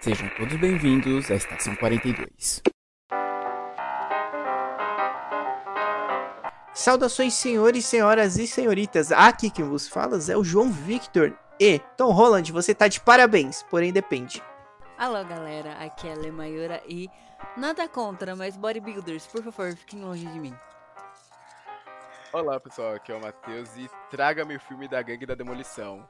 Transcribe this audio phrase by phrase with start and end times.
[0.00, 2.62] Sejam todos bem-vindos à Estação 42.
[6.72, 9.12] Saudações, senhores, senhoras e senhoritas.
[9.12, 11.38] Aqui quem vos fala é o João Victor.
[11.60, 14.42] E, Tom Holland, você tá de parabéns, porém depende.
[14.96, 17.10] Alô, galera, aqui é a Lemayura e
[17.54, 20.54] nada contra, mas bodybuilders, por favor, fiquem longe de mim.
[22.32, 26.06] Olá pessoal, aqui é o Matheus e traga-me o filme da Gangue da Demolição.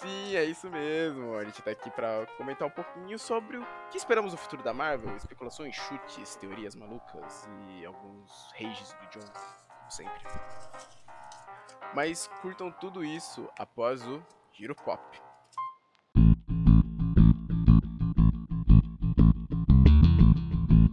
[0.00, 1.34] Sim, é isso mesmo.
[1.34, 4.72] A gente tá aqui pra comentar um pouquinho sobre o que esperamos do futuro da
[4.72, 10.22] Marvel, especulações, chutes, teorias malucas e alguns rages do John, como sempre.
[11.96, 14.22] Mas curtam tudo isso após o
[14.52, 15.02] Giro Pop.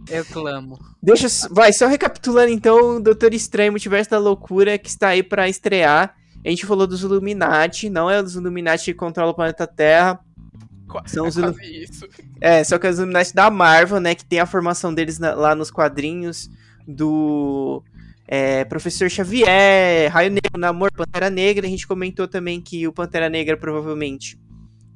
[0.08, 0.78] Eu clamo.
[1.00, 6.16] Deixa, vai, só recapitulando então, Doutor Estranho, Multiverso da Loucura, que está aí pra estrear.
[6.46, 10.20] A gente falou dos Illuminati, não é os Illuminati que controlam o planeta Terra.
[11.06, 12.08] São é os Illu- quase isso.
[12.40, 14.14] É, só que é os Illuminati da Marvel, né?
[14.14, 16.48] Que tem a formação deles na- lá nos quadrinhos
[16.86, 17.82] do
[18.28, 21.66] é, Professor Xavier, Raio Negro, Namor, Pantera Negra.
[21.66, 24.38] A gente comentou também que o Pantera Negra provavelmente.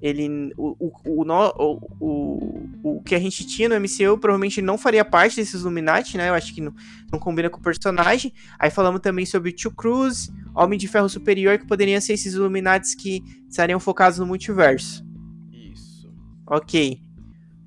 [0.00, 0.52] Ele.
[0.56, 5.36] O, o, o, o, o, que a gente tinha no MCU provavelmente não faria parte
[5.36, 6.28] desses Illuminati, né?
[6.28, 6.74] Eu acho que não,
[7.12, 8.32] não combina com o personagem.
[8.58, 12.94] Aí falamos também sobre Tio Cruz, Homem de Ferro Superior, que poderiam ser esses Illuminatis
[12.94, 15.04] que estariam focados no multiverso.
[15.52, 16.10] Isso.
[16.46, 17.00] Ok.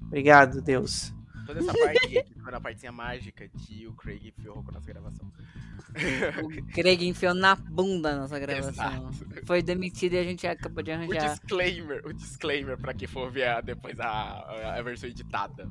[0.07, 1.13] Obrigado, Deus.
[1.45, 4.87] Toda essa parte que ficou na partezinha mágica que o Craig ferrou com a nossa
[4.87, 5.31] gravação.
[6.43, 8.69] O Greg enfiou na bunda a nossa gravação.
[9.09, 9.45] Exato.
[9.45, 11.29] Foi demitido e a gente acabou de O arranjar.
[11.31, 15.69] disclaimer, o disclaimer pra quem for ver a- depois a, a versão editada.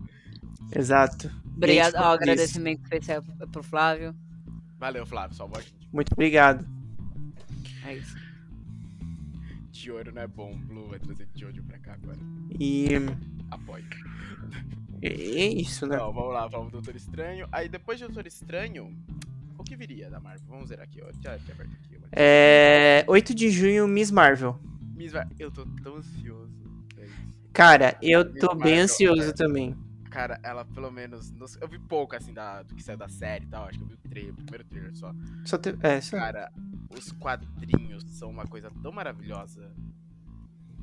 [0.75, 1.31] Exato.
[1.57, 2.23] Obrigado, ó, isso.
[2.23, 4.15] agradecimento especial pro Flávio.
[4.79, 5.89] Valeu, Flávio, a gente.
[5.93, 6.67] Muito obrigado.
[7.85, 8.17] É isso.
[9.71, 12.19] De ouro não é bom, Blue vai trazer de ouro pra cá agora.
[12.59, 12.89] E
[13.51, 13.85] Apoio.
[15.03, 15.13] é
[15.49, 15.97] isso, né?
[15.97, 17.49] Então, vamos lá, vamos do Doutor Estranho.
[17.51, 18.97] Aí depois de Doutor Estranho,
[19.63, 20.47] o que viria da Marvel?
[20.49, 21.11] Vamos ver aqui, ó.
[21.21, 21.99] Já aberto aqui.
[22.01, 22.07] ó.
[22.13, 23.05] É...
[23.09, 24.59] 8 de junho, Miss Marvel.
[24.95, 26.53] Miss Mar- Eu tô tão ansioso.
[27.53, 29.33] Cara, eu Miss tô bem Marvel, ansioso é.
[29.33, 29.77] também.
[30.11, 31.33] Cara, ela pelo menos.
[31.61, 33.65] Eu vi pouco assim da, do que saiu da série e tal.
[33.67, 35.15] Acho que eu vi o trailer, o primeiro trailer só.
[35.45, 35.75] Só te...
[35.83, 36.17] É, só...
[36.19, 36.53] Cara,
[36.91, 39.73] os quadrinhos são uma coisa tão maravilhosa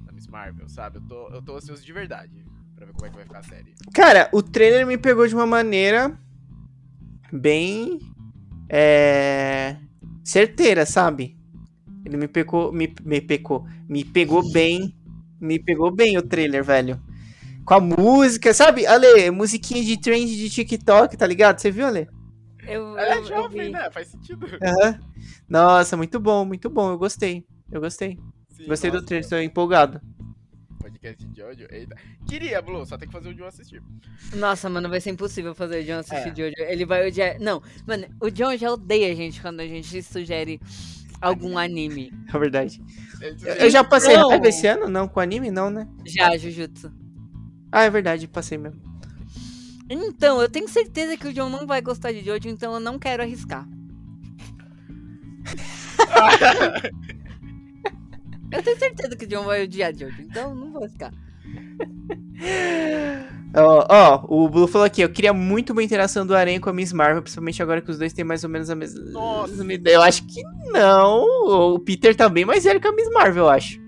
[0.05, 0.97] da Miss Marvel, sabe?
[0.97, 2.43] Eu tô, eu tô ansioso de verdade
[2.75, 3.75] pra ver como é que vai ficar a série.
[3.93, 6.17] Cara, o trailer me pegou de uma maneira
[7.31, 7.99] bem
[8.69, 9.75] é...
[10.23, 11.37] certeira, sabe?
[12.05, 14.95] Ele me pegou, me, me pegou, me pegou bem,
[15.39, 16.99] me pegou bem o trailer, velho.
[17.65, 18.87] Com a música, sabe?
[18.87, 21.59] Ale, musiquinha de trend de TikTok, tá ligado?
[21.59, 22.07] Você viu, Ale?
[22.67, 23.69] Eu, Ela eu- é eu jovem, vi.
[23.69, 23.89] né?
[23.91, 24.45] Faz sentido.
[24.61, 24.99] Aham.
[25.47, 26.91] Nossa, muito bom, muito bom.
[26.91, 27.43] Eu gostei.
[27.71, 28.17] Eu gostei.
[28.49, 30.01] Sim, Gostei do nossa, trailer, estou empolgado.
[31.01, 31.67] Podcast de ódio.
[31.71, 31.95] Eita.
[32.27, 33.81] Queria, Blue, só tem que fazer o John assistir.
[34.35, 36.31] Nossa, mano, vai ser impossível fazer o John assistir É.
[36.31, 36.55] de hoje.
[36.57, 37.39] Ele vai odiar.
[37.39, 40.59] Não, mano, o John já odeia a gente quando a gente sugere
[41.21, 42.11] algum anime.
[42.33, 42.81] É verdade.
[43.59, 44.29] Eu já passei Não.
[44.29, 44.87] raiva esse ano?
[44.89, 45.87] Não, com anime não, né?
[46.05, 46.91] Já, Jujutsu.
[47.71, 48.81] Ah, é verdade, passei mesmo.
[49.89, 52.99] Então, eu tenho certeza que o John não vai gostar de Jojo, então eu não
[52.99, 53.65] quero arriscar.
[58.51, 61.11] eu tenho certeza que o John vai odiar Jojo, então não vou arriscar.
[63.55, 66.73] Ó, ó, o Blue falou aqui, eu queria muito uma interação do Aranha com a
[66.73, 69.95] Miss Marvel, principalmente agora que os dois têm mais ou menos a mesma ideia.
[69.95, 71.23] Eu acho que não.
[71.73, 73.79] O Peter tá bem mais velho que a Miss Marvel, eu acho.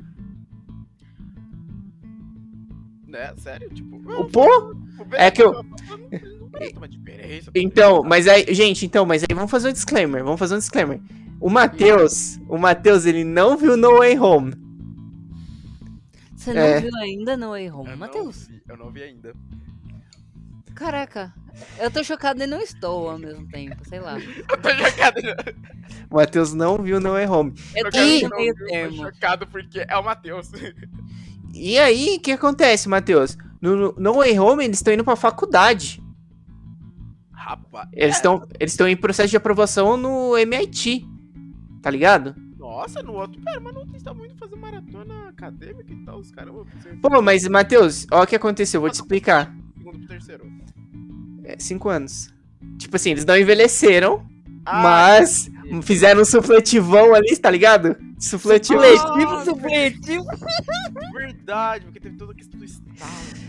[3.07, 3.33] né?
[3.37, 3.69] Sério?
[3.69, 3.97] Tipo.
[4.19, 4.75] O pô?
[5.11, 5.63] É que eu-
[6.89, 7.51] diferença.
[7.55, 10.99] Então, mas aí, gente, então, mas aí vamos fazer um disclaimer, vamos fazer um disclaimer.
[11.41, 14.53] O Matheus, o Matheus, ele não viu No Way Home.
[16.35, 16.79] Você não É.
[16.81, 18.47] viu ainda no Way Home, Matheus?
[18.69, 19.33] Eu não vi ainda.
[20.75, 21.33] Caraca,
[21.79, 24.17] eu tô chocado e não estou ao mesmo tempo, sei lá.
[24.19, 25.19] Eu tô chocado.
[26.09, 27.53] O Matheus não viu No Way Home.
[27.75, 28.97] Eu tô E- meio termo.
[29.03, 30.49] chocado porque é o Matheus.
[31.53, 33.37] E aí, o que acontece, Matheus?
[33.61, 36.01] No, no No Way Home, eles estão indo pra faculdade.
[37.31, 37.89] Rapaz.
[37.93, 41.05] Eles estão eles estão em processo de aprovação no MIT.
[41.81, 42.35] Tá ligado?
[42.57, 43.41] Nossa, no outro.
[43.41, 46.19] Pera, mas outro eles estavam indo fazer maratona acadêmica e tal.
[46.19, 46.53] Os caras.
[47.01, 49.53] Pô, mas, Matheus, ó o que aconteceu, vou te explicar.
[49.77, 50.45] Segundo pro terceiro.
[51.43, 52.31] É, cinco anos.
[52.77, 54.23] Tipo assim, eles não envelheceram,
[54.65, 55.49] Ah, mas
[55.81, 57.95] fizeram um sufletivão ali, tá ligado?
[58.19, 58.79] Sufletivo.
[58.79, 60.25] Supletivo, supletivo.
[61.15, 63.41] Verdade, porque teve toda a questão do estado.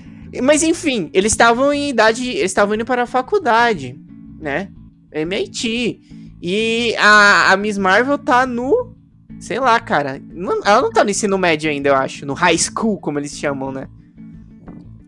[0.43, 2.27] Mas enfim, eles estavam em idade.
[2.31, 4.01] Eles estavam indo para a faculdade,
[4.41, 4.71] né?
[5.13, 6.01] MIT.
[6.43, 8.97] E a, a Miss Marvel tá no.
[9.39, 10.21] Sei lá, cara.
[10.31, 12.27] Não- ela não tá no ensino médio ainda, eu acho.
[12.27, 13.89] No high school, como eles chamam, né?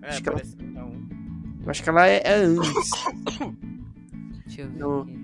[0.02, 0.42] É, Acho que ela-
[0.72, 0.92] não.
[1.64, 2.90] Eu acho que ela é, é antes.
[4.46, 5.18] Deixa eu ver No- aqui.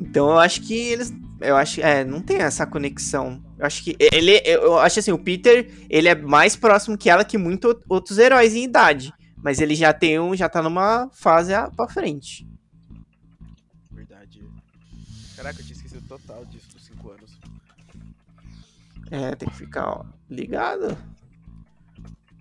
[0.00, 1.12] Então eu acho que eles.
[1.40, 1.80] Eu acho.
[1.80, 3.42] É, não tem essa conexão.
[3.58, 3.96] Eu acho que.
[3.98, 4.40] Ele.
[4.44, 8.54] Eu acho assim, o Peter, ele é mais próximo que ela que muitos outros heróis
[8.54, 9.12] em idade.
[9.42, 10.34] Mas ele já tem um.
[10.34, 12.46] Já tá numa fase a- pra frente.
[15.44, 17.38] Caraca, eu tinha esquecido total disso dos 5 anos.
[19.10, 20.96] É, tem que ficar, ó, ligado.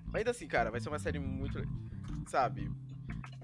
[0.06, 1.62] Mas ainda assim, cara, vai ser uma série muito.
[2.28, 2.72] Sabe?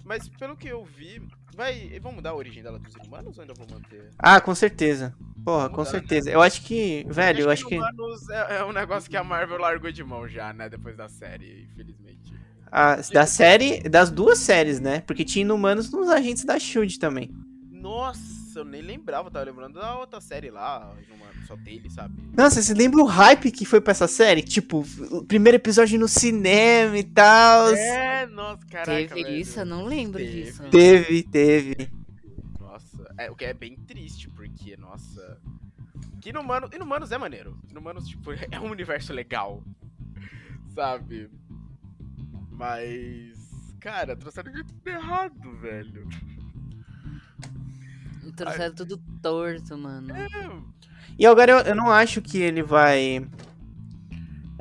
[0.05, 1.21] Mas pelo que eu vi,
[1.53, 1.99] vai.
[1.99, 4.09] Vão mudar a origem dela dos humanos ou ainda vão manter?
[4.17, 5.13] Ah, com certeza.
[5.43, 5.99] Porra, com Mudar, né?
[5.99, 6.31] certeza.
[6.31, 7.05] Eu acho que.
[7.09, 7.75] Velho, eu acho que.
[7.75, 10.69] Humanos é, é um negócio que a Marvel largou de mão já, né?
[10.69, 12.33] Depois da série, infelizmente.
[12.71, 13.81] A, da série.
[13.89, 15.01] Das duas séries, né?
[15.01, 17.29] Porque tinha Inumanos nos agentes da Shield também.
[17.69, 20.95] Nossa, eu nem lembrava, eu tava lembrando da outra série lá,
[21.49, 22.13] só dele, sabe?
[22.35, 24.43] Nossa, você lembra o hype que foi pra essa série?
[24.43, 27.73] Tipo, o primeiro episódio no cinema e tal.
[27.73, 28.91] É, nossa, caraca.
[28.91, 29.35] Teve velho.
[29.35, 29.59] isso?
[29.59, 30.43] Eu não lembro Teve.
[30.43, 30.63] disso.
[30.69, 31.91] Teve, teve.
[32.59, 35.41] Nossa, é, o que é bem triste, porque, nossa.
[36.21, 37.57] Que Inumanos, Inumanos é maneiro.
[37.69, 39.63] Inumanos, tipo, é um universo legal.
[40.75, 41.31] Sabe?
[42.51, 43.39] Mas.
[43.79, 46.07] Cara, trouxeram de tudo errado, velho.
[48.31, 50.13] Trouxeram tudo torto, mano.
[50.15, 50.27] É,
[51.17, 53.25] E agora eu, eu não acho que ele vai.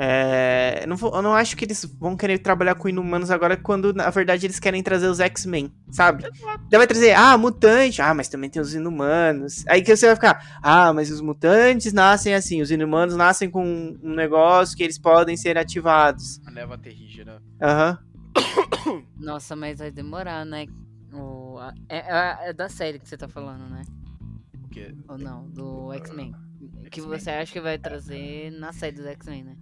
[0.00, 3.56] É, eu, não vou- eu não acho que eles vão querer trabalhar com inumanos agora
[3.56, 6.22] quando, na verdade, eles querem trazer os X-Men, sabe?
[6.70, 9.64] Daí vai trazer, ah, mutante, ah, mas também tem os inumanos.
[9.66, 13.64] Aí que você vai ficar, ah, mas os mutantes nascem assim, os inumanos nascem com
[14.00, 16.40] um negócio que eles podem ser ativados.
[16.46, 17.42] a neva terrígena.
[17.60, 17.98] Aham.
[19.18, 20.66] Nossa, mas vai demorar, né?
[21.88, 23.82] É, é- é da série que você tá falando, né?
[24.64, 24.94] O quê?
[25.08, 25.48] Ou não?
[25.50, 26.34] Do X-Men.
[26.90, 29.56] Que você acha que vai trazer na série dos X-Men, né?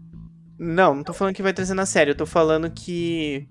[0.58, 3.49] Não, não tô falando que vai trazer na série, eu tô falando que.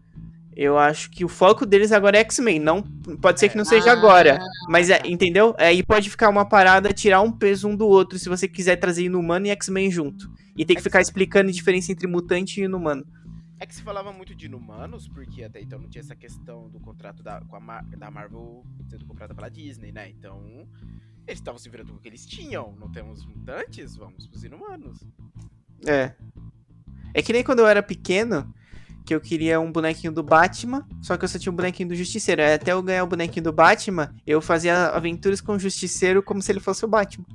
[0.55, 2.59] Eu acho que o foco deles agora é X-Men.
[2.59, 2.81] Não,
[3.21, 4.39] pode ser que não seja Ah, agora.
[4.69, 5.53] Mas, é, entendeu?
[5.57, 9.03] Aí pode ficar uma parada, tirar um peso um do outro, se você quiser trazer
[9.03, 10.31] Inumano e X-Men junto.
[10.57, 13.05] E tem que ficar explicando a diferença entre mutante e Inumano.
[13.59, 16.79] É que se falava muito de inumanos, porque até então não tinha essa questão do
[16.79, 20.09] contrato da, com a Mar- da Marvel sendo comprada pela Disney, né?
[20.09, 20.67] Então,
[21.25, 22.75] eles estavam se virando com o que eles tinham.
[22.77, 23.95] Não temos mutantes?
[23.95, 25.07] Vamos pros inumanos.
[25.87, 26.13] É.
[27.13, 28.53] É que nem quando eu era pequeno,
[29.05, 31.95] que eu queria um bonequinho do Batman, só que eu só tinha um bonequinho do
[31.95, 32.41] Justiceiro.
[32.41, 36.41] Aí Até eu ganhar o bonequinho do Batman, eu fazia aventuras com o Justiceiro como
[36.41, 37.25] se ele fosse o Batman.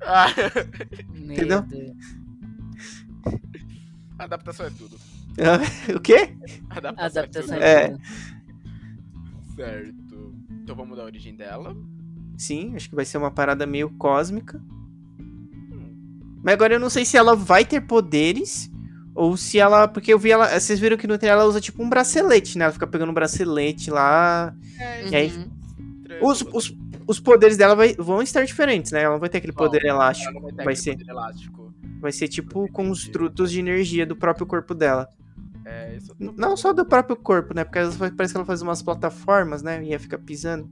[0.00, 0.28] Ah,
[1.12, 1.64] Entendeu?
[4.16, 4.96] Adaptação é tudo.
[5.94, 6.34] o quê?
[6.70, 7.96] Adaptação, Adaptação é É.
[9.54, 10.34] Certo.
[10.62, 11.76] Então vamos dar a origem dela.
[12.36, 14.60] Sim, acho que vai ser uma parada meio cósmica.
[16.42, 18.70] Mas agora eu não sei se ela vai ter poderes
[19.14, 19.88] ou se ela.
[19.88, 20.58] Porque eu vi ela.
[20.60, 22.64] Vocês viram que no trailer ela usa tipo um bracelete, né?
[22.64, 24.54] Ela fica pegando um bracelete lá.
[24.78, 25.56] É, E aí- Uhum.
[26.22, 26.74] Os, os,
[27.06, 29.02] os poderes dela vai- vão estar diferentes, né?
[29.02, 30.40] Ela não vai ter aquele poder Ela elástico.
[30.40, 31.74] Vai aquele ser, poder elástico.
[32.00, 35.08] vai ser tipo construtos de energia do próprio corpo dela.
[35.68, 37.64] É, tô Não só do próprio corpo, né?
[37.64, 39.82] Porque ela parece que ela faz umas plataformas, né?
[39.82, 40.70] E ia ficar pisando.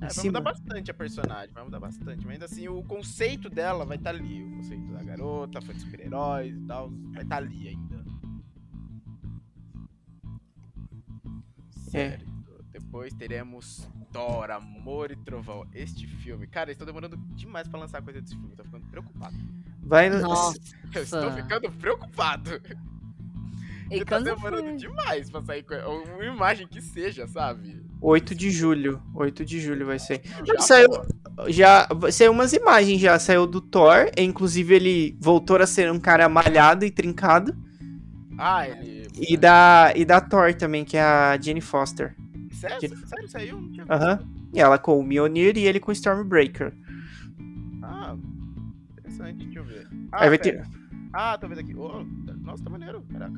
[0.00, 2.24] É, vai mudar bastante a personagem, vai mudar bastante.
[2.24, 4.44] Mas ainda assim, o conceito dela vai estar ali.
[4.44, 8.04] O conceito da garota, fã de super-heróis e tal, vai estar ali ainda.
[11.88, 11.90] É.
[11.90, 12.30] Certo.
[12.70, 15.66] Depois teremos Thor, Amor e Trovão.
[15.74, 16.46] Este filme.
[16.46, 18.54] Cara, estão demorando demais pra lançar coisa desse filme.
[18.54, 19.36] Tô ficando preocupado.
[19.82, 20.10] Vai.
[20.10, 20.56] Nossa.
[20.94, 22.50] Eu estou ficando preocupado.
[23.90, 24.76] E Porque tá demorando foi?
[24.76, 25.74] demais pra sair co-
[26.14, 27.80] uma imagem que seja, sabe?
[28.00, 29.02] 8 de julho.
[29.14, 30.22] 8 de julho vai ser.
[30.44, 31.50] Já, saiu- pô.
[31.50, 33.18] Já saiu umas imagens já.
[33.18, 34.10] Saiu do Thor.
[34.16, 37.56] e, Inclusive, ele voltou a ser um cara malhado e trincado.
[38.38, 39.08] Ah, ele.
[39.18, 42.14] E da, e da Thor também, que é a Jane Foster.
[42.52, 43.70] Sério, sério, saiu?
[43.90, 44.20] Aham.
[44.54, 46.72] E ela com o Mjolnir e ele com o Stormbreaker.
[47.82, 48.16] Ah,
[48.92, 49.86] interessante, deixa eu ver.
[50.12, 50.62] Aí vai pera.
[50.62, 50.80] ter.
[51.12, 51.74] Ah, tô vendo aqui.
[51.74, 52.04] Oh,
[52.42, 53.34] nossa, tá maneiro, caraca.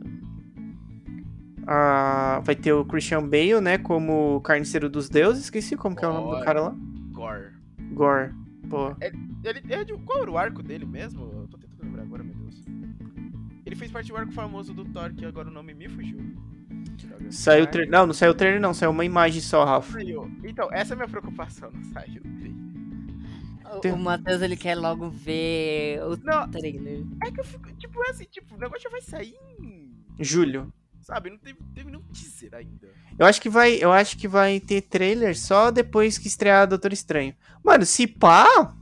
[1.67, 3.79] A- vai ter o Christian Bale, né?
[3.79, 5.45] Como Carniceiro dos Deuses.
[5.45, 6.77] Esqueci como que é o nome do cara lá.
[7.13, 7.53] Gore.
[7.93, 8.33] Gore.
[8.69, 8.95] Pô.
[9.01, 9.93] Ele é de.
[9.99, 11.25] Qual era o arco dele mesmo?
[11.33, 12.63] Eu tô tentando lembrar agora, meu Deus.
[13.67, 16.19] Ele fez parte do arco famoso do Thor, que agora o nome me fugiu.
[17.31, 17.91] Saiu o trailer.
[17.91, 18.73] Não, não saiu o trailer, não.
[18.75, 19.93] Saiu uma imagem só, Rafa.
[19.93, 20.31] Saiu.
[20.45, 22.53] Então, essa é a minha preocupação, não saiu o trailer.
[23.77, 27.05] O- Tem- O Matheus, ele quer logo ver o Não, trailer.
[27.25, 27.73] é que eu fico.
[27.75, 29.91] Tipo, é assim, tipo, o negócio já vai sair em.
[30.21, 30.73] Julho.
[31.03, 32.89] Sabe, não teve, teve nenhum teaser ainda.
[33.19, 36.93] Eu acho que vai, eu acho que vai ter trailer só depois que estrear Doutor
[36.93, 37.35] Estranho.
[37.63, 38.73] Mano, se pá,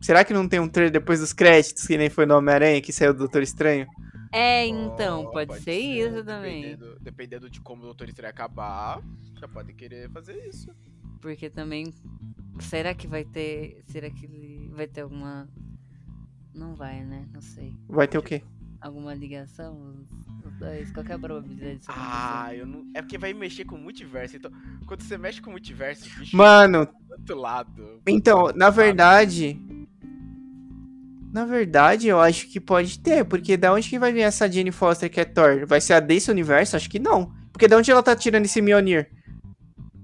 [0.00, 2.92] será que não tem um trailer depois dos créditos que nem foi no Homem-Aranha que
[2.92, 3.86] saiu do Doutor Estranho?
[4.30, 6.62] É, então, Ó, pode, ser, isso também.
[6.62, 9.02] Dependendo, dependendo de como o Doutor Estranho acabar,
[9.40, 10.70] já pode querer fazer isso.
[11.20, 11.92] Porque também.
[12.60, 13.82] Será que vai ter.
[13.86, 15.48] Será que ele vai ter alguma.
[16.54, 17.26] Não vai, né?
[17.32, 17.74] Não sei.
[17.88, 18.42] Vai ter o quê?
[18.80, 19.96] Alguma ligação?
[20.60, 20.92] Os, os dois?
[20.92, 22.60] Qual que é a probabilidade disso Ah, acontecer?
[22.60, 22.84] eu não.
[22.94, 24.36] É porque vai mexer com o multiverso.
[24.36, 24.50] Então,
[24.86, 28.02] quando você mexe com o multiverso, bicho, Mano, do outro lado.
[28.06, 29.60] então, na verdade.
[31.32, 34.72] Na verdade, eu acho que pode ter, porque da onde que vai vir essa Jane
[34.72, 35.64] Foster que é Thor?
[35.64, 36.74] Vai ser a desse universo?
[36.74, 37.32] Acho que não.
[37.52, 39.08] Porque da onde ela tá tirando esse Mjolnir?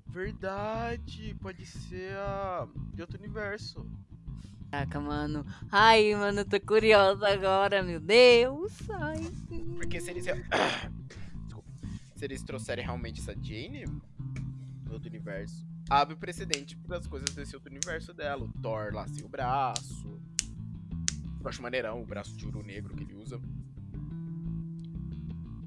[0.07, 2.67] Verdade, pode ser a.
[2.95, 3.85] de outro universo.
[4.71, 5.47] Caraca, mano.
[5.71, 8.73] Ai, mano, eu tô curiosa agora, meu Deus.
[8.91, 9.21] Ai.
[9.77, 10.25] Porque se eles.
[11.47, 11.71] Desculpa.
[12.15, 13.85] Se eles trouxerem realmente essa Jane
[14.85, 18.45] no outro universo, abre o precedente para as coisas desse outro universo dela.
[18.45, 20.21] O Thor lá sem o braço.
[21.41, 23.41] Eu acho maneirão o braço de ouro negro que ele usa.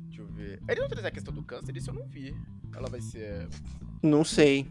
[0.08, 0.62] Deixa eu ver.
[0.68, 2.36] Ele não trazer a questão do câncer, isso eu não vi.
[2.76, 3.48] Ela vai ser.
[4.04, 4.68] Não sei.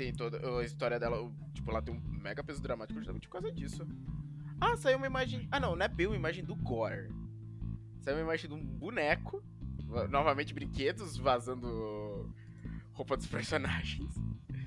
[0.00, 1.30] Tem toda a história dela.
[1.52, 3.86] Tipo, ela tem um mega peso dramático justamente por causa disso.
[4.58, 5.46] Ah, saiu uma imagem.
[5.52, 7.10] Ah, não, não é bem uma imagem do Gore.
[8.00, 9.42] Saiu uma imagem de um boneco.
[9.84, 12.34] va- Novamente, brinquedos vazando
[12.94, 14.10] roupa dos personagens.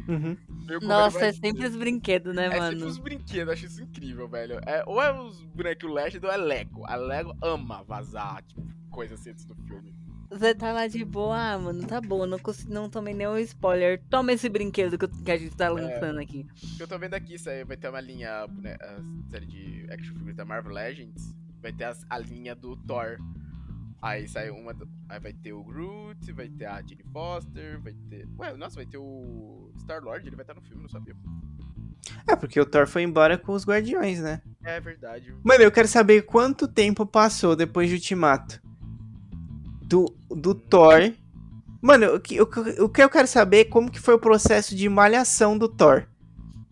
[0.08, 0.38] Uhum.
[0.84, 2.72] Nossa, é sempre os brinquedos, né, É mano?
[2.78, 4.60] sempre os brinquedos, acho isso incrível, velho.
[4.68, 6.86] É, ou é os bonecos Legend ou é Lego.
[6.86, 8.62] A Lego ama vazar, tipo,
[8.92, 9.96] coisa assim antes do filme.
[10.38, 14.02] Você tá lá de boa, ah, mano, tá bom, não, não tomei nenhum spoiler.
[14.10, 15.58] Toma esse brinquedo que, que a gente É.
[15.58, 16.46] tá lançando aqui.
[16.74, 19.46] O que eu tô vendo aqui, isso aí vai ter uma linha, né, a série
[19.46, 23.18] de action figures da Marvel Legends, vai ter as- a linha do Thor.
[24.02, 24.76] Aí sai uma,
[25.08, 28.86] aí vai ter o Groot, vai ter a Jane Foster, vai ter, ué, nossa, vai
[28.86, 31.16] ter o Star-Lord, ele vai estar no filme, não sabia.
[32.28, 34.42] É, porque o Thor foi embora com os Guardiões, né?
[34.64, 35.34] É verdade.
[35.44, 38.62] Mano, eu quero saber quanto tempo passou depois de Ultimato.
[39.94, 41.12] Do, do Thor.
[41.80, 44.20] Mano, o que, o, que- o que eu quero saber é como que foi o
[44.20, 46.06] processo de malhação do Thor.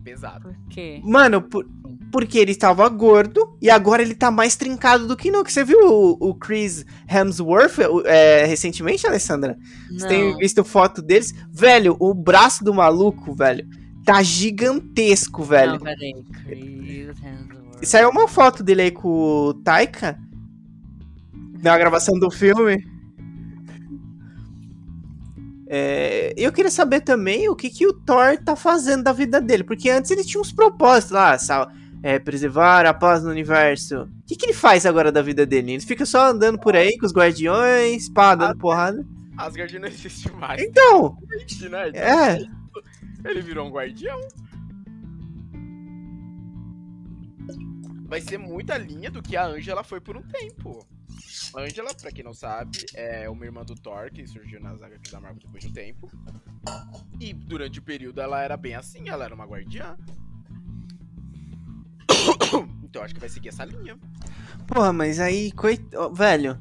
[0.03, 0.49] Pesado.
[0.49, 0.99] Por quê?
[1.03, 1.67] Mano, por-
[2.11, 5.51] porque ele estava gordo e agora ele tá mais trincado do que nunca.
[5.51, 9.55] Você viu o, o Chris Hemsworth é, recentemente, Alessandra?
[9.91, 10.37] Você tem Não.
[10.39, 11.31] visto foto deles?
[11.51, 13.67] Velho, o braço do maluco, velho,
[14.03, 15.73] tá gigantesco, velho.
[15.73, 16.13] Não, peraí.
[16.43, 17.83] Chris Hemsworth.
[17.85, 20.17] Saiu uma foto dele aí com o Taika
[21.61, 22.83] na gravação do filme.
[25.73, 29.63] É, eu queria saber também o que, que o Thor tá fazendo da vida dele,
[29.63, 31.71] porque antes ele tinha uns propósitos lá, sal,
[32.03, 34.01] é, preservar a paz no universo.
[34.01, 35.71] O que, que ele faz agora da vida dele?
[35.71, 39.07] Ele fica só andando por aí com os guardiões, pá, dando porrada.
[39.37, 41.17] Asgard não existe mais, Então,
[41.69, 41.89] né?
[41.93, 43.29] é.
[43.29, 44.19] Ele virou um guardião.
[48.07, 50.85] Vai ser muita linha do que a Angela foi por um tempo.
[51.55, 55.19] Angela, pra quem não sabe, é uma irmã do Thor que surgiu nas HQs da
[55.19, 56.09] Marvel depois de um tempo.
[57.19, 59.97] E durante o período ela era bem assim, ela era uma guardiã.
[62.83, 63.97] Então acho que vai seguir essa linha.
[64.67, 65.81] Porra, mas aí, coit...
[66.13, 66.59] velho.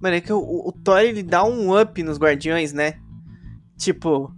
[0.00, 2.98] Mano, é que o, o Thor ele dá um up nos Guardiões, né?
[3.76, 4.34] Tipo.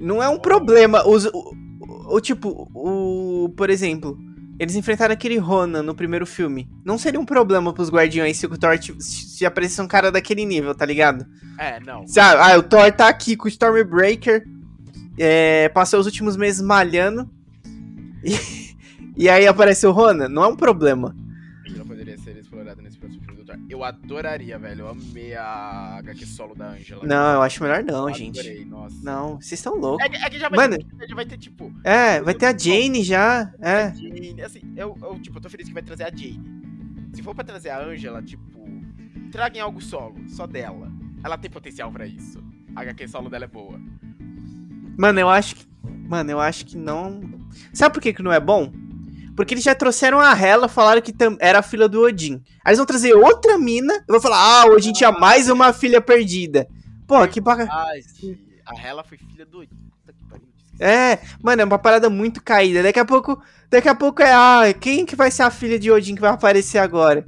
[0.00, 1.04] Não é um problema.
[1.04, 3.48] Os, o, o, o tipo, o.
[3.56, 4.16] Por exemplo,
[4.58, 6.68] eles enfrentaram aquele Ronan no primeiro filme.
[6.84, 10.44] Não seria um problema pros Guardiões se o Thor se se aparecesse um cara daquele
[10.44, 11.26] nível, tá ligado?
[11.58, 12.06] É, não.
[12.06, 14.44] Sabe, ah, o Thor tá aqui com o Stormbreaker.
[15.18, 17.28] É, passou os últimos meses malhando.
[18.22, 18.38] E,
[19.24, 20.28] e aí aparece o Ronan.
[20.28, 21.14] Não é um problema.
[23.74, 24.82] Eu adoraria, velho.
[24.82, 27.04] Eu amei a HQ solo da Angela.
[27.04, 28.38] Não, eu acho melhor não, Eu gente.
[28.38, 28.96] adorei, nossa.
[29.02, 30.06] Não, vocês estão loucos.
[30.06, 30.78] É que, é que já vai, Mano.
[30.78, 33.52] ter, já vai ter, tipo, É, vai ter a Jane já.
[33.60, 33.92] É.
[33.92, 36.40] Jane, assim, eu, eu, tipo, eu tô feliz que vai trazer a Jane.
[37.14, 38.64] Se for pra trazer a Angela, tipo,
[39.32, 40.88] traga em algo solo, só dela.
[41.24, 42.40] Ela tem potencial pra isso.
[42.76, 43.80] A HQ solo dela é boa.
[44.96, 45.66] Mano, eu acho que.
[46.08, 47.20] Mano, eu acho que não.
[47.72, 48.72] Sabe por que, que não é bom?
[49.36, 52.42] Porque eles já trouxeram a Hela, falaram que era a filha do Odin.
[52.64, 56.00] Aí eles vão trazer outra mina e vão falar: Ah, Odin tinha mais uma filha
[56.00, 56.68] perdida.
[57.06, 57.40] Pô, que.
[57.70, 58.38] Ai, sim.
[58.64, 59.62] A Hela foi filha do.
[59.62, 59.74] Esqueci.
[60.80, 62.82] É, mano, é uma parada muito caída.
[62.82, 63.42] Daqui a pouco.
[63.68, 64.32] Daqui a pouco é.
[64.32, 67.26] Ah, quem que vai ser a filha de Odin que vai aparecer agora?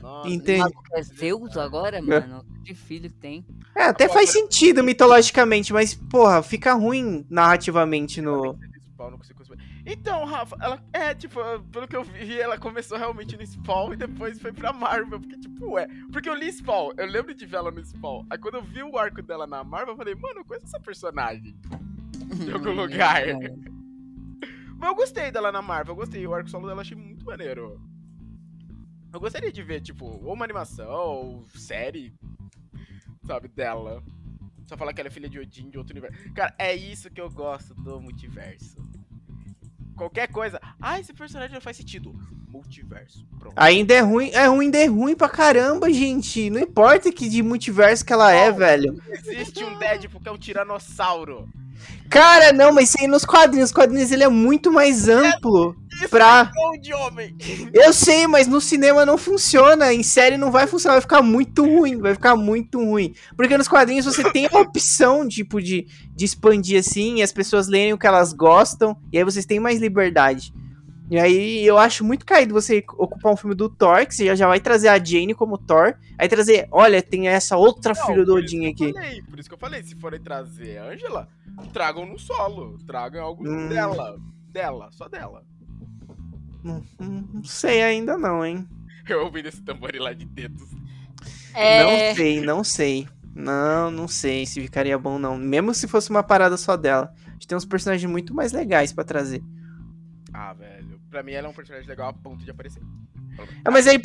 [0.00, 0.72] Nossa, Entende?
[0.94, 2.44] É Zeus agora, mano?
[2.64, 3.44] Que filho que tem.
[3.74, 8.58] É, até faz sentido mitologicamente, mas, porra, fica ruim narrativamente no.
[9.84, 11.40] Então, Rafa, ela é, tipo,
[11.72, 15.20] pelo que eu vi, ela começou realmente no Spawn e depois foi pra Marvel.
[15.20, 15.88] Porque, tipo, ué.
[16.12, 18.24] Porque eu li Spawn, eu lembro de ver ela no Spawn.
[18.30, 20.80] Aí quando eu vi o arco dela na Marvel, eu falei, mano, eu conheço essa
[20.80, 21.56] personagem.
[22.44, 23.22] De algum lugar.
[24.78, 26.26] Mas eu gostei dela na Marvel, eu gostei.
[26.26, 27.80] O arco solo dela achei muito maneiro.
[29.12, 32.14] Eu gostaria de ver, tipo, ou uma animação, ou série,
[33.26, 34.02] sabe, dela.
[34.66, 36.32] Só falar que ela é filha de Odin de outro universo.
[36.32, 38.80] Cara, é isso que eu gosto do multiverso.
[39.96, 40.60] Qualquer coisa.
[40.80, 42.14] Ah, esse personagem não faz sentido.
[42.48, 43.26] Multiverso.
[43.38, 43.54] Pronto.
[43.56, 46.50] Ainda é ruim, é ruim, ainda é ruim pra caramba, gente.
[46.50, 48.56] Não importa que de multiverso que ela é, Não.
[48.58, 49.02] velho.
[49.08, 51.48] Existe um Deadpool que é um tiranossauro.
[52.08, 53.70] Cara, não, mas isso aí nos quadrinhos.
[53.70, 55.74] Os quadrinhos ele é muito mais amplo.
[56.02, 57.36] Isso Pra- é de homem.
[57.72, 59.92] Eu sei, mas no cinema não funciona.
[59.92, 61.98] Em série não vai funcionar, vai ficar muito ruim.
[61.98, 63.14] Vai ficar muito ruim.
[63.36, 67.68] Porque nos quadrinhos você tem a opção, tipo, de, de expandir assim, e as pessoas
[67.68, 70.52] lerem o que elas gostam, e aí vocês têm mais liberdade.
[71.10, 74.34] E aí eu acho muito caído você ocupar um filme do Thor, que você já,
[74.34, 78.24] já vai trazer a Jane como Thor, aí trazer, olha, tem essa outra Não, filha
[78.24, 78.92] do Odin aqui.
[78.94, 81.28] Falei, por isso que eu falei, se forem trazer a Angela,
[81.70, 82.78] tragam no solo.
[82.86, 83.68] Tragam algo Hum.
[83.68, 84.16] dela.
[84.50, 85.42] Dela, só dela.
[86.62, 88.66] Não, não- sei ainda não, hein?
[89.08, 90.68] Eu ouvi esse tambor lá de dedos.
[91.54, 93.08] É, Não sei, não sei.
[93.34, 95.36] Não, não sei se ficaria bom, não.
[95.36, 97.12] Mesmo se fosse uma parada só dela.
[97.26, 99.42] A gente tem uns personagens muito mais legais pra trazer.
[100.32, 101.00] Ah, velho.
[101.10, 102.82] Pra mim ela é um personagem legal a ponto de aparecer.
[103.64, 104.00] Ah, mas aí,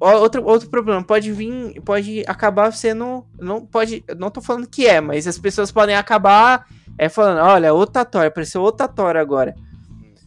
[0.00, 4.86] ó, outro, outro problema, pode vir, pode acabar sendo, não pode, não tô falando que
[4.86, 6.64] é, mas as pessoas podem acabar
[6.96, 9.54] é, falando, olha, outra Thor, apareceu outra Thor agora.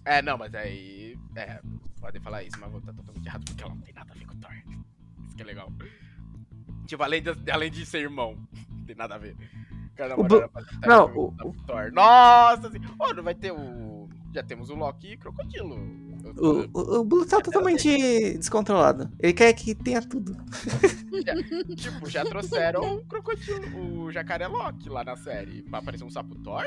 [0.04, 0.93] É, não, mas aí.
[1.36, 1.60] É,
[2.00, 4.26] podem falar isso, mas vou estar totalmente errado porque ela não tem nada a ver
[4.26, 4.52] com o Thor.
[5.26, 5.72] Isso que é legal.
[6.86, 8.38] Tipo, além de, além de ser irmão,
[8.70, 9.36] não tem nada a ver.
[9.96, 10.50] Cara, O tá
[10.88, 11.92] não, o- Thor.
[11.92, 14.10] Nossa, assim, oh, não vai ter o.
[14.34, 15.76] Já temos o Loki e Crocodilo.
[16.38, 19.10] O, o, o Blue tá totalmente descontrolado.
[19.20, 20.36] Ele quer que tenha tudo.
[21.76, 25.64] Tipo, já trouxeram o Crocodilo, o Jacaré Loki lá na série.
[25.70, 26.64] Vai aparecer um sapo Thor?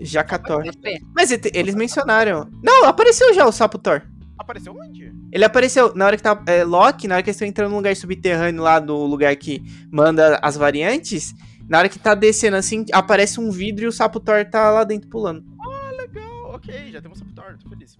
[0.00, 0.64] Jaca Thor.
[0.66, 1.00] SP.
[1.14, 2.48] Mas ele- eles mencionaram.
[2.62, 4.02] Não, apareceu já o Sapo Thor.
[4.38, 5.12] Apareceu onde?
[5.32, 6.40] Ele apareceu na hora que tá.
[6.46, 9.62] É, Loki, na hora que eles estão entrando no lugar subterrâneo lá do lugar que
[9.90, 11.34] manda as variantes.
[11.68, 14.84] Na hora que tá descendo assim, aparece um vidro e o Sapo Thor tá lá
[14.84, 15.44] dentro pulando.
[15.60, 17.98] Ah, legal, ok, já temos o sapo Thor, tô feliz.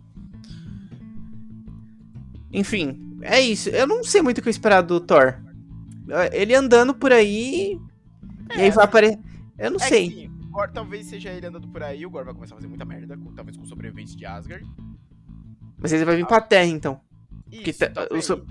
[2.53, 3.69] Enfim, é isso.
[3.69, 5.35] Eu não sei muito o que eu esperar do Thor.
[6.33, 7.79] Ele andando por aí.
[8.57, 9.19] e aí vai aparecer.
[9.59, 10.09] Eu não É sei.
[10.09, 12.69] que, sim, Gor- talvez seja ele andando por aí, o Gor vai começar a fazer
[12.69, 14.67] muita merda, com- talvez com sobreviventes de Asgard.
[15.79, 17.01] Mas ele vai vir pra terra então.
[17.51, 18.25] Isso, tá- talvez.
[18.25, 18.47] o so-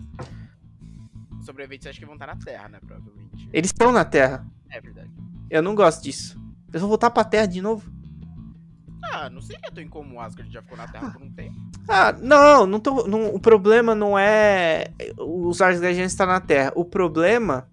[1.39, 3.49] Os sobreviventes acho que vão estar na Terra, né, provavelmente.
[3.53, 4.45] Eles estão na terra.
[4.69, 5.09] É verdade.
[5.49, 6.37] Eu não gosto disso.
[6.69, 7.89] Eles vão voltar pra terra de novo?
[9.11, 11.55] Ah, não seria tão incomum o Asgard já ficou na Terra por um tempo.
[11.89, 16.73] Ah, não, não tô, não- o problema não é os Asgardianos estar na Terra.
[16.75, 17.65] O problema,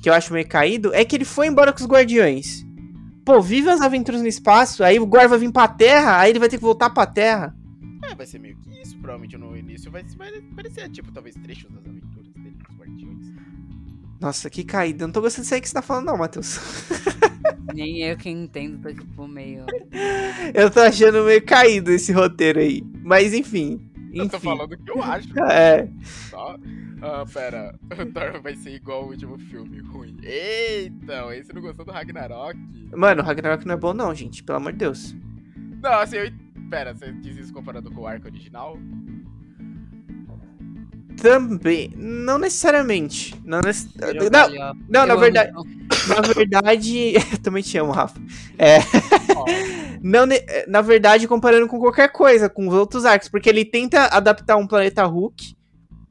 [0.00, 2.64] que eu acho meio caído, é que ele foi embora com os Guardiões.
[3.24, 6.38] Pô, vive as aventuras no espaço, aí o Guar vai vir pra Terra, aí ele
[6.38, 7.56] vai ter que voltar pra Terra.
[8.08, 11.68] É, vai ser meio que isso, provavelmente no início vai, vai parecer, tipo, talvez trechos
[11.72, 13.26] das aventuras dele com os Guardiões.
[14.20, 15.02] Nossa, que caído.
[15.02, 16.60] Eu não tô gostando disso aí que você tá falando, não, Matheus.
[17.72, 19.64] Nem eu que entendo, tô tipo meio.
[20.52, 22.82] Eu tô achando meio caído esse roteiro aí.
[23.02, 23.80] Mas enfim.
[24.12, 24.46] Eu tô Enfim.
[24.48, 25.88] falando o que eu acho, É.
[26.30, 26.56] só.
[27.02, 30.16] Ah, pera, o Thor vai ser igual o último filme, ruim.
[30.22, 32.56] Eita, esse não gostou do Ragnarok?
[32.94, 34.44] Mano, o Ragnarok não é bom, não, gente.
[34.44, 35.16] Pelo amor de Deus.
[35.82, 36.30] Não, assim, eu...
[36.70, 38.78] Pera, você diz isso comparado com o arco original?
[41.20, 41.90] Também.
[41.96, 43.34] Não necessariamente.
[43.44, 45.50] Não, nece- não, não, na verdade.
[45.50, 45.64] então.
[46.08, 48.20] Na verdade, eu também te amo, Rafa.
[48.58, 48.78] É,
[49.36, 49.44] Ó,
[50.02, 50.26] não,
[50.68, 54.66] na verdade, comparando com qualquer coisa, com os outros arcos, porque ele tenta adaptar um
[54.66, 55.56] planeta Hulk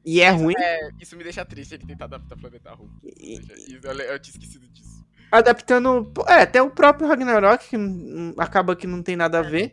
[0.04, 0.54] e é ruim.
[0.58, 2.92] é, isso me deixa triste ele tentar adaptar Planeta Hulk.
[3.04, 3.40] E-
[3.82, 5.04] Eu, eu tinha esquecido disso.
[5.30, 9.72] adaptando, é, até o próprio Ragnarok que não- acaba que não tem nada a ver.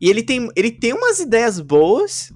[0.00, 2.32] E ele tem, ele tem umas ideias boas,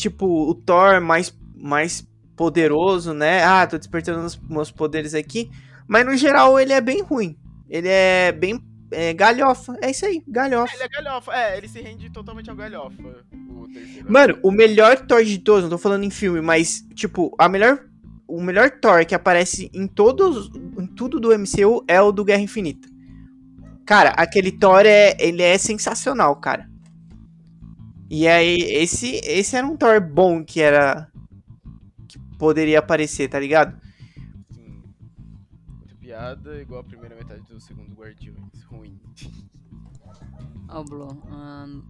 [0.00, 3.44] tipo o Thor mais mais poderoso, né?
[3.44, 5.50] Ah, tô despertando os meus poderes aqui,
[5.86, 7.36] mas no geral ele é bem ruim.
[7.68, 8.60] Ele é bem
[8.90, 9.76] é, galhofa.
[9.80, 10.74] É isso aí, galhofa.
[10.74, 13.66] Ele é galhofa, é, ele se rende totalmente ao galhofa, o.
[14.08, 17.84] Mano, o melhor Thor de todos, não tô falando em filme, mas, tipo, a melhor.
[18.26, 20.50] O melhor Thor que aparece em todos.
[20.78, 22.88] em tudo do MCU é o do Guerra Infinita.
[23.84, 25.16] Cara, aquele Thor é.
[25.18, 26.69] Ele é sensacional, cara.
[28.10, 31.08] E aí, esse, esse era um Thor bom que era.
[32.08, 33.80] que poderia aparecer, tá ligado?
[34.50, 34.82] Sim.
[35.78, 38.62] Muita piada, igual a primeira metade do segundo Guardiões.
[38.64, 39.00] Ruim.
[40.68, 41.82] Ó, Blue, ahn,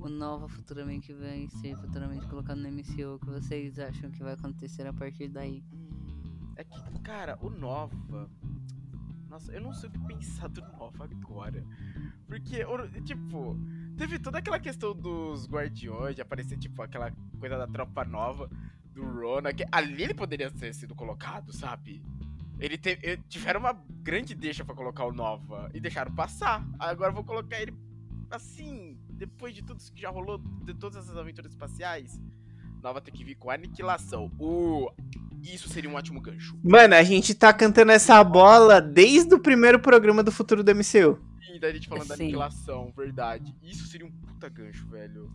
[0.00, 4.22] o Nova futuramente que vai ser futuramente colocado no MCU, o que vocês acham que
[4.22, 5.62] vai acontecer a partir daí?
[5.72, 8.30] Hum, É que, cara, o Nova.
[9.28, 11.64] Nossa, eu não sei o que pensar do Nova agora.
[12.26, 12.64] Porque,
[13.04, 13.58] tipo,
[13.96, 18.48] teve toda aquela questão dos Guardiões, de aparecer, tipo, aquela coisa da tropa nova.
[18.94, 22.02] do Rona, que ali ele poderia ter sido colocado, sabe?
[22.60, 26.64] Ele teve, eh, tiveram uma grande deixa pra colocar o Nova e deixaram passar.
[26.78, 27.74] Agora vou colocar ele
[28.30, 32.20] assim, depois de tudo que já rolou, de todas essas aventuras espaciais.
[32.82, 34.30] Nova tem que vir com aniquilação.
[34.38, 34.90] Uh,
[35.42, 36.58] isso seria um ótimo gancho.
[36.62, 41.18] Mano, a gente tá cantando essa bola desde o primeiro programa do futuro do MCU.
[41.60, 42.24] E a gente falando da Sim.
[42.24, 43.54] aniquilação, verdade.
[43.62, 45.30] Isso seria um puta gancho, velho,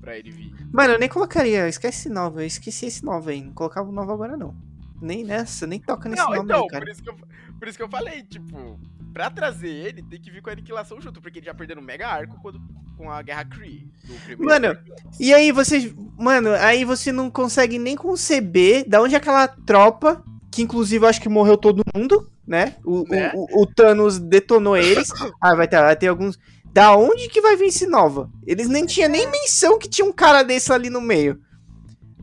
[0.00, 0.52] pra ele vir.
[0.72, 3.92] Mano, eu nem colocaria, esquece esse nova, eu esqueci esse nova aí, não colocava o
[3.92, 4.54] nova agora não.
[5.00, 6.84] Nem nessa, nem toca nesse Não, nome então, aí, cara.
[6.84, 7.16] por isso, que eu,
[7.58, 8.78] por isso que eu falei, tipo,
[9.12, 11.82] pra trazer ele, tem que vir com a aniquilação junto, porque ele já perdeu no
[11.82, 12.60] mega arco quando,
[12.96, 13.90] com a Guerra Kree.
[14.04, 14.78] do primeiro Mano.
[15.18, 20.22] E aí você, mano, aí você não consegue nem conceber da onde aquela tropa,
[20.60, 22.74] que inclusive acho que morreu todo mundo, né?
[22.84, 23.32] O, o- Né?
[23.34, 25.08] o, o Thanos detonou eles.
[25.40, 26.38] ah, vai ter, vai ter alguns.
[26.72, 28.30] Da onde que vai vir esse nova?
[28.46, 31.38] Eles nem tinham nem menção que tinha um cara desse ali no meio.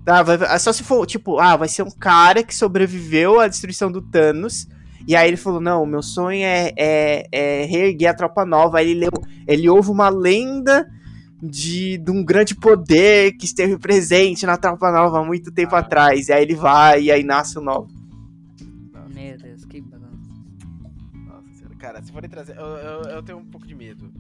[0.05, 3.91] Tá, vai, só se for, tipo, ah, vai ser um cara que sobreviveu à destruição
[3.91, 4.65] do Thanos.
[5.05, 8.77] E aí ele falou, não, meu sonho é, é, é reerguer a tropa nova.
[8.79, 9.11] Aí ele, leu,
[9.45, 10.87] ele ouve uma lenda
[11.43, 15.79] de, de um grande poder que esteve presente na Tropa Nova há muito tempo Ah.
[15.79, 16.29] atrás.
[16.29, 17.87] E aí ele vai e aí nasce o Nova.
[19.17, 20.29] Meu Deus, que bagunça.
[21.25, 22.55] Nossa senhora, cara, se forem trazer.
[22.55, 24.11] Eu, eu, eu tenho um pouco de medo.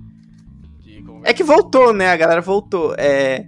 [0.79, 2.09] De É que voltou, né?
[2.09, 2.95] A galera voltou.
[2.97, 3.45] É...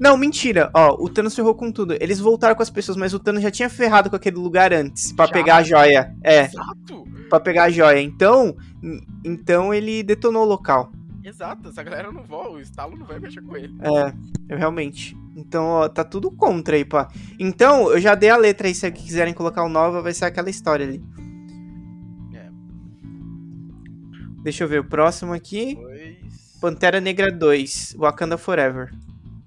[0.00, 0.70] Não, mentira.
[0.74, 1.94] Ó, o Thanos ferrou com tudo.
[2.00, 5.12] Eles voltaram com as pessoas, mas o Thanos já tinha ferrado com aquele lugar antes.
[5.12, 5.32] Pra Já?
[5.32, 6.16] pegar a joia.
[6.22, 7.04] É, Exato!
[7.28, 8.00] pra pegar a joia.
[8.00, 8.56] Então,
[9.24, 10.90] então ele detonou o local.
[11.28, 13.76] Exato, essa galera não voa, o estalo não vai mexer com ele.
[13.82, 14.14] É,
[14.48, 15.14] eu realmente.
[15.36, 17.08] Então, ó, tá tudo contra aí, pá.
[17.38, 20.48] Então, eu já dei a letra aí, se quiserem colocar o Nova, vai ser aquela
[20.48, 21.04] história ali.
[22.34, 22.48] É.
[24.42, 25.78] Deixa eu ver, o próximo aqui.
[26.62, 28.90] Pantera Negra 2, Wakanda Forever.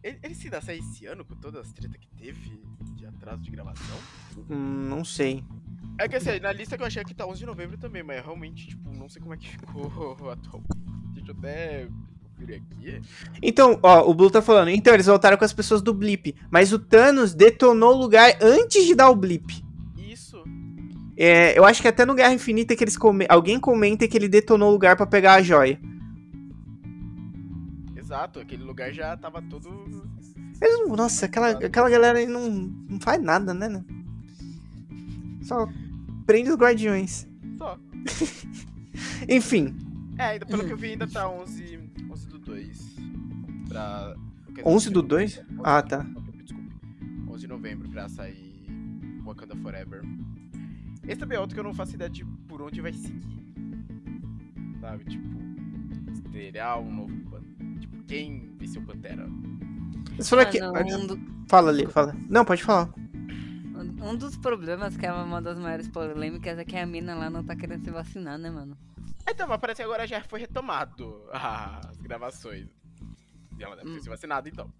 [0.03, 2.61] Ele, ele se dá sair esse ano com todas as tretas que teve
[2.95, 3.97] de atraso de gravação?
[4.49, 5.43] Hum, não sei.
[5.99, 8.23] É que assim, na lista que eu achei que tá 11 de novembro também, mas
[8.23, 10.90] realmente, tipo, não sei como é que ficou atualmente.
[11.23, 11.87] Deixa eu até
[12.41, 13.01] conferir aqui.
[13.41, 14.69] Então, ó, o Blue tá falando.
[14.69, 16.35] Então, eles voltaram com as pessoas do Blip.
[16.49, 19.63] Mas o Thanos detonou o lugar antes de dar o Blip.
[19.97, 20.43] Isso.
[21.15, 23.25] É, eu acho que até no Guerra Infinita que eles come...
[23.29, 25.79] alguém comenta que ele detonou o lugar pra pegar a joia.
[27.95, 30.09] Exato, aquele lugar já tava todo.
[30.61, 33.69] Eles nossa, aquela, aquela galera aí não, não faz nada, né?
[33.69, 33.83] né?
[35.43, 35.67] Só
[36.25, 37.27] prende os guardiões.
[37.57, 37.77] Só.
[39.29, 39.75] Enfim,
[40.21, 41.79] É, ainda pelo que eu vi, ainda tá 11,
[42.11, 42.95] 11 do 2.
[43.67, 44.15] Pra.
[44.49, 45.37] dizer, 11 do 2?
[45.39, 46.05] 11 Ah, tá.
[46.43, 46.75] Desculpe.
[47.27, 48.67] 11 de novembro pra sair
[49.23, 50.01] Wakanda Forever.
[51.07, 53.41] Esse também é outro que eu não faço ideia de por onde vai seguir.
[54.79, 55.05] Sabe?
[55.05, 55.39] Tipo,
[56.31, 57.79] terá um novo Pantera.
[57.79, 59.27] Tipo, quem o Pantera?
[60.17, 60.59] Você falou que.
[60.59, 62.15] Mano, um, do- Fala ali, fala.
[62.29, 62.93] Não, pode falar.
[64.03, 67.43] um dos problemas que é uma das maiores polêmicas é que a mina lá não
[67.43, 68.77] tá querendo se vacinar, né, mano?
[69.29, 72.67] Então, mas parece que agora já foi retomado as gravações.
[73.57, 74.01] E ela deve ter Hum.
[74.01, 74.71] se vacinado, então.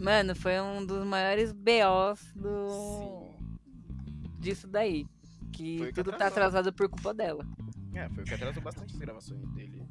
[0.00, 2.68] Mano, foi um dos maiores BOs do.
[2.68, 3.34] Sim.
[4.40, 5.06] disso daí.
[5.52, 6.32] Que que tudo tá atrasou.
[6.48, 7.46] atrasado por culpa dela.
[7.94, 9.86] É, foi o que atrasou bastante as gravações dele.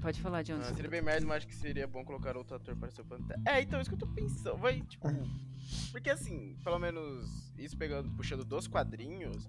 [0.00, 0.58] Pode falar, John.
[0.60, 3.04] Ah, seria bem merda, mas acho que seria bom colocar outro ator para ser o
[3.06, 3.40] Pantera.
[3.46, 4.58] É, então, isso que eu tô pensando.
[4.58, 5.08] Vai, tipo.
[5.90, 9.48] Porque assim, pelo menos isso pegando, puxando dos quadrinhos.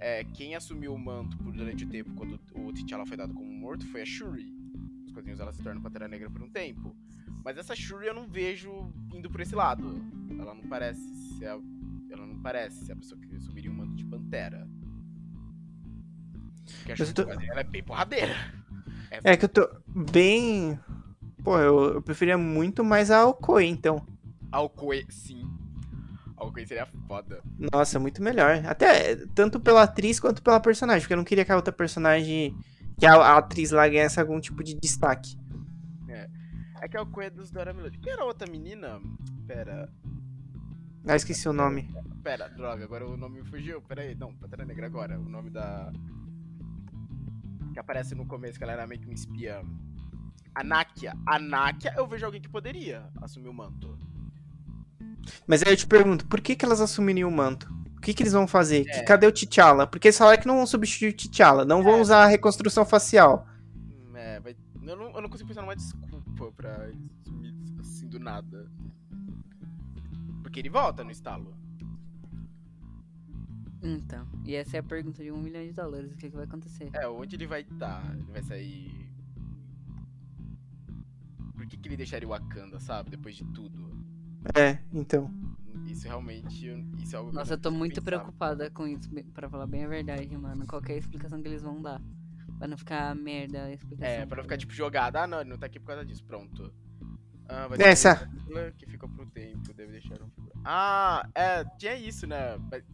[0.00, 3.52] É, quem assumiu o manto por durante o tempo quando o T'Challa foi dado como
[3.52, 4.50] morto foi a Shuri.
[5.02, 6.96] Nos quadrinhos ela se torna Pantera Negra por um tempo.
[7.44, 10.02] Mas essa Shuri eu não vejo indo por esse lado.
[10.38, 11.00] Ela não parece
[11.38, 11.60] ser a,
[12.10, 14.66] ela não parece ser a pessoa que assumiria o manto de Pantera.
[16.78, 18.34] Porque a Shuri tô- ela é bem porradeira.
[19.24, 20.78] É que eu tô bem.
[21.42, 24.06] Pô, eu, eu preferia muito mais a Okoi, então.
[24.52, 25.49] Alcoe, sim.
[26.40, 27.42] Alcoe seria foda.
[27.72, 28.64] Nossa, muito melhor.
[28.66, 32.56] Até tanto pela atriz quanto pela personagem, porque eu não queria que a outra personagem.
[32.98, 35.38] Que a, a atriz lá ganhasse algum tipo de destaque.
[36.82, 37.98] É que a Alcoe é dos Dora Melody.
[37.98, 38.98] Quem era a outra menina?
[39.46, 39.86] Pera,
[41.06, 41.86] Ah, esqueci o nome.
[42.22, 43.82] pera, droga, agora o nome me fugiu.
[43.82, 45.20] Pera aí, não, Pantera Negra agora.
[45.20, 45.92] O nome da.
[47.74, 49.62] Que aparece no começo, que ela era meio que uma espiã.
[50.54, 51.12] Anákia.
[51.26, 53.98] Anákia, eu vejo alguém que poderia assumir o manto.
[55.46, 57.72] Mas aí eu te pergunto, por que, que elas assumiriam o manto?
[57.96, 58.84] O que, que eles vão fazer?
[58.84, 59.02] Que, É.
[59.04, 59.86] cadê o T'Challa?
[59.86, 62.00] Porque eles falaram que não vão substituir o T'Challa, não vão É.
[62.00, 63.46] usar a reconstrução facial.
[63.76, 64.56] Hum, É, vai.
[64.82, 68.70] Eu não, eu não consigo pensar numa desculpa pra eles assumir assim do nada.
[70.42, 71.54] Porque ele volta no estalo.
[73.82, 76.12] Então, e essa é a pergunta de um milhão de dólares.
[76.12, 76.90] O que, que vai acontecer?
[76.92, 78.04] É, onde ele vai estar?
[78.14, 79.10] Ele vai sair.
[81.56, 83.10] Por que, que ele deixaria o Wakanda, sabe?
[83.10, 83.99] Depois de tudo.
[84.54, 85.30] É, então.
[85.86, 86.68] Isso realmente.
[86.98, 88.04] Isso é algo que Nossa, eu tô muito pensado.
[88.06, 90.66] preocupada com isso, pra falar bem a verdade, mano.
[90.66, 92.00] Qualquer explicação que eles vão dar.
[92.58, 94.06] Pra não ficar merda a explicação.
[94.14, 95.22] É, pra não ficar tipo jogada.
[95.22, 96.22] Ah, não, ele não tá aqui por causa disso.
[96.24, 96.72] Pronto.
[97.48, 98.14] Ah, vai Essa.
[98.16, 99.72] ter uma figura que fica pro tempo.
[99.74, 100.28] Deve deixar um.
[100.64, 102.58] Ah, é, tinha isso, né?
[102.70, 102.84] Mas-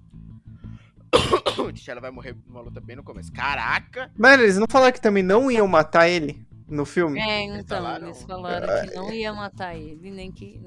[1.74, 3.32] T'Challa vai morrer numa luta bem no começo.
[3.32, 4.10] Caraca!
[4.16, 7.18] Mano, eles não falaram que também não iam matar ele no filme?
[7.20, 8.06] É, então, falaram?
[8.06, 10.60] eles falaram que não ia matar ele, nem que.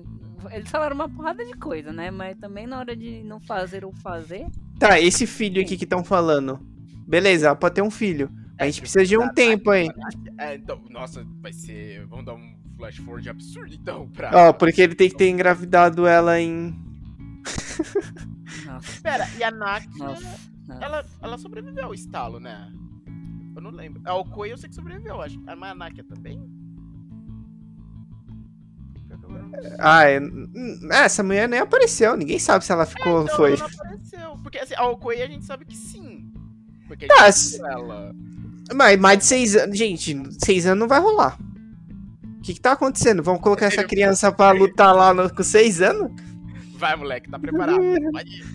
[0.51, 2.09] Eles falaram uma porrada de coisa, né?
[2.09, 4.47] Mas também na hora de não fazer ou fazer.
[4.79, 6.59] Tá, esse filho aqui que estão falando.
[7.05, 8.31] Beleza, pode ter um filho.
[8.57, 9.89] A gente precisa de um tempo aí.
[10.37, 12.05] É, então, nossa, vai ser.
[12.05, 14.31] Vamos dar um flash forward absurdo então pra.
[14.33, 16.73] Ó, porque ele tem que ter engravidado ela em.
[18.65, 19.87] Nossa, Pera, e a nossa.
[20.81, 22.71] ela, ela sobreviveu ao estalo, né?
[23.55, 24.01] Eu não lembro.
[24.05, 25.39] A Okoi eu sei que sobreviveu, acho.
[25.47, 26.39] A mas a Nakia também?
[29.79, 30.19] Ah, é...
[30.19, 32.15] hum, essa mulher nem apareceu.
[32.17, 33.53] Ninguém sabe se ela ficou ou Então, foi.
[33.53, 34.37] ela não apareceu.
[34.41, 36.31] Porque assim, a Okoi a gente sabe que sim.
[36.87, 38.15] Porque a Tá, gente se- viu ela.
[38.73, 39.77] Mas mais de seis anos.
[39.77, 41.37] Gente, seis anos não vai rolar.
[42.37, 43.21] O que, que tá acontecendo?
[43.21, 46.11] Vamos colocar essa criança pra lutar lá no- com seis anos?
[46.77, 47.79] Vai, moleque, tá preparado.
[48.11, 48.45] Pode ir.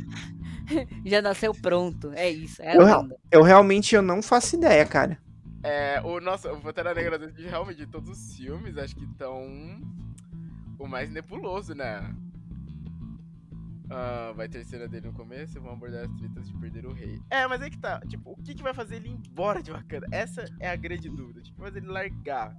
[1.05, 2.13] Já nasceu pronto.
[2.15, 2.63] É isso.
[2.63, 3.09] É Eu-.
[3.31, 5.19] Eu realmente eu não faço ideia, cara.
[5.63, 9.43] É, o nosso, o Pantera Negra de realmente de todos os filmes, acho que estão
[10.79, 12.15] o mais nebuloso, né?
[13.91, 17.21] Ah, vai ter cena dele no começo, vão abordar as tretas de perder o rei.
[17.31, 19.71] É, mas aí que tá, tipo, o que que vai fazer ele ir embora de
[19.71, 20.07] Wakanda?
[20.11, 21.41] Essa é a grande dúvida.
[21.41, 22.57] Tipo, vai fazer ele largar.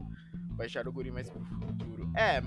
[0.50, 2.10] Vai deixar o guri mais pro futuro.
[2.16, 2.42] É,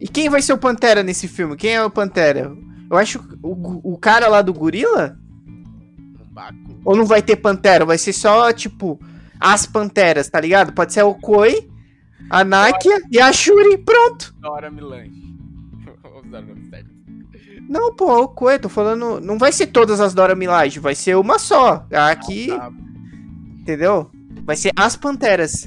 [0.00, 1.56] E quem vai ser o Pantera nesse filme?
[1.56, 2.54] Quem é o Pantera?
[2.92, 5.18] Eu acho o, o cara lá do gorila?
[5.48, 6.56] um baco.
[6.84, 7.86] Ou não vai ter Pantera?
[7.86, 9.00] Vai ser só, tipo,
[9.40, 10.72] as Panteras, tá ligado?
[10.74, 11.70] Pode ser a Okoi,
[12.28, 13.78] a Nakia e a Shuri.
[13.78, 14.34] Pronto.
[14.40, 15.22] Dora Milange.
[16.02, 16.90] Vamos o nome certo.
[17.68, 19.20] Não, pô, a Okoi, tô falando.
[19.20, 21.86] Não vai ser todas as Dora Milaje, vai ser uma só.
[22.10, 22.70] Aqui, Tá,
[23.60, 24.10] entendeu?
[24.44, 25.66] Vai ser as Panteras.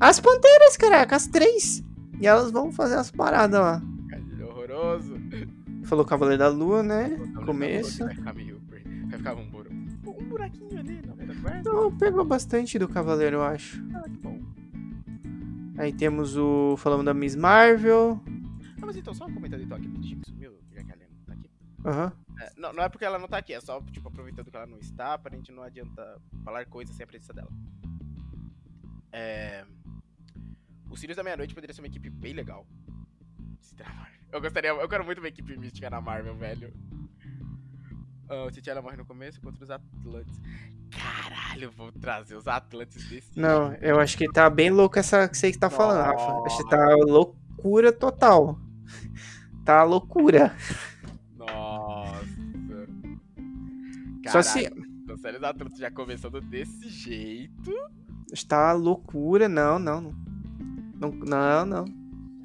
[0.00, 1.84] as Panteras, caraca, as três.
[2.20, 3.82] E elas vão fazer as paradas lá.
[4.08, 5.17] trocadilho horroroso.
[5.88, 7.08] Falou Cavaleiro da Lua, né?
[7.08, 8.04] Não, Começo.
[8.04, 8.60] Vai ficar meio.
[8.68, 9.70] Vai ficar um, buro...
[9.72, 11.62] um buraquinho ali na conversa.
[11.72, 13.82] Não, pegou bastante do Cavaleiro, eu acho.
[13.94, 14.38] Ah, que bom.
[15.78, 16.76] Aí temos o.
[16.76, 18.20] Falamos da Miss Marvel.
[18.78, 21.10] Não, mas então, só um comentário então aqui pro Chico sumiu, já que a Helena
[21.16, 21.50] não tá aqui.
[21.86, 22.12] Aham.
[22.38, 24.66] É, não, não é porque ela não tá aqui, é só, tipo, aproveitando que ela
[24.66, 27.50] não está, pra gente não adianta falar coisas sem a presença dela.
[29.10, 29.64] É...
[30.90, 32.66] Os Sirius da Meia-Noite poderia ser uma equipe bem legal.
[33.60, 34.17] Se Marvel.
[34.30, 36.72] Eu gostaria, eu quero muito uma equipe mística na Marvel, velho.
[38.28, 40.38] Ah, o T'Challa morre no começo contra os Atlantes.
[40.90, 45.36] Caralho, vou trazer os Atlantes desse Não, eu acho que tá bem louco essa que
[45.36, 46.46] você tá falando, Rafa.
[46.46, 48.58] Acho que tá loucura total.
[49.64, 50.56] Tá loucura.
[51.36, 52.26] Nossa.
[54.28, 54.64] Só se.
[54.66, 57.70] Então, série dos Atlantes já começando desse jeito.
[58.32, 60.14] Está loucura, não, não.
[60.94, 61.97] Não, não, não.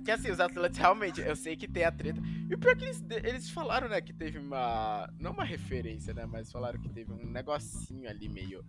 [0.04, 2.22] Que assim, os Atlantes realmente, eu sei que tem a treta.
[2.50, 5.10] E o pior é que eles, eles falaram, né, que teve uma.
[5.20, 6.26] Não uma referência, né?
[6.26, 8.64] Mas falaram que teve um negocinho ali meio.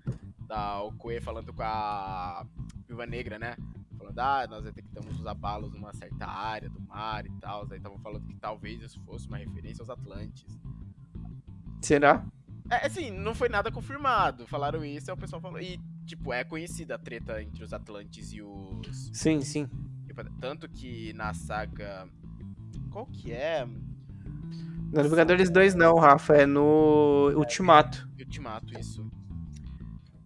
[0.47, 2.47] Da Okoye falando com a
[2.87, 3.57] Viúva Negra, né?
[3.97, 7.67] Falando, ah, nós detectamos os abalos numa certa área do mar e tal.
[7.71, 10.45] Aí estavam falando que talvez isso fosse uma referência aos Atlantes.
[11.81, 12.27] Será?
[12.71, 14.47] É, assim, não foi nada confirmado.
[14.47, 15.61] Falaram isso, aí o pessoal falou.
[15.61, 19.11] E, tipo, é conhecida a treta entre os Atlantes e os.
[19.13, 19.69] Sim, sim.
[20.41, 22.09] Tanto que na saga.
[22.91, 23.67] Qual que é?
[23.67, 26.35] No Vingadores 2 não, Rafa.
[26.35, 28.09] É no Ultimato.
[28.19, 29.11] Ultimato, isso.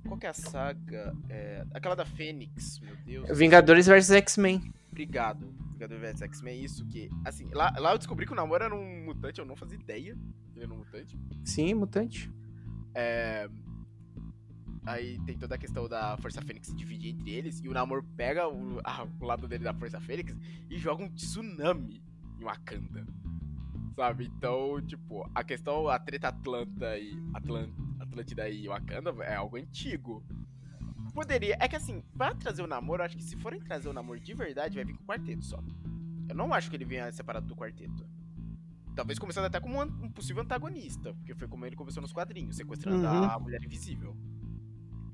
[0.06, 1.14] Qual que é a saga?
[1.28, 3.38] É, aquela da Fênix, meu Deus.
[3.38, 4.72] Vingadores vs X-Men.
[4.90, 5.54] Obrigado.
[5.72, 7.10] Vingador vs X-Men é isso que.
[7.24, 10.16] Assim, lá, lá eu descobri que o namoro era um mutante, eu não fazia ideia.
[10.54, 11.18] Ele era um mutante.
[11.44, 12.30] Sim, mutante.
[12.94, 13.48] É.
[14.86, 18.02] Aí tem toda a questão da Força Fênix se dividir entre eles, e o Namor
[18.16, 20.34] pega o, a- o lado dele da Força Fênix
[20.70, 22.02] e joga um tsunami
[22.40, 23.06] em Wakanda.
[23.94, 24.26] Sabe?
[24.26, 30.24] Então, tipo, a questão, a treta Atlanta e Atlan- Atlântida e Wakanda é algo antigo.
[31.12, 31.56] Poderia.
[31.60, 34.20] É que assim, pra trazer o namoro, eu acho que se forem trazer o namoro
[34.20, 35.58] de verdade, vai vir com o quarteto só.
[36.28, 38.06] Eu não acho que ele venha separado do quarteto.
[38.94, 42.56] Talvez começando até como um, um possível antagonista, porque foi como ele começou nos quadrinhos,
[42.56, 43.24] sequestrando Uhum.
[43.24, 44.16] a mulher invisível.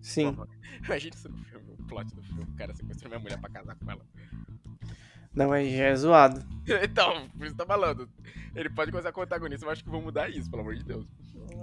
[0.05, 0.37] Sim.
[0.85, 3.75] Imagina isso no filme, o plot do filme, o cara sequestrou minha mulher pra casar
[3.75, 4.03] com ela.
[5.35, 6.45] Não, mas já é zoado.
[6.85, 8.09] então, por isso tá falando.
[8.55, 10.85] Ele pode começar com o antagonista, mas acho que vão mudar isso, pelo amor de
[10.85, 11.07] Deus.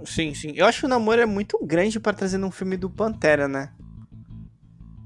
[0.04, 0.52] Sim, sim.
[0.56, 3.72] Eu acho que o namoro é muito grande pra trazer num filme do Pantera, né?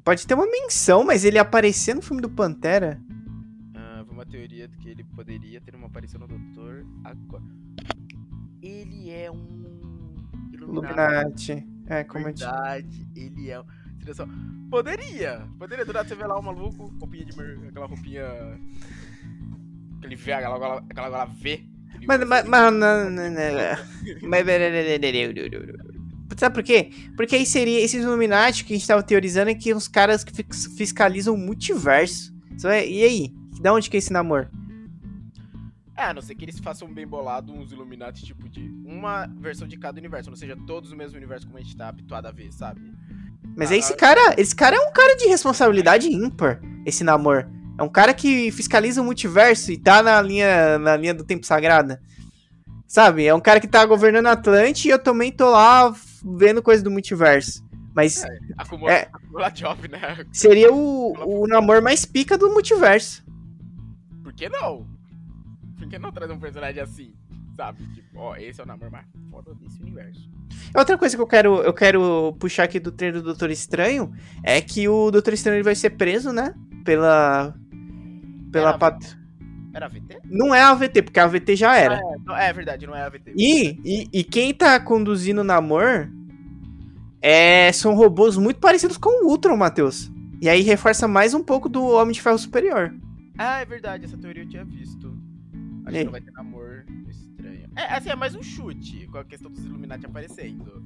[0.02, 3.00] Pode ter uma menção, mas ele aparecer no filme do Pantera.
[3.74, 7.44] Ah, vamos teoria de que ele poderia ter uma aparição no Doutor agora.
[8.62, 11.52] Ele é um Illuminati.
[11.52, 11.75] Illuminati.
[11.88, 12.24] É, como.
[12.24, 13.60] Verdade, ele é.
[13.60, 13.64] um-
[13.98, 14.28] Seria só-
[14.70, 15.46] Poderia!
[15.58, 17.58] Poderia, do nada você vê lá o maluco, roupinha de mer...
[17.68, 18.24] aquela roupinha.
[19.98, 21.50] Aquele V, aquela gola, aquela gola V.
[21.94, 22.26] ele Mas, usa.
[22.26, 24.28] mas, mas, não, não, não.
[24.28, 24.44] Mas-
[26.36, 26.90] Sabe por quê?
[27.16, 30.32] Porque aí seria esses Illuminati que a gente tava teorizando é que os caras que
[30.76, 32.34] fiscalizam o multiverso.
[32.64, 33.34] É- E aí?
[33.60, 34.48] Da onde que é esse namoro?
[35.96, 39.66] É, a não ser que eles façam bem bolado uns Illuminati, tipo, de uma versão
[39.66, 42.30] de cada universo, não seja todos o mesmo universo como a gente tá habituado a
[42.30, 42.80] ver, sabe?
[43.56, 47.48] Mas aí esse cara, esse cara é um cara de responsabilidade ímpar, esse namor.
[47.78, 51.46] É um cara que fiscaliza o multiverso e tá na linha, na linha do tempo
[51.46, 52.00] sagrada.
[52.86, 53.26] Sabe?
[53.26, 55.94] É um cara que tá governando Atlante e eu também tô lá
[56.36, 57.64] vendo coisa do multiverso.
[57.94, 58.22] Mas
[58.58, 59.08] Acumula, É.
[59.10, 60.26] acumula job, né?
[60.30, 63.24] seria o, o namor mais pica do multiverso.
[64.22, 64.86] Por que não?
[65.86, 67.14] Por que não trazer um personagem assim?
[67.56, 67.86] Sabe?
[67.94, 70.28] Tipo, ó, esse é o namoro mais foda desse universo.
[70.74, 74.60] Outra coisa que eu quero, eu quero puxar aqui do trailer do Doutor Estranho é
[74.60, 76.54] que o Doutor Estranho ele vai ser preso, né?
[76.84, 77.54] Pela.
[78.50, 79.16] Pela Era pat...
[79.72, 80.22] Era VT?
[80.24, 82.00] Não é a AVT, porque a AVT já era.
[82.26, 83.34] Ah, é, é verdade, não é a VT.
[83.36, 86.08] E, e, e quem tá conduzindo o Namor
[87.22, 90.10] é, são robôs muito parecidos com o Ultron, Matheus.
[90.40, 92.92] E aí reforça mais um pouco do Homem de Ferro Superior.
[93.38, 95.14] Ah, é verdade, essa teoria eu tinha visto.
[95.86, 95.98] Acho aí?
[96.00, 97.68] que não vai ter namoro estranho.
[97.76, 100.84] É, assim, é mais um chute com a questão dos Illuminati aparecendo.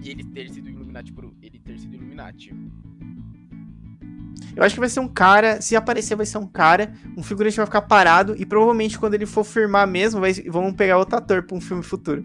[0.00, 2.54] E ele ter sido Illuminati por ele ter sido Illuminati.
[4.54, 7.56] Eu acho que vai ser um cara, se aparecer vai ser um cara, um figurante
[7.56, 11.42] vai ficar parado e provavelmente quando ele for firmar mesmo, vai, vão pegar outro ator
[11.42, 12.22] pra um filme futuro.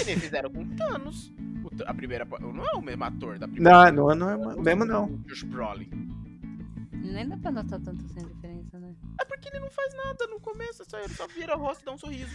[0.00, 1.32] E nem fizeram com Thanos.
[1.64, 2.24] O Th- a primeira.
[2.40, 3.92] Não é o mesmo ator da primeira.
[3.92, 5.04] Não, não, não é mesmo não.
[5.06, 5.88] O Josh Brolin.
[6.92, 8.24] Nem dá pra notar tanto sem
[8.78, 8.94] né?
[9.20, 11.84] É porque ele não faz nada no começo, só, ele só vira o rosto e
[11.84, 12.30] dá um sorriso.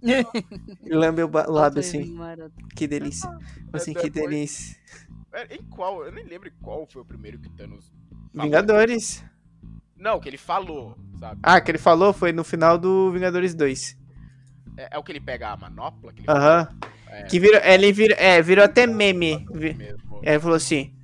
[0.88, 2.16] Lambe o lábio assim,
[2.76, 3.28] que delícia.
[3.72, 4.76] Assim, É, que delícia.
[5.32, 6.04] É, Em qual?
[6.04, 7.92] Eu nem lembro qual foi o primeiro que Thanos.
[8.32, 8.44] falou.
[8.46, 9.24] Vingadores.
[9.96, 11.40] Não, que ele falou, sabe?
[11.42, 13.98] Ah, que ele falou foi no final do Vingadores 2.
[14.76, 16.12] É, é o que ele pega a manopla?
[16.12, 16.68] Que ele Aham.
[17.08, 17.22] É.
[17.24, 19.44] Que virou, ele virou, é, virou até meme.
[19.52, 20.18] Vi- mesmo.
[20.24, 20.94] Aí ele falou assim: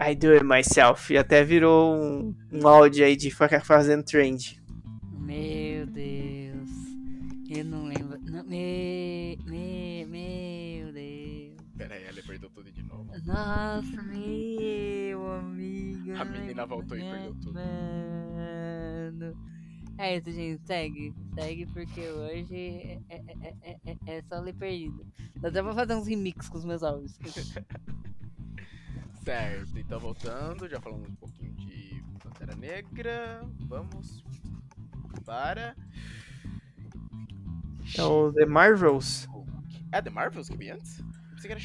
[0.00, 1.12] I do it myself.
[1.12, 4.60] E até virou um, um áudio aí de fa- fazendo trend.
[5.18, 6.70] Meu Deus.
[7.50, 8.18] Eu não lembro.
[8.22, 11.56] Não, me, me, meu Deus.
[11.76, 13.10] Pera aí, ela perdeu tudo de novo.
[13.26, 16.12] Nossa, meu amigo.
[16.16, 17.54] A menina voltou e perdeu tudo.
[17.54, 19.34] Mano.
[19.98, 20.62] É isso, gente.
[20.66, 21.14] Segue.
[21.34, 25.04] Segue porque hoje é, é, é, é, é- é só ler perdido.
[25.36, 27.18] Dá até pra fazer uns remix com os meus áudios.
[29.22, 33.42] Certo, então voltando, já falamos um pouquinho de Pantera Negra.
[33.68, 34.24] Vamos
[35.24, 35.76] para.
[37.96, 39.28] É o The Marvels.
[39.92, 41.02] É The Marvels que vi antes?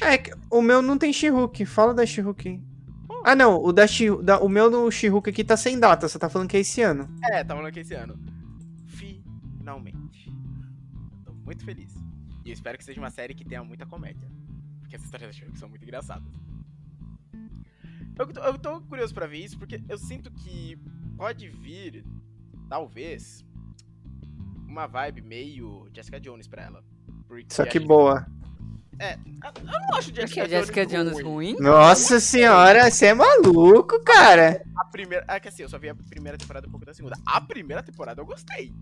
[0.02, 1.66] É, o meu não tem She-Hulk.
[1.66, 2.62] Fala da She-Hulk.
[3.24, 3.62] Ah, não.
[3.62, 6.08] O, da She da, o meu no She-Hulk aqui tá sem data.
[6.08, 7.08] Você tá falando que é esse ano.
[7.24, 8.18] É, tava falando que esse ano.
[8.86, 10.32] Finalmente.
[11.24, 11.94] Tô muito feliz.
[12.44, 14.28] E eu espero que seja uma série que tenha muita comédia.
[14.80, 16.32] Porque as histórias da She-Hulk são muito engraçadas.
[18.18, 20.78] Eu, tô- eu tô curioso pra ver isso, porque eu sinto que
[21.16, 22.04] pode vir,
[22.68, 23.44] talvez,
[24.66, 26.84] uma vibe meio Jessica Jones pra ela.
[27.48, 28.26] Só que gente- boa.
[28.98, 31.24] Eu não acho Jessica, é Jessica Jones ruim.
[31.24, 31.56] ruim?
[31.60, 34.62] Nossa senhora, você é maluco, cara.
[34.76, 35.24] A primeira.
[35.28, 37.16] É que assim, eu só vi a primeira temporada e um pouco da segunda.
[37.26, 38.72] A primeira temporada eu gostei.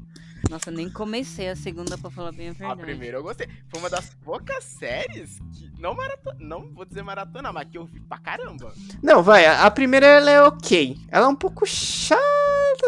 [0.48, 2.80] Nossa, nem comecei a segunda pra falar bem a A verdade.
[2.82, 3.48] primeira eu gostei.
[3.68, 5.72] Foi uma das poucas séries que.
[5.80, 6.36] Não maratona.
[6.38, 8.72] Não vou dizer maratona, mas que eu vi pra caramba.
[9.02, 9.44] Não, vai.
[9.46, 10.96] A, a primeira ela é ok.
[11.08, 12.20] Ela é um pouco chata,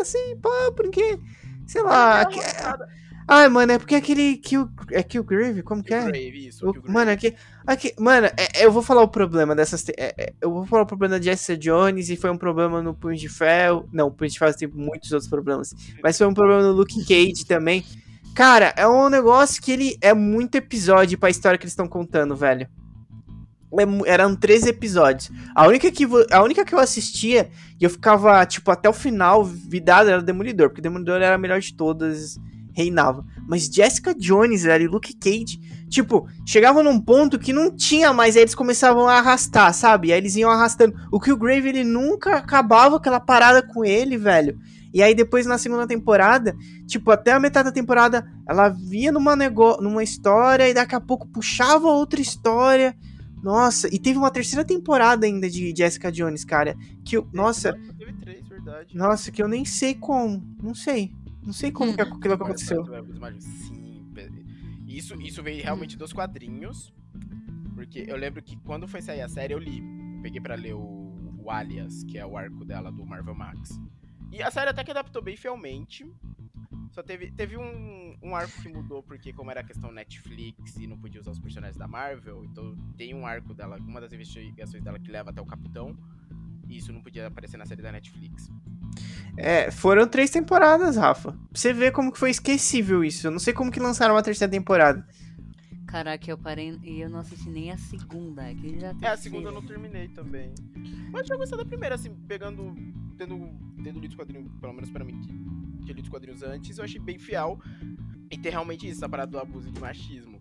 [0.00, 1.18] assim, pô, porque.
[1.66, 2.20] Sei lá.
[2.22, 2.88] É engraçada.
[3.28, 4.36] Ai, mano, é porque aquele.
[4.36, 5.62] Kill, é Killgrave?
[5.62, 6.00] Como que é?
[6.02, 6.68] Killgrave, isso.
[6.68, 6.94] O- Killgrave.
[6.94, 7.34] mano, aqui,
[7.66, 9.84] aqui, mano, é- eu vou falar o problema dessas.
[9.88, 12.94] é- é, eu vou falar o problema da Jessica Jones e foi um problema no
[12.94, 13.88] Punho de Ferro.
[13.92, 15.74] Não, o Punho de Ferro tem muitos outros problemas.
[16.02, 17.84] Mas foi um problema no Luke Cage também.
[18.34, 22.36] Cara, é um negócio que ele é muito episódio pra história que eles estão contando,
[22.36, 22.68] velho.
[23.78, 25.30] É eram 13 episódios.
[25.54, 27.50] A única, que, a única que eu assistia
[27.80, 31.34] e eu ficava, tipo, até o final, vidado, era o Demolidor, porque o Demolidor era
[31.34, 32.36] a melhor de todas,
[32.76, 33.24] reinava.
[33.48, 35.58] Mas Jessica Jones, velho, e Luke Cage,
[35.88, 40.12] tipo, chegavam num ponto que não tinha mais, aí eles começavam a arrastar, sabe?
[40.12, 40.94] Aí eles iam arrastando.
[41.10, 44.58] O Killgrave, ele nunca acabava aquela parada com ele, velho.
[44.92, 46.54] E aí depois na segunda temporada,
[46.86, 49.80] tipo, até a metade da temporada, ela via numa, nego...
[49.80, 52.94] numa história e daqui a pouco puxava outra história.
[53.42, 56.76] Nossa, e teve uma terceira temporada ainda de Jessica Jones, cara.
[57.04, 58.96] Que eu, nossa, Teve três, verdade.
[58.96, 60.42] nossa, que eu nem sei como.
[60.62, 61.12] Não sei.
[61.46, 62.84] Não sei como que aquilo Agora, aconteceu.
[63.40, 64.04] Sim.
[64.86, 66.92] Isso, isso veio realmente dos quadrinhos.
[67.74, 69.78] Porque eu lembro que quando foi sair a série, eu li.
[69.78, 73.80] Eu peguei pra ler o, o Alias, que é o arco dela do Marvel Max.
[74.32, 76.04] E a série até que adaptou bem fielmente.
[76.90, 80.98] Só teve, teve um, um arco que mudou, porque como era questão Netflix e não
[80.98, 84.98] podia usar os personagens da Marvel, então tem um arco dela, uma das investigações dela
[84.98, 85.96] que leva até o Capitão.
[86.68, 88.50] E isso não podia aparecer na série da Netflix.
[89.36, 91.32] É, foram três temporadas, Rafa.
[91.32, 93.26] Pra você ver como que foi esquecível isso.
[93.26, 95.06] Eu não sei como que lançaram uma terceira temporada.
[95.86, 98.42] Caraca, eu parei e eu não assisti nem a segunda.
[98.54, 100.52] Que já É, a segunda eu não terminei também.
[101.10, 102.74] Mas eu tinha gostado da primeira, assim, pegando.
[103.16, 103.50] Tendo,
[103.82, 105.28] tendo lido os quadrinhos, pelo menos pra mim, que
[105.84, 107.58] tinha lido os quadrinhos antes, eu achei bem fiel.
[108.30, 110.40] E tem realmente isso, essa parada do abuso de machismo.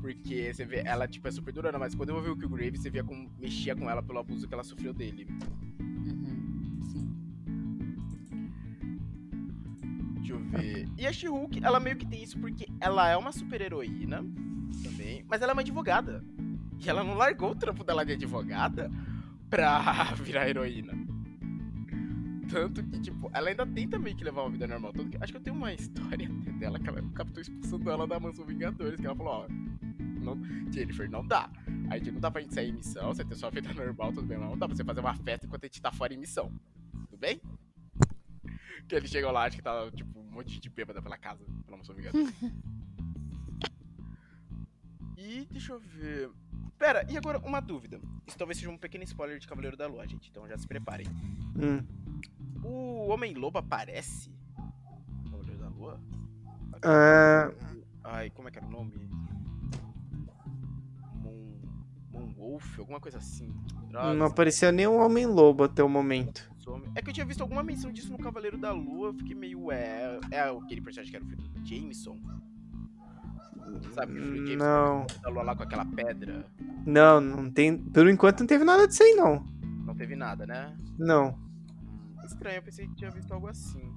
[0.00, 2.90] Porque você vê, ela, tipo, é super durana, mas quando eu vi o Killgrave, você
[2.90, 5.26] via como mexia com ela pelo abuso que ela sofreu dele.
[10.96, 14.24] E a She-Hulk, ela meio que tem isso porque ela é uma super heroína
[14.82, 16.24] também, mas ela é uma advogada.
[16.78, 18.90] E ela não largou o trampo dela de advogada
[19.50, 20.92] pra virar heroína.
[22.48, 24.92] Tanto que, tipo, ela ainda tenta meio que levar uma vida normal.
[24.92, 26.28] Tanto que, acho que eu tenho uma história
[26.58, 29.48] dela que ela captou expulsando ela da mansão Vingadores, que ela falou, ó.
[29.98, 31.50] Não, Jennifer, não dá.
[31.90, 34.26] A gente não dá pra gente sair em missão, você ter sua vida normal, tudo
[34.26, 36.16] bem, mas não dá pra você fazer uma festa enquanto a gente tá fora em
[36.16, 36.52] missão.
[37.08, 37.40] Tudo bem?
[38.88, 41.94] Que eles chegam lá, acho que tá, tipo, monte de bêbada pela casa, pela mansão
[41.94, 42.32] Vingadores.
[45.16, 46.30] e deixa eu ver.
[46.78, 48.00] Pera, e agora uma dúvida.
[48.26, 51.06] Isso talvez seja um pequeno spoiler de Cavaleiro da Lua, gente, então já se preparem.
[51.58, 51.82] Hum.
[52.62, 54.30] O Homem-Lobo aparece?
[55.30, 56.00] Cavaleiro da Lua?
[56.82, 57.50] Ah,
[58.04, 58.92] Ai, como é que era o nome?
[61.14, 61.60] Moon...
[62.10, 63.52] Moonwolf, alguma coisa assim.
[63.88, 66.48] Droga, não apareceu nenhum Homem-Lobo até o momento.
[66.66, 66.84] Some.
[66.96, 69.70] É que eu tinha visto alguma menção disso no Cavaleiro da Lua, eu fiquei meio,
[69.70, 70.18] é...
[70.32, 72.18] É aquele personagem que era o filho do Jameson?
[73.94, 76.44] Sabe, o filho do Jameson Não, da Lua lá com aquela pedra.
[76.84, 77.78] não, não tem.
[77.78, 79.44] Por enquanto não teve nada disso aí, não.
[79.84, 80.76] Não teve nada, né?
[80.98, 81.38] Não.
[82.24, 83.92] Estranho, eu pensei que tinha visto algo assim.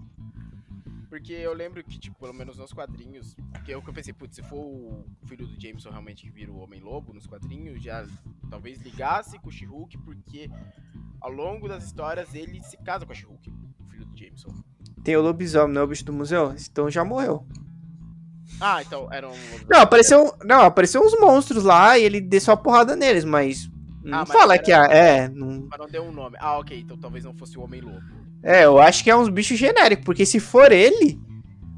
[1.10, 3.36] Porque eu lembro que, tipo, pelo menos nos quadrinhos,
[3.66, 6.51] que eu, que eu pensei, putz, se for o filho do Jameson realmente que vira
[6.51, 8.05] o Homem-Lobo nos quadrinhos, já
[8.49, 10.49] talvez ligasse com o She-Hulk, porque
[11.20, 13.49] ao longo das histórias ele se casa com a She-Hulk,
[13.80, 14.53] o filho do Jameson.
[15.03, 16.53] Tem o lobisomem, não é o bicho do museu?
[16.70, 17.43] Então já morreu.
[18.62, 19.34] Ah, então era um.
[19.70, 20.36] Não, apareceu.
[20.43, 23.70] Não, apareceu uns monstros lá e ele desceu a porrada neles, mas.
[24.03, 24.76] Não Ah, fala era- que é.
[25.24, 26.36] É, não, Mas não deu um nome.
[26.39, 28.01] Ah, ok, então talvez não fosse o Homem-Lobo.
[28.44, 31.20] É, eu acho que é uns bichos genéricos, porque se for ele.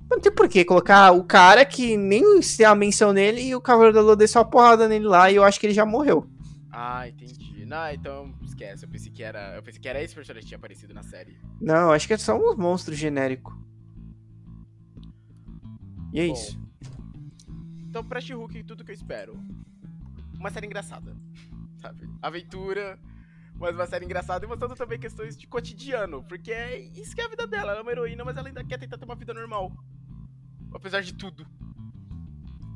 [0.10, 3.62] Não tem por que colocar o cara que nem se a menção nele e o
[3.62, 6.30] Cavaleiro da Lua desceu a porrada nele lá e eu acho que ele já morreu.
[6.70, 7.66] Ah, entendi.
[7.66, 8.84] Não, então esquece.
[8.84, 9.56] Eu pensei que era.
[9.56, 11.38] Eu pensei que era esse personagem que tinha aparecido na série.
[11.62, 13.54] Não, eu acho que é só uns monstros genéricos.
[16.12, 16.34] E é Bom.
[16.34, 16.60] isso.
[17.88, 19.40] Então, pra She-Hulk, tudo que eu espero.
[20.38, 21.16] Uma série engraçada.
[21.82, 22.10] Sabe?
[22.22, 23.00] Aventura,
[23.62, 26.24] mas uma série engraçada e mostrando também questões de cotidiano.
[26.24, 27.72] Porque é isso que é a vida dela.
[27.72, 29.72] Ela é uma heroína, mas ela ainda quer tentar ter uma vida normal.
[30.74, 31.46] Apesar de tudo.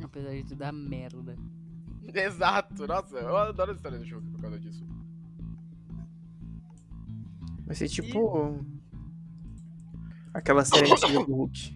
[0.03, 1.35] Apesar de tudo dar merda.
[2.13, 2.85] Exato.
[2.85, 4.85] Nossa, eu adoro as histórias do She-Hulk por causa disso.
[7.65, 8.63] Vai ser tipo.
[10.33, 11.75] Aquela série antiga do Hulk.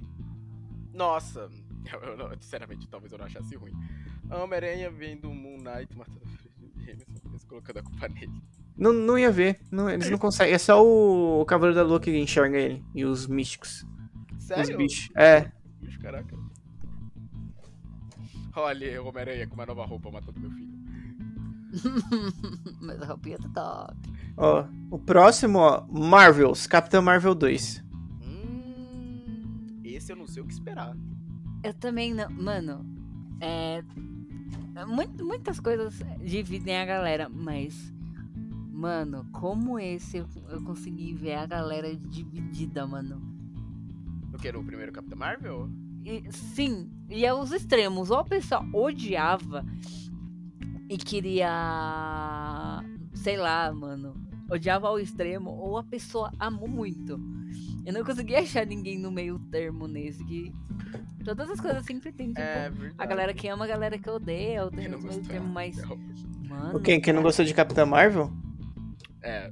[0.94, 1.50] Nossa.
[1.92, 3.74] Eu, eu não- sinceramente, talvez eu não achasse ruim.
[4.30, 8.08] A Homem-Aranha vendo o Moon Knight matando o filho de Jameson, eles colocando a culpa
[8.10, 8.44] nele.
[8.80, 9.60] Não, não ia ver.
[9.70, 10.54] Não, eles não conseguem.
[10.54, 12.84] É só o, o Cavaleiro da Lua que enxerga ele.
[12.96, 13.86] E os místicos.
[14.38, 14.78] Os Sério?
[14.78, 15.10] bichos.
[15.16, 15.52] É.
[15.82, 16.36] Bicho, caraca.
[18.56, 20.70] Olha, o Homem-Aranha com uma nova roupa matando meu filho.
[22.82, 23.98] Mas a roupinha tá top.
[24.38, 25.86] Ó, o próximo, ó.
[25.90, 26.66] Marvels.
[26.66, 27.84] Capitã Marvel 2.
[28.24, 30.96] Hum, esse eu não sei o que esperar.
[31.64, 32.30] Eu também não.
[32.30, 32.86] Mano,
[33.40, 33.84] é.
[34.88, 37.94] mu- Muitas coisas dividem a galera, mas.
[38.80, 43.22] Mano, como esse eu, eu consegui ver a galera dividida, mano.
[44.34, 44.50] O que?
[44.54, 45.70] No primeiro Capitão Marvel?
[46.06, 48.10] E, sim, e é os extremos.
[48.10, 49.66] Ou a pessoa odiava
[50.88, 52.82] e queria.
[53.14, 54.16] Sei lá, mano.
[54.50, 57.20] Odiava ao extremo, ou a pessoa amou muito.
[57.86, 60.24] Eu não consegui achar ninguém no meio termo nesse.
[60.24, 60.54] Que
[61.26, 64.60] todas as coisas sempre tem, tipo, É a galera que ama, a galera que odeia.
[64.60, 65.24] Eu tenho meio gostou?
[65.26, 65.76] termo mais.
[66.48, 66.80] Mano.
[66.80, 68.32] Quem, quem não gostou de Capitã Marvel?
[69.22, 69.52] É,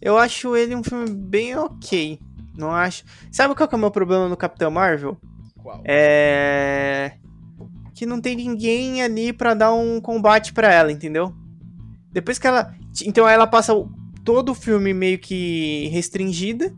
[0.00, 2.18] Eu acho ele um filme bem ok.
[2.56, 3.04] Não acho.
[3.30, 5.18] Sabe qual que é o meu problema no Capitão Marvel?
[5.62, 5.82] qual?
[5.84, 7.12] É.
[7.94, 11.34] Que não tem ninguém ali pra dar um combate pra ela, entendeu?
[12.12, 12.74] Depois que ela.
[13.04, 13.72] Então ela passa
[14.24, 16.74] todo o filme meio que restringida.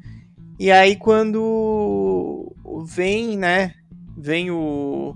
[0.59, 2.55] E aí quando
[2.85, 3.75] vem, né?
[4.17, 5.15] Vem o.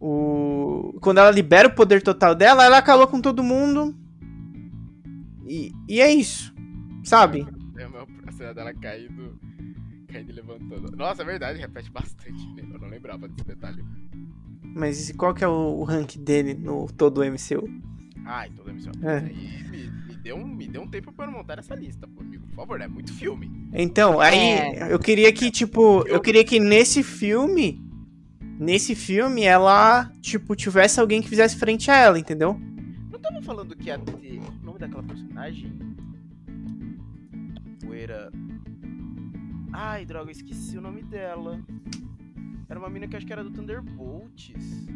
[0.00, 0.98] O.
[1.00, 3.94] Quando ela libera o poder total dela, ela acabou com todo mundo.
[5.50, 6.54] E, e é isso.
[7.02, 7.44] Sabe?
[7.76, 9.36] É uma a cena dela caindo.
[10.06, 10.96] Caindo e levantando.
[10.96, 12.46] Nossa, é verdade, repete bastante.
[12.54, 12.62] né?
[12.72, 13.84] Eu não lembrava desse detalhe.
[14.62, 17.68] Mas e qual que é o, o rank dele no todo o MCU?
[18.24, 19.18] Ah, então deve ser É.
[19.18, 22.20] Aí me, me deu um, me deu um tempo pra eu montar essa lista, pô,
[22.20, 22.46] amigo.
[22.48, 23.50] Por favor, é muito filme.
[23.72, 24.92] Então, aí É.
[24.92, 27.82] eu queria que, tipo, eu queria que nesse filme,
[28.58, 32.60] nesse filme, ela, tipo, tivesse alguém que fizesse frente a ela, entendeu?
[33.10, 34.40] Não tava falando que ia ter.
[34.80, 35.78] Daquela personagem?
[37.84, 38.32] Poeira.
[39.74, 41.62] Ai, droga, eu esqueci o nome dela.
[42.66, 44.88] Era uma mina que acho que era do Thunderbolts.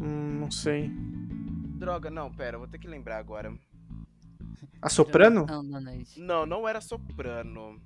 [0.00, 0.88] Hum, não sei.
[1.78, 3.52] Droga, não, pera, vou ter que lembrar agora.
[4.80, 5.46] A Soprano?
[5.46, 6.20] Não, não, não é isso.
[6.20, 7.82] Não, não era soprano.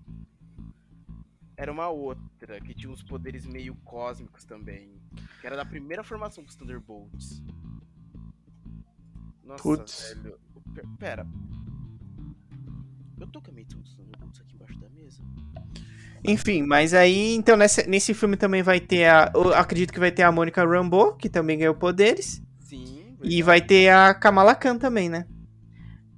[1.56, 5.00] Era uma outra, que tinha uns poderes meio cósmicos também.
[5.40, 7.42] Que era da primeira formação dos Thunderbolts.
[9.42, 10.14] Nossa, Putz.
[10.14, 10.38] velho.
[10.74, 11.26] Pe- Pera.
[13.20, 15.22] Eu tô com a dos Thunderbolts aqui embaixo da mesa.
[16.24, 19.30] Enfim, mas aí, então, nesse, nesse filme também vai ter a.
[19.56, 22.42] Acredito que vai ter a Mônica Rambeau, que também ganhou poderes.
[22.60, 23.16] Sim.
[23.22, 25.26] E vai ter a Kamala Khan também, né?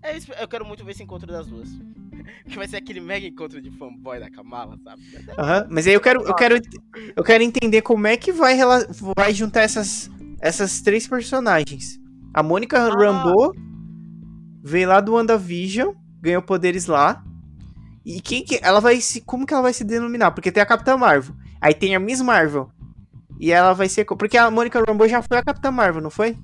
[0.02, 1.68] É isso, eu quero muito ver esse encontro das duas.
[2.48, 5.02] Que vai ser aquele mega encontro de fanboy da Kamala, sabe?
[5.36, 6.56] Aham, Mas aí eu quero, eu quero,
[7.16, 8.56] eu quero entender como é que vai,
[9.16, 10.08] vai juntar essas,
[10.40, 11.98] essas três personagens.
[12.32, 12.88] A Mônica Ah.
[12.88, 13.52] Rambeau
[14.66, 17.22] veio lá do WandaVision, ganhou poderes lá.
[18.04, 20.32] E quem que ela vai se, como que ela vai se denominar?
[20.32, 22.70] Porque tem a Capitã Marvel, aí tem a Miss Marvel.
[23.38, 26.36] E ela vai ser, porque a Mônica Rambeau já foi a Capitã Marvel, não foi?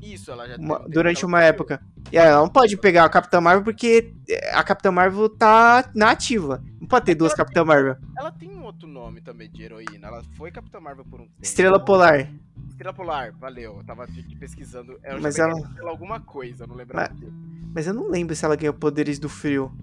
[0.00, 1.82] Isso, ela já Uma- um tempo durante uma época.
[2.12, 4.14] E ela não pode pegar a Capitã Marvel porque
[4.52, 6.62] a Capitã Marvel tá na ativa.
[6.80, 7.96] Não pode ter duas Capitã Marvel.
[8.16, 10.06] Ela tem um outro nome também de heroína.
[10.06, 11.36] Ela foi Capitã Marvel por um tempo.
[11.42, 12.30] Estrela Polar.
[12.78, 13.78] Estrela Polar, valeu.
[13.78, 14.06] Eu tava
[14.38, 15.00] pesquisando.
[15.02, 17.12] Eu Mas ela- Estrela alguma coisa, não lembrava.
[17.12, 17.26] quê.
[17.74, 19.76] Mas eu não lembro se ela ganhou poderes do frio.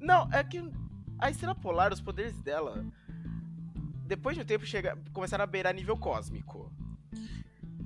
[0.00, 0.62] Não, é que
[1.18, 2.84] a Estrela Polar, os poderes dela,
[4.06, 6.72] depois de um tempo, chega, começaram a beirar nível cósmico.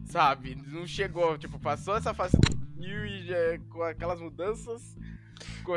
[0.04, 0.54] Sabe?
[0.66, 3.36] Não chegou, tipo, passou essa fase do Yu e já,
[3.70, 4.94] com aquelas mudanças.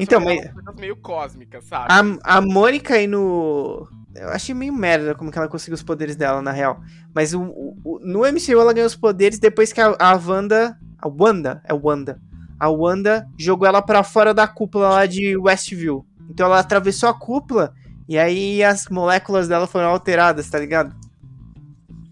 [0.01, 1.87] Então, mas- meio cósmicas, sabe?
[2.23, 3.87] A, a Mônica aí no.
[4.15, 6.81] Eu achei meio merda como que ela conseguiu os poderes dela, na real.
[7.13, 10.77] Mas o, o- no MCU ela ganhou os poderes depois que a, a Wanda.
[10.97, 11.61] A Wanda?
[11.65, 12.19] É Wanda.
[12.59, 16.05] A Wanda jogou ela pra fora da cúpula lá de Westview.
[16.29, 17.73] Então ela atravessou a cúpula
[18.07, 20.95] e aí as moléculas dela foram alteradas, tá ligado?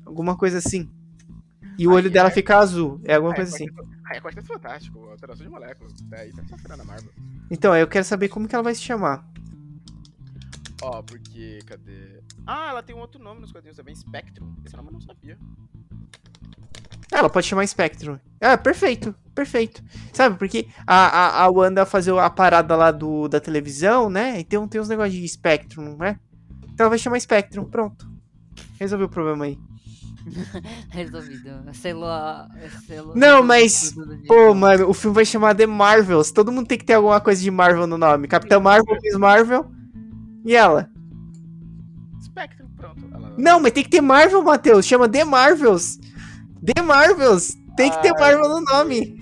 [0.05, 0.89] Alguma coisa assim.
[1.77, 2.99] E o Aí olho dela é- fica azul.
[3.05, 3.65] É alguma Ah, coisa é assim.
[4.13, 5.93] É Quarteto Fantástico, alteração de moléculas.
[6.11, 6.39] É, isso
[6.71, 7.09] é na Marvel.
[7.49, 9.25] Então, aí eu quero saber como que ela vai se chamar.
[10.84, 12.19] Ó, porque, cadê?
[12.45, 14.53] Ah, ela tem um outro nome nos quadrinhos também, Spectrum.
[14.65, 15.38] Esse nome eu não sabia.
[17.11, 18.17] Ah, Ela pode chamar Spectrum.
[18.41, 19.84] Ah, perfeito, perfeito.
[20.11, 24.39] Sabe, porque a, a, a Wanda fazer a parada lá do, da televisão, né?
[24.39, 26.19] E tem, um- tem uns negócios de Spectrum, né?
[26.73, 28.11] Então ela vai chamar Spectrum, pronto.
[28.79, 29.57] Resolveu o problema aí.
[30.89, 31.49] Resolvido.
[31.73, 32.47] Selou a.
[32.88, 33.93] Selou Não, mas,
[34.27, 36.31] Pô, mano, o filme vai chamar The Marvels.
[36.31, 38.27] Todo mundo tem que ter alguma coisa de Marvel no nome.
[38.27, 39.71] Capitã Marvel, Miss Marvel.
[40.43, 40.89] E ela?
[42.21, 43.05] Spectrum, pronto.
[43.13, 43.33] Ela...
[43.37, 44.85] Não, mas tem que ter Marvel, Matheus.
[44.85, 45.99] Chama The Marvels.
[46.63, 47.57] The Marvels.
[47.75, 49.19] Tem que ter Ai, Marvel no nome.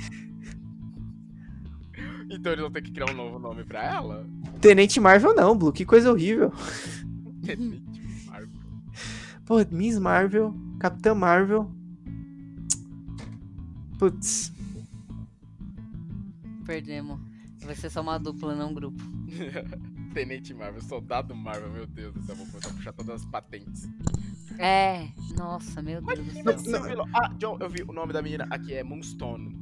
[2.30, 4.26] Então eles vão ter que criar um novo nome pra ela?
[4.59, 5.72] Tenente Marvel não, Blue.
[5.72, 6.51] Que coisa horrível.
[7.43, 8.59] Tenente Marvel.
[9.45, 11.69] Pô, Miss Marvel, Capitã Marvel.
[13.99, 14.51] Putz.
[16.65, 17.19] Perdemos.
[17.63, 19.03] Vai ser só uma dupla, não um grupo.
[20.14, 23.88] Tenente Marvel, Soldado Marvel, meu Deus do céu, vou começar a puxar todas as patentes.
[24.59, 25.07] É,
[25.38, 27.05] nossa, meu Deus do céu.
[27.14, 29.55] Ah, John, eu vi o nome da menina aqui, é Moonstone,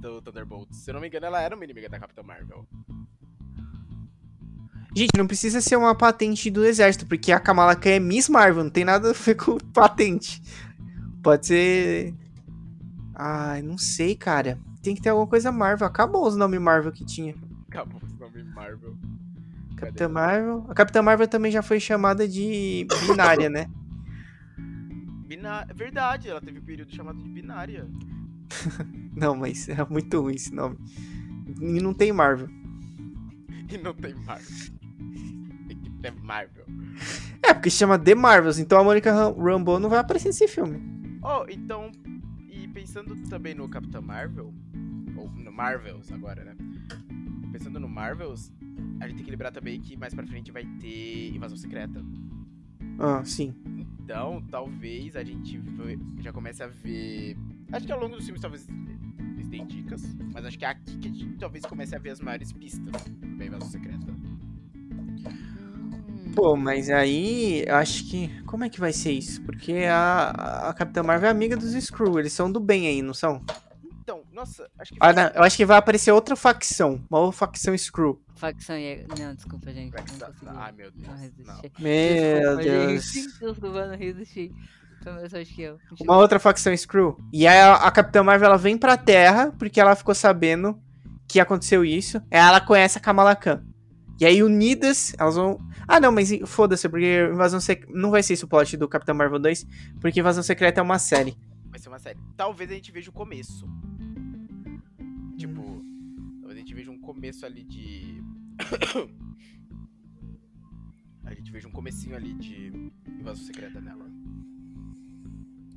[0.00, 0.78] do Thunderbolts.
[0.78, 2.66] Se eu não me engano, ela era uma inimiga da Capitã Marvel.
[4.96, 8.64] Gente, não precisa ser uma patente do exército, porque a Kamala Khan é Miss Marvel,
[8.64, 10.42] não tem nada a ver com patente.
[11.22, 12.14] Pode ser.
[13.14, 14.58] Ai, não sei, cara.
[14.82, 15.86] Tem que ter alguma coisa Marvel.
[15.86, 17.34] Acabou os nomes Marvel que tinha.
[17.68, 18.96] Acabou o nome Marvel.
[19.76, 20.66] Capitã Marvel.
[20.68, 23.66] A Capitã Marvel também já foi chamada de binária, né?
[25.26, 25.66] Biná...
[25.68, 27.86] É verdade, ela teve um período chamado de binária.
[29.14, 30.76] Não, mas é muito ruim esse nome.
[31.60, 32.48] E não tem Marvel.
[33.68, 34.46] E não tem Marvel.
[35.66, 36.64] Tem que ter Marvel.
[37.42, 40.46] É, porque se chama The Marvels, então a Monica Ram- Rambeau não vai aparecer nesse
[40.46, 40.80] filme.
[41.20, 41.90] Oh, então.
[42.48, 44.54] E pensando também no Capitã Marvel,
[45.16, 46.54] ou no Marvels agora, né?
[47.50, 48.52] Pensando no Marvels,
[49.00, 52.04] a gente tem que lembrar também que mais pra frente vai ter Invasão Secreta.
[52.98, 53.54] Ah, sim.
[54.00, 55.60] Então, talvez a gente
[56.20, 57.36] já comece a ver.
[57.72, 58.66] Acho que ao longo dos filmes talvez
[59.34, 62.10] eles deem dicas, mas acho que é aqui que a gente talvez comece a ver
[62.10, 62.92] as maiores pistas
[63.36, 64.06] da Invasão Secreta.
[66.34, 68.28] Pô, mas aí eu acho que.
[68.44, 69.42] Como é que vai ser isso?
[69.42, 73.14] Porque a, a Capitã Marvel é amiga dos Skrull, eles são do bem aí, não
[73.14, 73.42] são?
[74.06, 74.98] Então, nossa, acho que.
[75.00, 78.22] Ah, não, eu acho que vai aparecer outra facção, uma outra facção Skrull.
[78.36, 79.04] Facção e...
[79.18, 79.90] Não, desculpa, gente.
[79.90, 80.58] Vai que Não.
[80.60, 81.08] Ai, meu Deus.
[81.08, 81.20] Não Não.
[81.60, 81.82] resisti.
[81.82, 83.12] Meu Desculpa, Deus.
[83.12, 83.26] gente.
[83.26, 84.52] Desculpa, não resisti.
[85.60, 85.78] Eu.
[86.02, 87.18] Uma outra facção Skrull.
[87.32, 90.80] E aí a, a Capitã Marvel ela vem pra Terra porque ela ficou sabendo
[91.26, 92.18] que aconteceu isso.
[92.30, 93.64] Aí ela conhece a Kamala Khan.
[94.20, 95.58] E aí unidas, elas vão.
[95.88, 97.92] Ah, não, mas foda-se, porque Invasão Secreta.
[97.92, 99.66] Não vai ser esse o plot do Capitão Marvel 2,
[100.00, 101.36] porque Invasão Secreta é uma série.
[101.68, 102.18] Vai ser uma série.
[102.36, 103.66] Talvez a gente veja o começo.
[106.76, 108.22] Veja um começo ali de.
[111.24, 112.70] a gente veja um comecinho ali de
[113.08, 114.06] invasão secreta nela.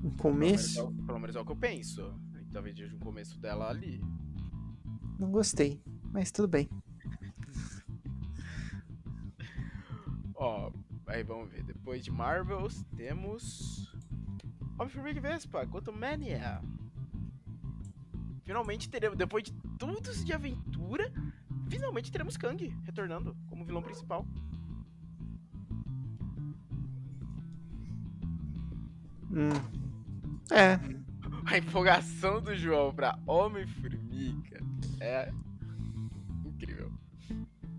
[0.04, 0.80] No Pelo menos, começo.
[0.80, 2.04] é o- pelo menos é o que eu penso.
[2.34, 4.02] A gente talvez veja um começo dela ali.
[5.18, 5.82] Não gostei,
[6.12, 6.70] mas tudo bem.
[10.36, 10.72] Ó,
[11.08, 11.64] aí vamos ver.
[11.64, 13.90] Depois de Marvels, temos.
[14.78, 16.62] Homem-Formiga Vespa, Quantum Mania.
[18.50, 21.14] Finalmente teremos, depois de tudo isso de aventura,
[21.70, 24.26] finalmente teremos Kang retornando como vilão principal.
[29.30, 29.50] Hum.
[30.50, 30.80] É,
[31.46, 34.64] A empolgação do João pra Homem-Formiga
[35.00, 35.32] é
[36.44, 36.92] incrível.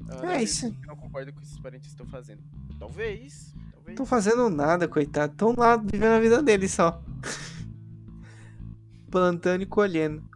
[0.09, 0.77] É sei isso.
[0.87, 2.45] Não concordo com o que esses parentes estão fazendo.
[2.79, 3.89] Talvez, talvez.
[3.89, 5.35] não tô fazendo nada, coitado.
[5.35, 7.03] Tão lá vivendo a vida deles só.
[9.11, 10.30] Plantando e colhendo.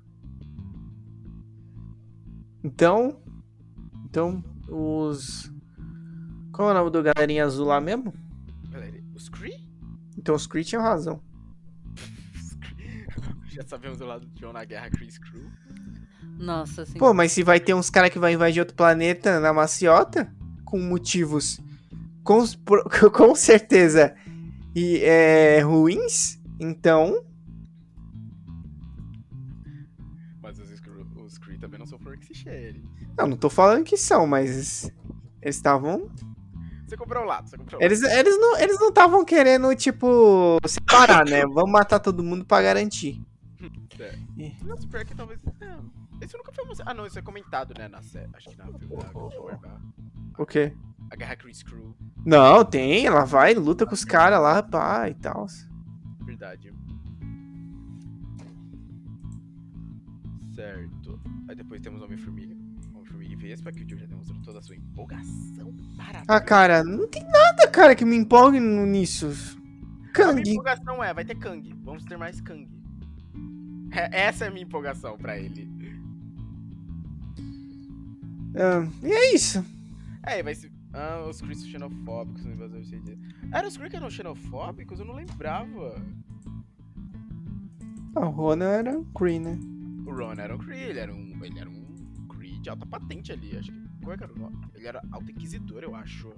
[2.64, 3.20] Então.
[4.06, 5.52] Então, os.
[6.52, 8.14] Qual é o nome do galerinha azul lá mesmo?
[8.70, 9.68] Galera, os Kree?
[10.16, 11.20] Então os Kree tinham razão.
[13.46, 15.50] Já sabemos do lado do John na guerra Chris Crew.
[16.38, 16.98] Nossa, assim.
[16.98, 20.32] Pô, mas se vai ter uns caras que vai invadir outro planeta na maciota,
[20.64, 21.60] com motivos
[22.24, 22.42] com,
[23.12, 24.14] com certeza
[24.74, 27.22] e, é, ruins, então.
[32.44, 32.84] Não cheire.
[33.18, 34.90] Eu não tô falando que são, mas.
[35.42, 36.10] Eles estavam.
[36.86, 40.58] Você comprou um lado, você comprou um Eles eles não eles não estavam querendo, tipo,
[40.66, 41.42] separar, né?
[41.46, 43.20] Vamos matar todo mundo pra garantir.
[43.96, 44.18] lado.
[44.64, 45.40] Nossa, pior que talvez.
[45.60, 45.90] Não.
[46.20, 46.90] Esse nunca foi mostrado.
[46.90, 47.88] Ah, não, isso é comentado, né?
[47.88, 48.28] Na série.
[48.34, 49.80] Acho que na filme da-
[50.38, 50.72] O quê?
[51.10, 51.94] A guerra Chris Crew.
[52.24, 55.46] Não, tem, ela vai, luta com os caras lá, pá, e tal.
[56.24, 56.72] Verdade.
[60.54, 61.03] Certo.
[61.48, 62.54] Aí depois temos Homem-Formiga.
[62.94, 65.74] Homem-Formiga e Vespa, que o Joe já demonstrou toda a sua empolgação.
[65.96, 66.24] Parabéns.
[66.28, 69.26] Ah, cara, não tem nada, cara, que me empolgue nisso.
[69.26, 70.50] A minha Kang.
[70.50, 71.74] empolgação é, vai ter Kang.
[71.82, 72.68] Vamos ter mais Kang.
[73.92, 75.68] É- essa é a minha empolgação pra ele.
[78.56, 79.64] Ah, e é isso.
[80.22, 80.70] É, vai ser.
[80.92, 83.18] Ah, os Chris são xenofóbicos no invasor CD.
[83.52, 85.00] Era os Chris que eram xenofóbicos?
[85.00, 86.00] Eu não lembrava.
[88.14, 89.58] Ah, o Ronan era um Kree, né?
[90.06, 91.33] O Ron era um Kree, ele era um.
[91.46, 91.84] Ele era um
[92.28, 93.84] Kree de alta patente ali, acho que.
[94.00, 94.56] Como é que era o nome?
[94.74, 96.32] Ele era alto inquisidor, eu acho.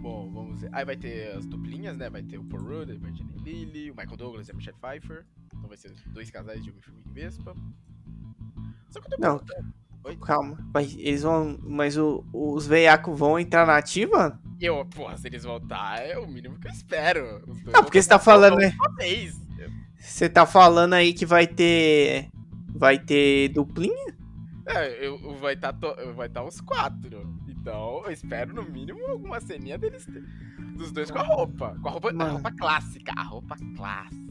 [0.00, 0.70] Bom, vamos ver.
[0.72, 2.08] Aí vai ter as duplinhas, né?
[2.08, 4.54] Vai ter o Paul Rudd, vai ter a Jenny Lilly, o Michael Douglas e a
[4.54, 5.26] Michelle Pfeiffer.
[5.54, 7.54] Então vai ser dois casais de Homem-Formiga e Vespa.
[8.90, 9.40] Só que eu tô Não.
[10.04, 10.16] Oi?
[10.18, 10.56] Calma.
[10.72, 11.58] Mas eles vão.
[11.62, 14.40] Mas o- os veiacos vão entrar na ativa?
[14.60, 17.38] Eu, porra, se eles voltar, é o mínimo que eu espero.
[17.48, 18.56] Os dois Não, porque você tá falando.
[19.98, 22.30] Você tá falando aí que vai ter.
[22.78, 24.14] Vai ter duplinha?
[24.66, 25.74] É, eu, vai estar
[26.14, 27.34] vai tá os quatro.
[27.48, 30.04] Então, eu espero no mínimo alguma ceninha deles.
[30.06, 30.22] ter-
[30.76, 31.76] Dos dois com a roupa.
[31.82, 33.12] Com a roupa, a roupa clássica.
[33.16, 34.28] A roupa clássica,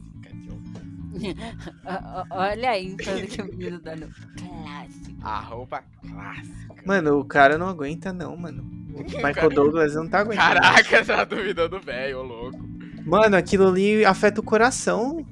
[1.84, 5.18] ah, Olha a ênfase que o menino dá no clássico.
[5.22, 6.82] A roupa clássica.
[6.86, 8.66] Mano, o cara não aguenta, não, mano.
[8.98, 10.60] O Michael Cara- Douglas não tá aguentando.
[10.60, 12.58] Caraca, tá duvidando velho, ô louco.
[13.06, 15.24] Mano, aquilo ali afeta o coração.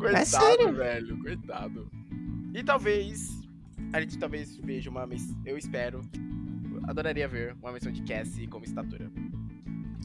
[0.00, 0.74] Coitado, sério.
[0.74, 1.18] velho.
[1.18, 1.90] Coitado.
[2.54, 3.38] E talvez.
[3.92, 5.06] A gente talvez veja uma.
[5.44, 6.00] Eu espero.
[6.88, 9.10] Adoraria ver uma missão de Cassie como estatura.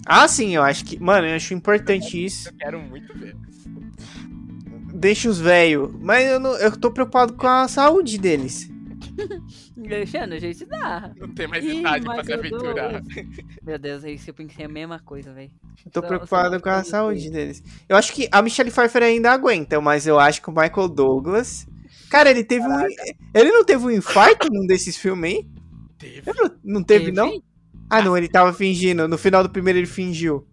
[0.06, 1.00] Ah, sim, eu acho que.
[1.00, 2.50] Mano, eu acho importante isso.
[2.50, 3.36] Eu quero muito ver.
[4.94, 5.92] Deixa os velhos.
[6.00, 8.70] Mas eu, não, eu tô preocupado com a saúde deles.
[9.76, 11.12] Deixando, a gente dá.
[11.18, 13.02] Não tem mais Ih, idade pra se aventurar.
[13.64, 15.52] Meu Deus, é isso eu pensei a mesma coisa, velho.
[15.92, 17.64] Tô Só- preocupado só com a saúde deles.
[17.88, 21.68] Eu acho que a Michelle Pfeiffer ainda aguenta, mas eu acho que o Michael Douglas.
[22.10, 22.80] Cara, ele teve um.
[23.34, 25.48] Ele não teve um infarto num desses filmes aí?
[25.98, 26.32] Teve.
[26.34, 27.30] Não- Não teve, não?
[27.30, 27.44] Teve?
[27.90, 29.08] Ah, não, ele tava fingindo.
[29.08, 30.48] No final do primeiro ele fingiu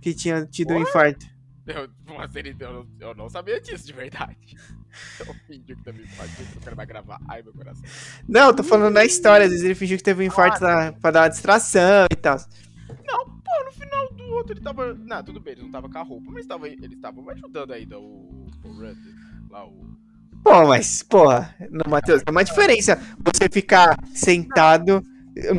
[0.00, 1.24] que tinha tido um infarto.
[1.66, 4.36] Eu, mas ele, eu, não- eu não sabia disso de verdade.
[5.20, 7.20] Eu fingi que também pode que o cara vai gravar.
[7.28, 7.82] Ai, meu coração.
[8.28, 9.44] Não, tô falando na história.
[9.44, 12.38] Às vezes ele fingiu que teve um infarto pra, pra dar uma distração e tal.
[13.44, 14.94] Pô, no final do outro ele tava.
[14.94, 17.98] Não, tudo bem, ele não tava com a roupa, mas tava, eles estavam ajudando ainda
[17.98, 18.46] o.
[18.64, 19.50] O.
[19.50, 19.94] Lá, o.
[20.42, 25.02] Pô, mas, porra, não, Matheus, tem uma diferença você ficar sentado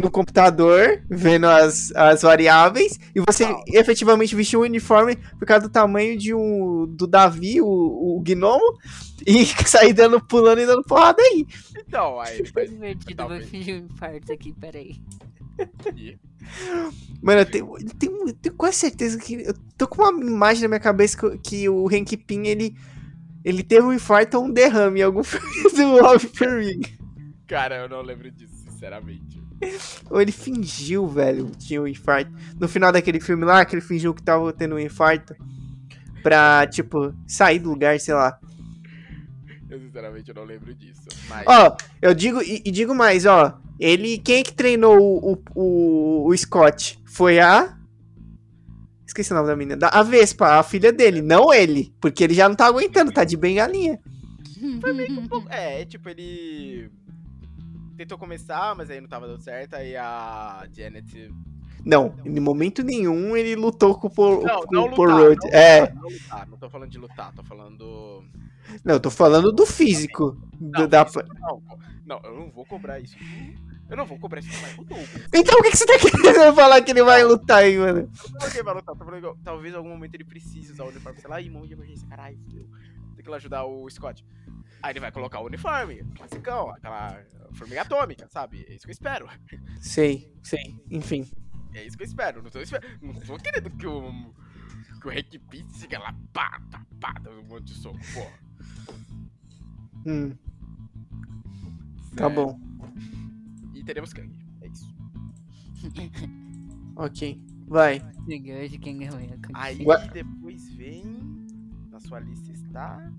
[0.01, 5.71] no computador, vendo as, as variáveis, e você efetivamente vestir um uniforme por causa do
[5.71, 8.78] tamanho de um do Davi, o, o gnomo,
[9.28, 11.45] e sair dando, pulando e dando porrada aí.
[11.78, 12.41] Então, aí.
[12.41, 13.49] Divertido, vai Talvez.
[13.49, 14.95] fingir um infarto aqui, peraí.
[17.21, 19.36] Mano, eu tenho, eu tenho, eu tenho quase certeza que.
[19.36, 22.76] Eu tô com uma imagem na minha cabeça que, que o Hank Pym, ele.
[23.43, 26.89] Ele teve um infarto ou um derrame em algum filme do Homem-Formiga.
[27.47, 28.54] Cara, eu não lembro disso,
[28.86, 29.43] sinceramente.
[30.09, 32.31] Ou ele fingiu, velho, que tinha um infarto.
[32.59, 35.36] No final daquele filme lá, que ele fingiu que tava tendo um infarto.
[36.21, 38.39] Pra, tipo, sair do lugar, sei lá.
[39.69, 41.03] Eu sinceramente não lembro disso.
[41.29, 41.45] Mas.
[41.47, 43.59] Ó, eu digo, e, e digo mais, ó.
[43.79, 46.99] Ele, quem é que treinou o, o, o, Scott?
[47.05, 47.77] Foi a.
[49.05, 49.77] Esqueci o nome da menina.
[49.77, 51.93] Da, a Vespa, a filha dele, não ele.
[52.01, 53.99] Porque ele já não tá aguentando, tá de bengalinha.
[55.29, 56.89] Pô, É, tipo, ele.
[57.97, 59.75] Tentou começar, mas aí não tava dando certo.
[59.75, 61.31] Aí a Janet.
[61.83, 65.39] Não, em momento nenhum ele lutou com o Paul, Não, com não o lutar, Rudd.
[65.43, 66.47] não É, não lutar.
[66.47, 68.23] Não tô falando de lutar, tô falando.
[68.83, 70.31] não, tô falando do físico.
[70.59, 71.03] do- Não, da...
[71.03, 71.61] isso não,
[72.05, 73.15] não, eu não vou cobrar isso.
[73.87, 75.27] Eu não vou cobrar isso do Michael Douglas.
[75.31, 78.09] Então por que, que você tá querendo falar que ele vai lutar aí, mano?
[78.33, 80.89] Não, ok, vai lutar, tô falando que talvez em algum momento ele precise usar o
[80.89, 82.67] uniforme, sei lá, e mão de emergência, caralho, fudeu.
[83.28, 84.23] Lá ajudar o Scott.
[84.82, 87.23] Aí ele vai colocar o uniforme, classicão, aquela
[87.53, 88.65] formiga atômica, sabe?
[88.67, 89.28] É isso que eu espero.
[89.82, 91.28] Sei, sei, enfim.
[91.73, 92.43] É isso que eu espero.
[92.43, 92.99] Não tô, esper...
[93.01, 94.34] não tô querendo que o.
[95.01, 98.39] Que o Hank Pym siga lá, pá, tá, pá, dando um monte de soco, porra.
[100.05, 100.36] Hum,
[102.15, 102.59] tá É, bom,
[103.73, 104.32] E teremos Kang.
[104.61, 104.95] É isso.
[106.95, 107.41] ok.
[107.67, 107.97] Vai.
[107.97, 109.80] É Aí
[110.13, 111.34] depois vem.
[111.95, 113.09] Na sua lista está.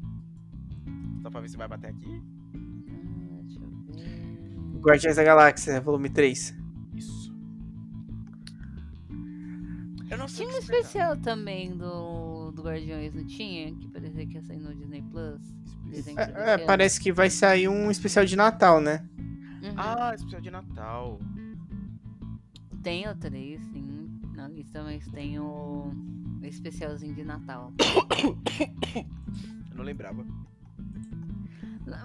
[1.22, 2.22] Só pra ver se vai bater aqui.
[2.54, 4.80] Ah, Deixa eu ver.
[4.80, 6.54] Guardiões da Galáxia, volume 3.
[6.92, 7.34] Isso.
[10.10, 13.74] Eu não sei Tinha um especial também do, do Guardiões, não tinha?
[13.74, 15.40] Que parecia que ia sair no Disney Plus.
[16.14, 19.08] É, é, parece que vai sair um especial de Natal, né?
[19.62, 19.72] Uhum.
[19.74, 21.18] Ah, especial de Natal.
[22.82, 25.90] Tem o 3, sim, na lista, mas tem o
[26.48, 27.72] especialzinho de Natal.
[29.70, 30.24] Eu não lembrava.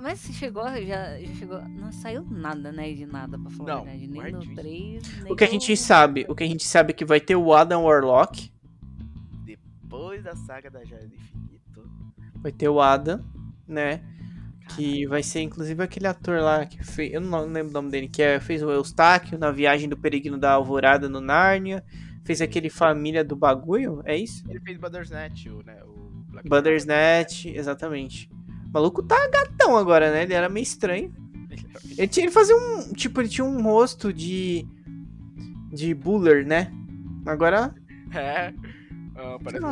[0.01, 1.61] Mas se chegou, já, já chegou.
[1.69, 2.91] Não saiu nada, né?
[2.93, 4.07] De nada, pra falar Não, a verdade.
[4.07, 6.91] Nem no 3, nem O que a no- gente sabe, o que a gente sabe
[6.91, 8.51] é que vai ter o Adam Warlock,
[9.43, 11.89] Depois da saga da Joia do Infinito.
[12.35, 13.23] vai ter o Adam,
[13.67, 14.01] né?
[14.75, 18.07] Que vai ser inclusive aquele ator lá que fez, eu não lembro o nome dele,
[18.07, 21.83] que é, fez o Eustáquio na viagem do peregrino da Alvorada no Nárnia,
[22.23, 24.43] fez aquele Família do Bagulho, é isso?
[24.49, 25.77] Ele fez Bandersnatch, o, né?
[25.83, 28.29] O Black Bandersnatch, exatamente.
[28.67, 30.23] O maluco tá gatão agora, né?
[30.23, 31.13] Ele era meio estranho.
[31.97, 32.93] Ele, tinha, ele fazia um.
[32.93, 34.65] Tipo, ele tinha um rosto de.
[35.71, 36.71] De buller, né?
[37.25, 37.73] Agora.
[38.13, 38.53] É.
[39.15, 39.65] Ah, parece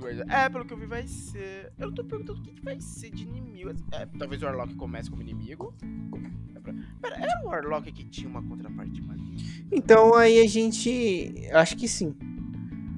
[0.00, 0.30] Guardiões.
[0.30, 1.72] É, pelo que eu vi, vai ser.
[1.78, 3.70] Eu não tô perguntando o que, que vai ser de inimigo.
[3.92, 5.74] É, talvez o Warlock comece como inimigo.
[6.54, 6.60] É
[7.00, 9.36] Pera, era o Warlock que tinha uma contraparte maligna?
[9.72, 11.48] Então aí a gente.
[11.52, 12.14] Acho que sim.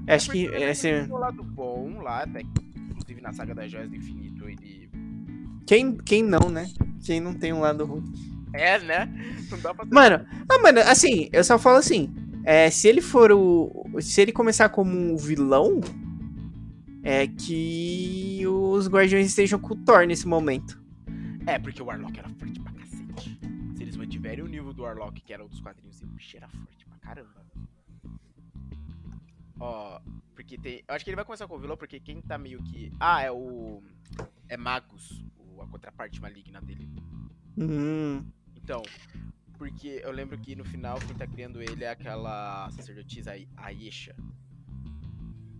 [0.06, 0.46] Acho que.
[0.46, 2.50] Esse, tem um lado bom lá, até que,
[2.90, 4.90] inclusive na saga das Joias do Infinito ele.
[5.66, 6.68] quem, quem não, né?
[7.04, 8.04] Quem não tem um lado ruim.
[8.52, 9.08] É, né?
[9.50, 12.12] Não dá pra Mano, ah, mano, assim, eu só falo assim.
[12.44, 13.86] É, se ele for o.
[14.00, 15.80] Se ele começar como um vilão,
[17.02, 20.80] é que os guardiões estejam com o Thor nesse momento.
[21.46, 23.38] É, porque o Warlock era forte pra cacete.
[23.76, 26.48] Se eles mantiverem o nível do Warlock, que era um dos quadrinhos, o bicho era
[26.48, 27.42] forte pra caramba.
[29.58, 30.00] Ó,
[30.34, 30.82] porque tem.
[30.88, 32.92] Eu acho que ele vai começar com o vilão, porque quem tá meio que.
[32.98, 33.82] Ah, é o.
[34.48, 35.24] É Magus,
[35.60, 36.88] a contraparte maligna dele.
[37.56, 38.24] Hum.
[38.56, 38.82] Então,
[39.58, 44.14] porque eu lembro que no final quem tá criando ele é aquela sacerdotisa Ai- Ayesha.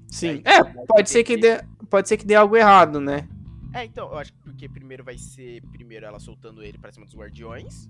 [0.09, 0.43] Sim.
[0.45, 3.29] É, É, pode ser que dê, pode ser que dê algo errado, né?
[3.75, 7.07] É, então, eu acho que porque primeiro vai ser primeiro ela soltando ele pra cima
[7.07, 7.89] dos guardiões.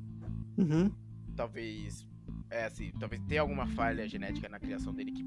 [0.57, 0.93] Uhum.
[1.35, 2.07] talvez
[2.51, 5.25] é assim, talvez tenha alguma falha genética na criação dele que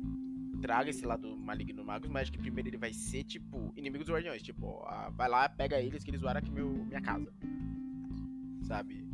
[0.62, 4.04] traga esse lado maligno no Magus, mas acho que primeiro ele vai ser tipo inimigo
[4.04, 7.32] dos Guardiões, tipo, ah, vai lá, pega eles que eles zoaram aqui meu, minha casa.
[8.64, 9.08] Sabe?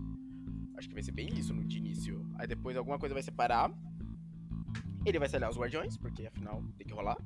[0.76, 2.26] Acho que vai ser bem isso no de início.
[2.36, 3.72] Aí depois alguma coisa vai separar.
[5.06, 7.18] Ele vai se aliar aos Guardiões, porque afinal tem que rolar.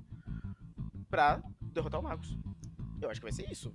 [1.09, 2.37] Pra derrotar o Magus.
[3.01, 3.73] Eu acho que vai ser isso.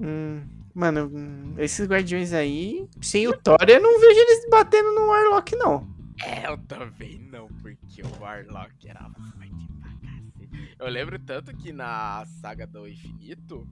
[0.00, 0.42] Hum,
[0.74, 1.10] mano,
[1.58, 5.88] esses guardiões aí, sem o Thor, eu não vejo eles batendo no Warlock, não.
[6.24, 10.76] É, eu também não, porque o Warlock era forte pra cacete.
[10.78, 13.68] Eu lembro tanto que na saga do infinito,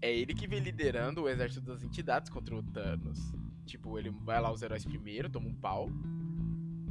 [0.00, 3.18] é ele que vem liderando o exército das entidades contra o Thanos.
[3.64, 5.88] Tipo, ele vai lá os heróis primeiro, toma um pau.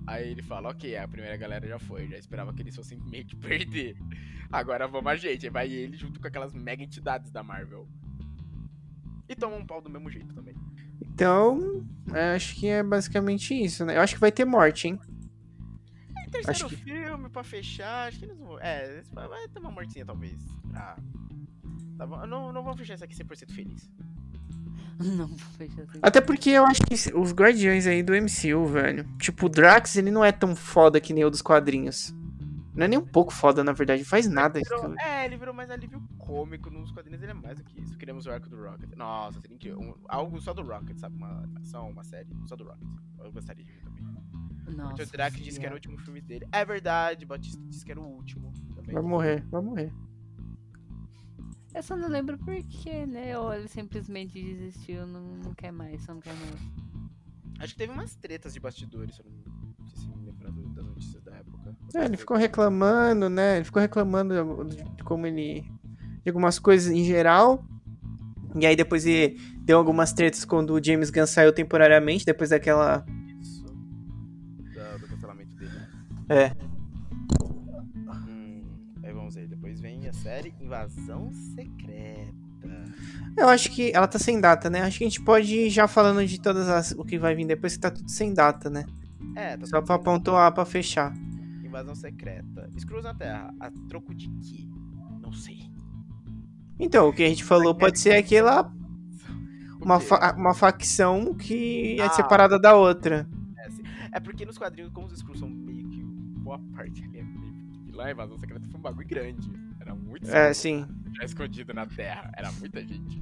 [0.06, 3.26] Aí ele fala, ok, a primeira galera já foi, já esperava que eles fossem meio
[3.26, 3.96] que perder.
[4.52, 5.46] Agora vamos a gente.
[5.46, 7.88] Aí vai ele junto com aquelas mega entidades da Marvel.
[9.30, 10.54] E toma um pau do mesmo jeito também.
[11.02, 13.96] Então, é, acho que é basicamente isso, né?
[13.98, 15.00] Eu acho que vai ter morte, hein?
[16.26, 18.60] E terceiro Acho que- filme pra fechar, acho que eles vão.
[18.60, 20.42] É, vai ter uma mortinha talvez.
[20.70, 20.98] Pra...
[21.98, 23.90] Tá bom, não, não vamos fechar isso aqui 100% feliz.
[25.18, 26.00] Não vou fechar assim.
[26.02, 29.06] Até porque eu acho que os guardiões aí do MCU, velho.
[29.20, 32.14] Tipo, o Drax, ele não é tão foda que nem o dos quadrinhos.
[32.76, 34.04] Não é nem um pouco foda, na verdade.
[34.04, 34.60] Faz nada.
[34.60, 37.80] isso, Virou- é, ele virou mais alívio cômico nos quadrinhos, ele é mais do que
[37.80, 37.96] isso.
[37.98, 38.90] Queremos o arco do Rocket.
[38.96, 39.80] Nossa, seria incrível.
[39.80, 41.16] Um- algo só do Rocket, sabe?
[41.16, 42.88] Uma animação, uma série, só do Rocket.
[43.20, 44.04] Eu gostaria de ver também.
[44.76, 46.48] Nossa, o Drax disse que era o último filme dele.
[46.52, 48.94] É verdade, Batista disse que era o último também.
[48.94, 49.92] Vai morrer, vai morrer.
[51.76, 53.38] Eu só não lembro por quê, né?
[53.38, 56.62] Ou ele simplesmente desistiu, não, não quer mais, só não quer mais.
[57.60, 60.62] Acho que teve umas tretas de bastidores, se eu não não sei se me lembrando
[60.74, 61.76] das notícias da época.
[61.96, 63.58] É, ele ficou reclamando, né?
[63.58, 65.62] Ele ficou reclamando de de como ele.
[66.24, 67.66] de algumas coisas em geral.
[68.60, 73.04] E aí depois ele deu algumas tretas quando o James Gunn saiu temporariamente, depois daquela.
[73.42, 73.66] Isso.
[74.76, 75.72] Da- do cancelamento dele.
[76.30, 76.56] É.
[80.78, 82.34] Invasão Secreta.
[83.38, 84.82] Eu acho que ela tá sem data, né?
[84.84, 86.92] Acho que a gente pode ir já falando de todas as.
[86.92, 88.86] o que vai vir depois, que tá tudo sem data, né?
[89.36, 91.14] É, tá Só pra pontuar pra fechar.
[91.64, 92.70] Invasão Secreta.
[92.78, 93.54] Screws na Terra.
[93.60, 94.68] A troco de quê?
[95.22, 95.60] Não sei.
[96.80, 98.72] Então, o que a gente falou pode ser aquela.
[99.82, 102.10] Uma, fa- uma facção que é Ah.
[102.12, 103.28] separada da outra.
[103.58, 107.24] É, é porque nos quadrinhos, como os Screws são meio que boa parte ali, é
[107.24, 109.52] meio que vilã, a Invasão Secreta foi um bagulho grande.
[109.84, 110.86] Era muito É, sim.
[111.18, 112.32] já escondido na Terra.
[112.38, 113.22] Era muita gente.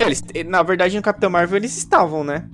[0.00, 2.48] Eles, na verdade, no Capitão Marvel eles estavam, né?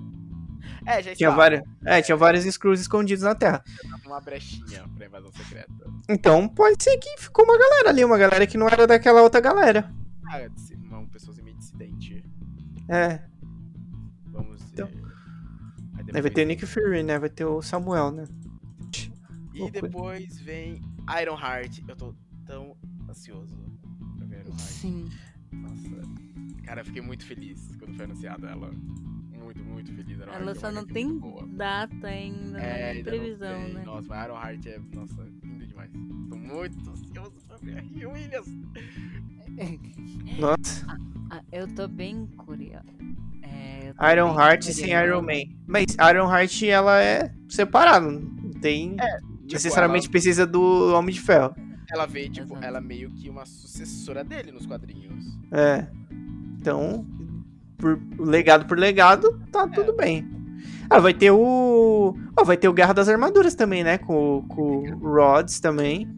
[0.87, 3.63] É, já Tinha várias, é, tinha vários Screws escondidos na Terra.
[4.07, 5.73] uma brechinha pra Invasão Secreta.
[6.09, 9.41] Então pode ser que ficou uma galera ali, uma galera que não era daquela outra
[9.41, 9.93] galera.
[10.29, 12.25] Ah, dis- uma pessoa meio dissidente.
[12.89, 13.21] É.
[14.33, 14.69] Vamos ver.
[14.73, 14.89] Então.
[16.15, 17.19] Aí vai ter o Nick Fury, né?
[17.19, 18.25] Vai ter o Samuel, né?
[19.55, 20.81] E depois vem
[21.21, 21.81] Iron Heart.
[21.87, 22.15] Eu tô
[22.47, 22.77] tão
[23.11, 23.55] ansioso
[24.17, 24.61] pra ver Iron Heart.
[24.61, 25.09] Sim.
[25.53, 26.01] Nossa.
[26.65, 28.71] Cara, eu fiquei muito feliz quando foi anunciado ela.
[29.43, 30.19] Muito, muito feliz.
[30.19, 31.21] Iron Ela Heart é só não HQ tem
[31.57, 33.75] data ainda, É, nem ainda não previsão, tem.
[33.75, 33.83] né?
[33.85, 35.91] Nossa, mas Iron Heart é, nossa, lindo demais.
[36.29, 38.49] Tô muito ansioso pra ver a Rio Williams.
[40.39, 40.87] Nossa.
[41.31, 42.85] Ah, eu tô bem curiosa.
[43.43, 44.91] É, Iron bem Heart sem.
[44.93, 45.53] Iron Man.
[45.67, 48.09] Mas Iron Heart, ela é separada.
[48.11, 48.91] Não tem.
[48.97, 51.55] Tipo, necessariamente ela- precisa do Homem de Ferro.
[51.93, 52.65] Ela veio, tipo, Exato.
[52.65, 55.25] ela é meio que uma sucessora dele nos quadrinhos.
[55.51, 55.87] É.
[56.59, 57.05] Então,
[57.79, 60.29] por legado por legado, tá tudo bem.
[60.89, 62.15] Ah, vai ter o.
[62.39, 63.99] Ó, vai ter o Guerra das Armaduras também, né?
[63.99, 66.09] Com, com o Rods também.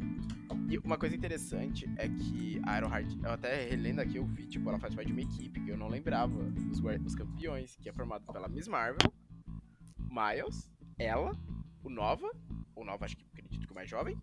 [0.69, 4.69] E uma coisa interessante é que a Ironheart, eu até relendo aqui, eu vi, tipo,
[4.71, 7.89] ela faz parte de uma equipe que eu não lembrava dos, guar- dos campeões, que
[7.91, 9.13] é formado pela Miss Marvel,
[10.11, 11.37] Miles, ela,
[11.85, 12.31] o Nova,
[12.75, 14.17] o Nova acho que acredito que o mais jovem,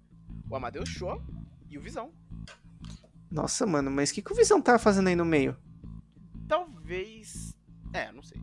[0.49, 1.21] o Amadeus Cho
[1.69, 2.11] e o Visão.
[3.31, 5.55] Nossa, mano, mas o que, que o Visão tá fazendo aí no meio?
[6.47, 7.55] Talvez.
[7.93, 8.39] É, não sei.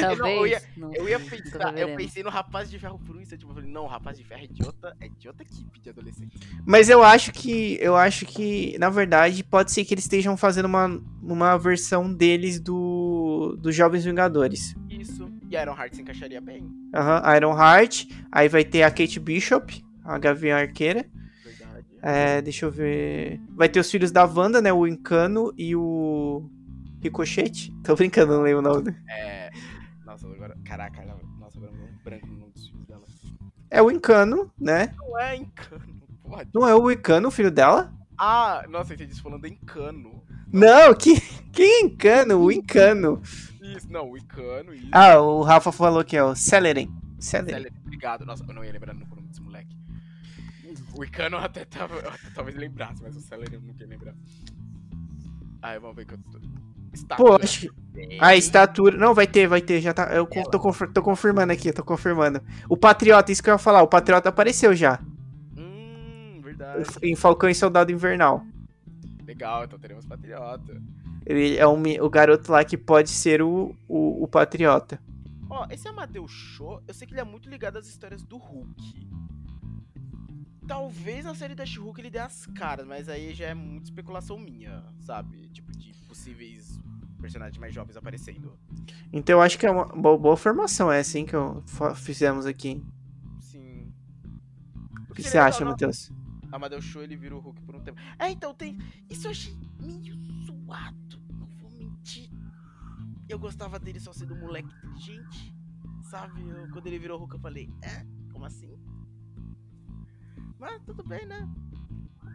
[0.00, 0.36] Talvez.
[0.36, 3.44] eu ia- não Eu ia pensar, eu pensei no Rapaz de Ferro por um instante,
[3.44, 5.90] eu falei, não, o Rapaz de Ferro é de outra, é de outra equipe de
[5.90, 6.38] adolescente.
[6.66, 7.78] Mas eu acho que.
[7.80, 12.58] Eu acho que, na verdade, pode ser que eles estejam fazendo uma, uma versão deles
[12.60, 13.56] do.
[13.60, 14.74] dos Jovens Vingadores.
[14.88, 15.30] Isso.
[15.50, 18.06] E a Ironheart se encaixaria bem, Aham, Iron Heart.
[18.32, 21.06] Aí vai ter a Kate Bishop, a Gavião Arqueira.
[21.44, 21.86] verdade.
[22.02, 23.40] É, deixa eu ver.
[23.50, 24.72] Vai ter os filhos da Wanda, né?
[24.72, 26.48] O Incano e o.
[27.00, 27.72] Ricochete.
[27.84, 28.96] Tô brincando, não lembro o nome.
[29.08, 29.50] É.
[30.04, 30.56] Nossa, agora.
[30.64, 31.04] Caraca,
[31.38, 33.04] nossa, agora não branco no nome dos filhos dela.
[33.70, 34.94] É o Incano, né?
[34.96, 36.50] Não é Encano, pode.
[36.52, 37.92] Não é o Incano, o filho dela?
[38.16, 40.24] Ah, nossa, entendi falando Encano.
[40.52, 41.20] Não, que,
[41.52, 42.40] quem é Incano?
[42.40, 43.22] O Incano.
[43.62, 44.88] Isso, não, o Icano, isso.
[44.90, 46.90] Ah, o Rafa falou que é o Celerin.
[47.20, 47.68] Celerin.
[47.84, 48.24] Obrigado.
[48.24, 49.76] Nossa, eu não ia lembrar no nome desse moleque.
[50.98, 54.14] O Icano até, tava, até talvez lembrasse, mas o Celery eu não queria lembrar.
[55.62, 56.40] Aí, vamos ver que eu tô...
[56.40, 56.46] Pô,
[56.92, 58.18] Estatura acho que.
[58.18, 58.96] A estatura.
[58.96, 59.80] Não, vai ter, vai ter.
[59.80, 60.12] Já tá.
[60.12, 62.42] Eu con- tô, confir- tô confirmando aqui, tô confirmando.
[62.68, 63.82] O Patriota, isso que eu ia falar.
[63.82, 64.98] O Patriota apareceu já.
[65.56, 66.84] Hum, verdade.
[67.02, 68.44] Em Falcão e Soldado Invernal.
[69.24, 70.82] Legal, então teremos Patriota.
[71.24, 74.98] Ele é um o garoto lá que pode ser o, o, o Patriota.
[75.48, 79.06] Ó, esse Amadeus Show, eu sei que ele é muito ligado às histórias do Hulk.
[80.68, 84.38] Talvez na série da She-Hulk ele dê as caras, mas aí já é muita especulação
[84.38, 85.48] minha, sabe?
[85.48, 86.78] Tipo, de possíveis
[87.20, 88.52] personagens mais jovens aparecendo.
[89.12, 91.64] Então eu acho que é uma boa, formação essa, hein, que eu
[91.96, 92.84] fizemos aqui.
[93.40, 93.92] Sim.
[95.10, 96.12] O que você acha, Matheus?
[96.52, 97.98] Amadeus Show ele vira o Hulk por um tempo.
[98.18, 98.78] É, então tem.
[99.10, 100.14] Isso eu achei meio
[100.44, 101.18] zoado.
[101.30, 102.30] Não vou mentir.
[103.28, 105.54] Eu gostava dele só sendo um moleque inteligente.
[106.04, 106.40] Sabe?
[106.48, 108.06] Eu- quando ele virou Hulk eu falei, é?
[108.32, 108.78] Como assim?
[110.58, 111.48] Mas tudo bem, né?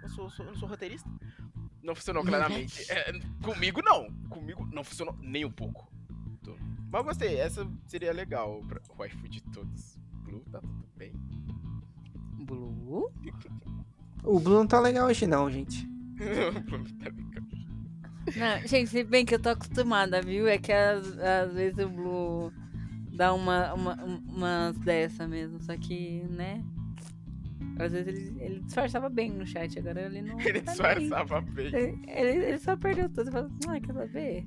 [0.01, 1.09] Eu, sou, sou- eu não sou roteirista.
[1.81, 2.89] Não funcionou claramente.
[2.91, 3.11] É,
[3.43, 4.09] comigo não.
[4.29, 5.91] Comigo não funcionou nem um pouco.
[6.91, 7.35] Mas eu gostei.
[7.39, 9.97] Essa seria legal pra waifu de todos.
[10.23, 11.11] Blue, tá tudo bem.
[12.45, 13.11] Blue?
[14.23, 15.85] O Blue não tá legal hoje, não, gente.
[16.65, 17.43] Blue tá legal.
[18.37, 20.47] Não, gente, se bem que eu tô acostumada, viu?
[20.47, 22.53] É que às, às vezes o Blue
[23.11, 26.63] dá uma, uma, um- umas dessa mesmo, só que, né?
[27.79, 30.39] Às vezes ele, ele disfarçava bem no chat, agora ele não.
[30.41, 31.71] Ele tá disfarçava bem.
[31.71, 32.01] bem.
[32.07, 34.45] Ele, ele só perdeu tudo e falou, ah, quer saber?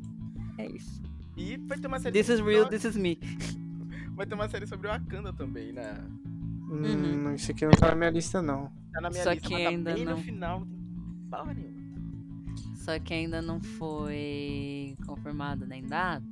[0.58, 1.02] É isso.
[1.36, 3.18] E vai ter uma série This is real, o- this is me.
[4.16, 5.92] Vai ter uma série sobre o Wakanda também, né?
[6.70, 8.72] Hum, isso aqui não tá na minha lista, não.
[8.92, 10.16] Tá na minha Só lista, que mas tá ainda bem não.
[10.16, 11.76] no final, não tem porra nenhuma.
[12.76, 16.24] Só que ainda não foi confirmado nem data,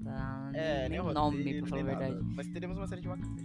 [0.55, 2.07] É, nem nem nome, roteiro, pra falar a nem nada.
[2.07, 2.34] verdade.
[2.36, 3.42] Mas teremos uma série de Wakanda.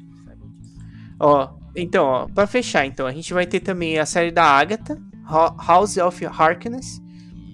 [1.20, 4.95] Ó, então, ó, pra fechar, então, a gente vai ter também a série da Agatha,
[5.26, 7.01] Ho- House of Harkness.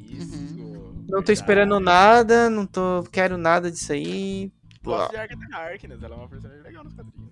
[0.09, 0.45] Isso.
[1.09, 4.51] Não tô esperando nada, não tô, quero nada disso aí.
[4.83, 7.31] Gosto de Agatha Harkness, ela é uma personagem legal nos quadrinhos.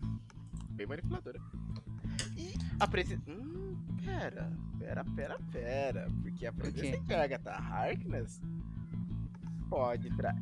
[0.71, 1.39] Bem manipuladora.
[2.35, 3.21] E a presença...
[3.27, 4.51] Hum, pera.
[4.79, 6.11] Pera, pera, pera.
[6.21, 8.41] Porque a presença de Agatha Harkness
[9.69, 10.35] pode, tra...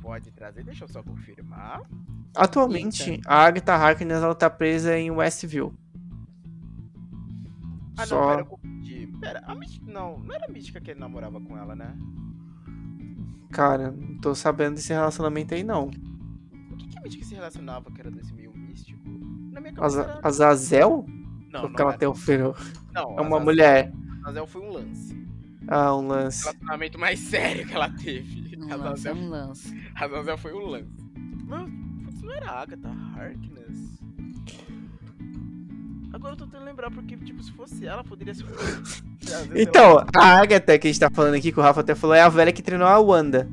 [0.00, 0.64] pode trazer...
[0.64, 1.82] Deixa eu só confirmar.
[2.34, 5.74] Atualmente, a Agatha Harkness, ela tá presa em Westview.
[7.96, 9.08] Ah, não, Só- pera, eu confundi.
[9.20, 9.90] Pera, a Mística...
[9.90, 11.96] Não, não era a Mística que ele namorava com ela, né?
[13.50, 15.86] Cara, não tô sabendo desse relacionamento aí, não.
[15.88, 19.00] O que, que a Mística se relacionava que era desse meio místico?
[19.52, 20.20] Na minha cabeça era...
[20.22, 21.06] Azazel?
[21.50, 21.98] Não, Ou não ela era.
[21.98, 22.54] tem um filho?
[22.92, 23.92] Não, É uma Azazel- mulher.
[24.22, 25.28] Azazel foi um lance.
[25.66, 26.44] Ah, um O lance.
[26.44, 28.56] relacionamento mais sério que ela teve.
[28.56, 28.74] Um lance,
[29.08, 29.90] Azazel, um lance.
[29.94, 30.88] Azazel foi um lance.
[31.46, 31.77] Mas, não
[32.38, 33.98] era a Agatha Harkness?
[36.12, 38.44] Agora eu tô tentando lembrar, porque, tipo, se fosse ela, poderia ser...
[39.54, 42.22] Então, a Agatha que a gente tá falando aqui, que o Rafa até falou, é
[42.22, 43.46] a velha que treinou a Wanda.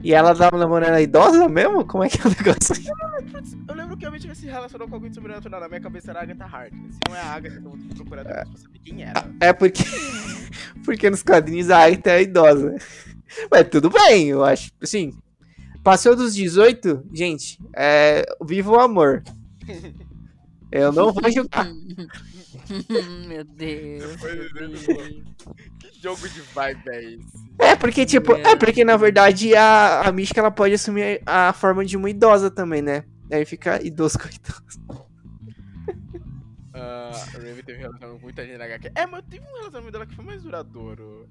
[0.00, 1.84] E ela tava namorando a idosa mesmo?
[1.84, 2.74] Como é que é o negócio?
[3.66, 5.60] Eu lembro que a Mística se relacionou com alguém de sobrenatural.
[5.60, 6.94] Na minha cabeça era a Agatha Harkness.
[6.94, 9.26] Se não é a Agatha, então eu vou procurar depois pra saber quem era.
[9.40, 9.82] É porque.
[10.84, 12.76] porque nos quadrinhos a Agatha é idosa.
[13.50, 14.70] Mas tudo bem, eu acho.
[14.80, 15.18] Assim,
[15.88, 18.22] passou dos 18, gente, é.
[18.44, 19.22] Viva o amor.
[20.70, 21.64] Eu não vou julgar.
[23.26, 24.16] Meu Deus.
[25.78, 27.48] Que jogo de vibe é esse?
[27.58, 31.82] É porque, tipo, é porque na verdade a, a Mística ela pode assumir a forma
[31.86, 33.04] de uma idosa também, né?
[33.32, 35.08] Aí fica idoso com idoso.
[36.74, 38.92] Ah, a Raven teve relacionamento com muita gente na HQ.
[38.94, 41.26] É, mas teve um relacionamento dela que foi mais duradouro,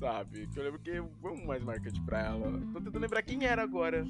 [0.00, 0.46] sabe?
[0.48, 2.50] Que eu lembro que foi um mais marcante pra ela.
[2.72, 4.04] Tô tentando lembrar quem era agora.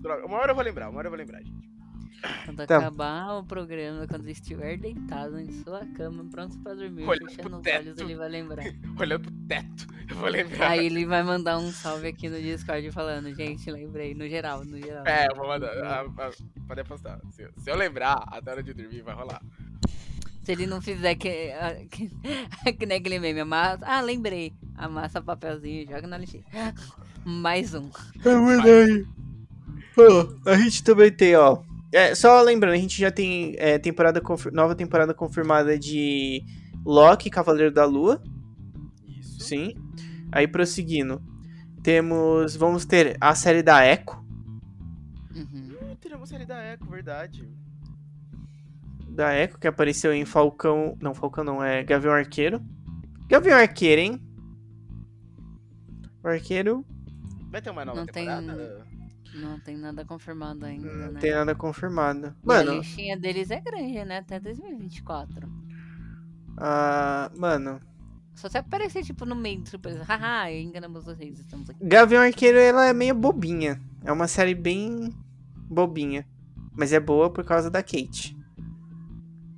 [0.00, 1.66] Droga, uma hora eu vou lembrar, uma hora eu vou lembrar, gente.
[2.46, 2.78] Quando Tá.
[2.78, 7.48] acabar o programa, quando ele estiver deitado em sua cama, pronto pra dormir, Olhando fechando
[7.58, 8.00] os olhos, teto.
[8.02, 8.64] ele vai lembrar.
[8.98, 10.70] Olhando pro teto, eu vou lembrar.
[10.70, 14.78] Aí ele vai mandar um salve aqui no Discord falando, gente, lembrei, no geral, no
[14.78, 15.06] geral.
[15.06, 15.68] É, eu vou mandar.
[15.84, 16.32] A, a,
[16.66, 17.20] pode apostar.
[17.30, 19.42] Se, eu- se eu lembrar, até a hora de dormir vai rolar.
[20.46, 21.50] Se ele não fizer que,
[21.90, 22.08] que,
[22.74, 26.46] que nem aquele meme, amassa, ah, lembrei, amassa papelzinho e joga na lixeira.
[27.26, 27.90] Mais um.
[28.24, 29.08] É verdade.
[30.46, 31.60] A gente também tem, ó.
[31.92, 34.22] É, só lembrando, a gente já tem é, temporada
[34.52, 36.44] nova temporada confirmada de
[36.84, 38.22] Loki, Cavaleiro da Lua.
[39.04, 39.40] Isso.
[39.40, 39.74] Sim.
[40.30, 41.20] Aí prosseguindo.
[41.82, 42.54] Temos.
[42.54, 44.24] Vamos ter a série da Echo.
[45.34, 45.72] Uhum.
[45.72, 47.48] Uh, teremos série da Echo, verdade.
[49.16, 50.96] Da Echo, que apareceu em Falcão.
[51.00, 52.60] Não, Falcão não, é Gavião Arqueiro.
[53.28, 54.22] Gavião Arqueiro, hein?
[56.22, 56.84] O Arqueiro.
[57.50, 58.86] Vai ter uma nova Não tem- temporada?
[59.34, 61.20] Não tem nada confirmado ainda, Não né?
[61.20, 62.26] tem nada confirmado.
[62.26, 64.18] E a Mano, listinha deles é grande, né?
[64.18, 65.48] Até 2024.
[66.58, 67.80] ah, mano,
[68.34, 70.04] Só se aparecer, tipo, no meio do surpresa.
[70.04, 71.78] Haha, enganamos vocês, estamos aqui.
[71.82, 73.80] Gavião Arqueiro, ela é meio bobinha.
[74.04, 75.10] É uma série bem
[75.70, 76.26] bobinha.
[76.74, 78.35] Mas é boa por causa da Kate.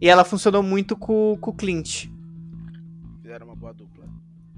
[0.00, 2.06] E ela funcionou muito com, com o Clint.
[3.22, 4.04] Fizeram uma boa dupla.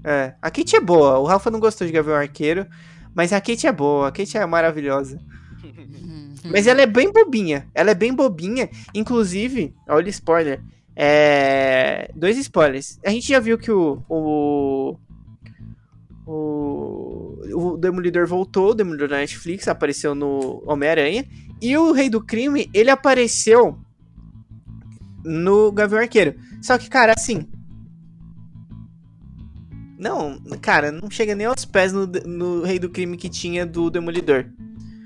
[0.05, 1.19] É, a Kate é boa.
[1.19, 2.67] O Rafa não gostou de Gavião Arqueiro.
[3.15, 4.09] Mas a Kate é boa.
[4.09, 5.21] A Kate é maravilhosa.
[5.65, 6.35] Uhum.
[6.51, 7.67] Mas ela é bem bobinha.
[7.75, 8.69] Ela é bem bobinha.
[8.95, 10.63] Inclusive, olha o spoiler.
[10.95, 12.11] É...
[12.15, 12.99] Dois spoilers.
[13.05, 14.03] A gente já viu que o.
[14.09, 14.97] O,
[16.27, 21.27] o, o Demolidor voltou, o Demolidor da Netflix, apareceu no Homem-Aranha.
[21.61, 23.79] E o Rei do Crime, ele apareceu
[25.25, 26.35] no Gavião Arqueiro.
[26.63, 27.47] Só que, cara, assim.
[29.99, 33.91] Não, cara, não chega nem aos pés no, no Rei do Crime que tinha do
[33.91, 34.47] Demolidor.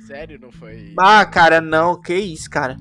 [0.07, 0.95] Sério, não foi.
[0.99, 2.77] Ah, cara, não, que isso, cara.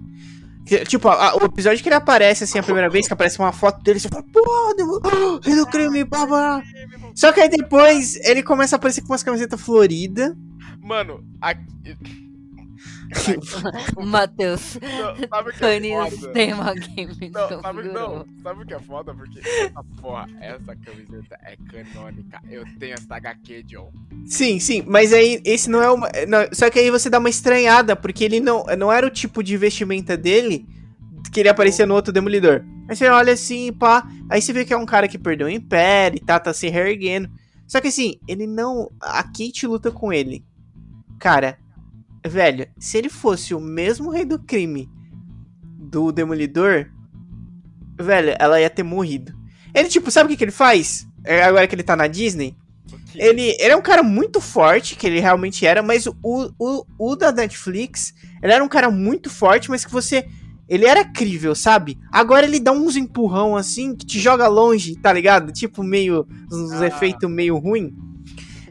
[0.88, 3.82] Tipo, a- o episódio que ele aparece, assim, a primeira vez, que aparece uma foto
[3.84, 6.62] dele, você fala, pô, Demo- oh, rei do crime, babá.
[7.16, 10.34] Só que aí depois ele começa a aparecer com umas camisetas floridas.
[10.82, 11.64] Mano, aqui.
[14.06, 16.34] Matheus, Não, sabe o que é Panis foda?
[16.34, 18.26] tema game Não, do sabe, Figurou.
[18.26, 19.14] não, sabe o que é foda?
[19.14, 22.42] Porque essa porra, essa camiseta é canônica.
[22.50, 23.92] Eu tenho essa HQ, John.
[24.26, 26.10] Sim, sim, mas aí esse não é uma.
[26.28, 29.44] não, só que aí você dá uma estranhada, porque ele não, não era o tipo
[29.44, 30.66] de vestimenta dele
[31.32, 32.64] que ele aparecia no outro Demolidor.
[32.88, 34.08] Aí você olha assim, pá.
[34.30, 37.30] Aí você vê que é um cara que perdeu o Império, tá, tá se reerguendo.
[37.68, 38.92] Só que assim, ele não.
[39.02, 40.46] A Kate luta com ele.
[41.20, 41.58] Cara,
[42.26, 44.90] velho, se ele fosse o mesmo rei do crime
[45.78, 46.88] do Demolidor,
[48.00, 49.34] velho, ela ia ter morrido.
[49.74, 51.08] Ele, tipo, sabe o que, que ele faz?
[51.24, 52.56] É, Agora que ele tá na Disney?
[53.16, 56.16] Ele, ele é um cara muito forte, que ele realmente era, mas o,
[56.58, 60.26] o, o da Netflix, ele era um cara muito forte, mas que você.
[60.68, 62.00] Ele era crível, sabe?
[62.12, 65.52] Agora ele dá uns empurrão assim que te joga longe, tá ligado?
[65.52, 66.26] Tipo, meio.
[66.52, 66.88] Uns Ah.
[66.88, 67.94] efeitos meio ruim.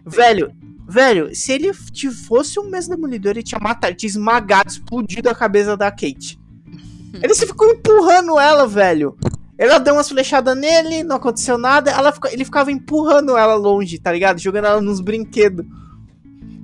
[0.04, 0.52] Velho,
[0.88, 5.34] velho, se ele te fosse um mesmo demolidor, ele tinha matado, tinha esmagado, explodido a
[5.34, 6.38] cabeça da Kate.
[7.22, 9.16] Ele se ficou empurrando ela, velho.
[9.58, 11.90] Ela deu umas flechadas nele, não aconteceu nada.
[11.90, 14.40] Ela ficou- ele ficava empurrando ela longe, tá ligado?
[14.40, 15.64] Jogando ela nos brinquedos.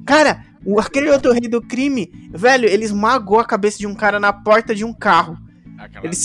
[0.07, 4.19] Cara, o, aquele outro rei do crime, velho, ele esmagou a cabeça de um cara
[4.19, 5.37] na porta de um carro.
[5.77, 6.17] Aquela ele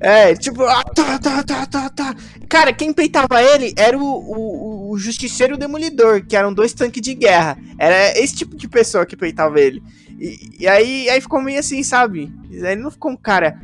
[0.00, 2.14] É, tipo, ah, tá, tá, tá, tá, tá.
[2.52, 6.74] Cara, quem peitava ele era o, o, o Justiceiro e o Demolidor, que eram dois
[6.74, 7.56] tanques de guerra.
[7.78, 9.82] Era esse tipo de pessoa que peitava ele.
[10.20, 12.30] E, e aí, aí ficou meio assim, sabe?
[12.62, 13.58] Aí não ficou um cara.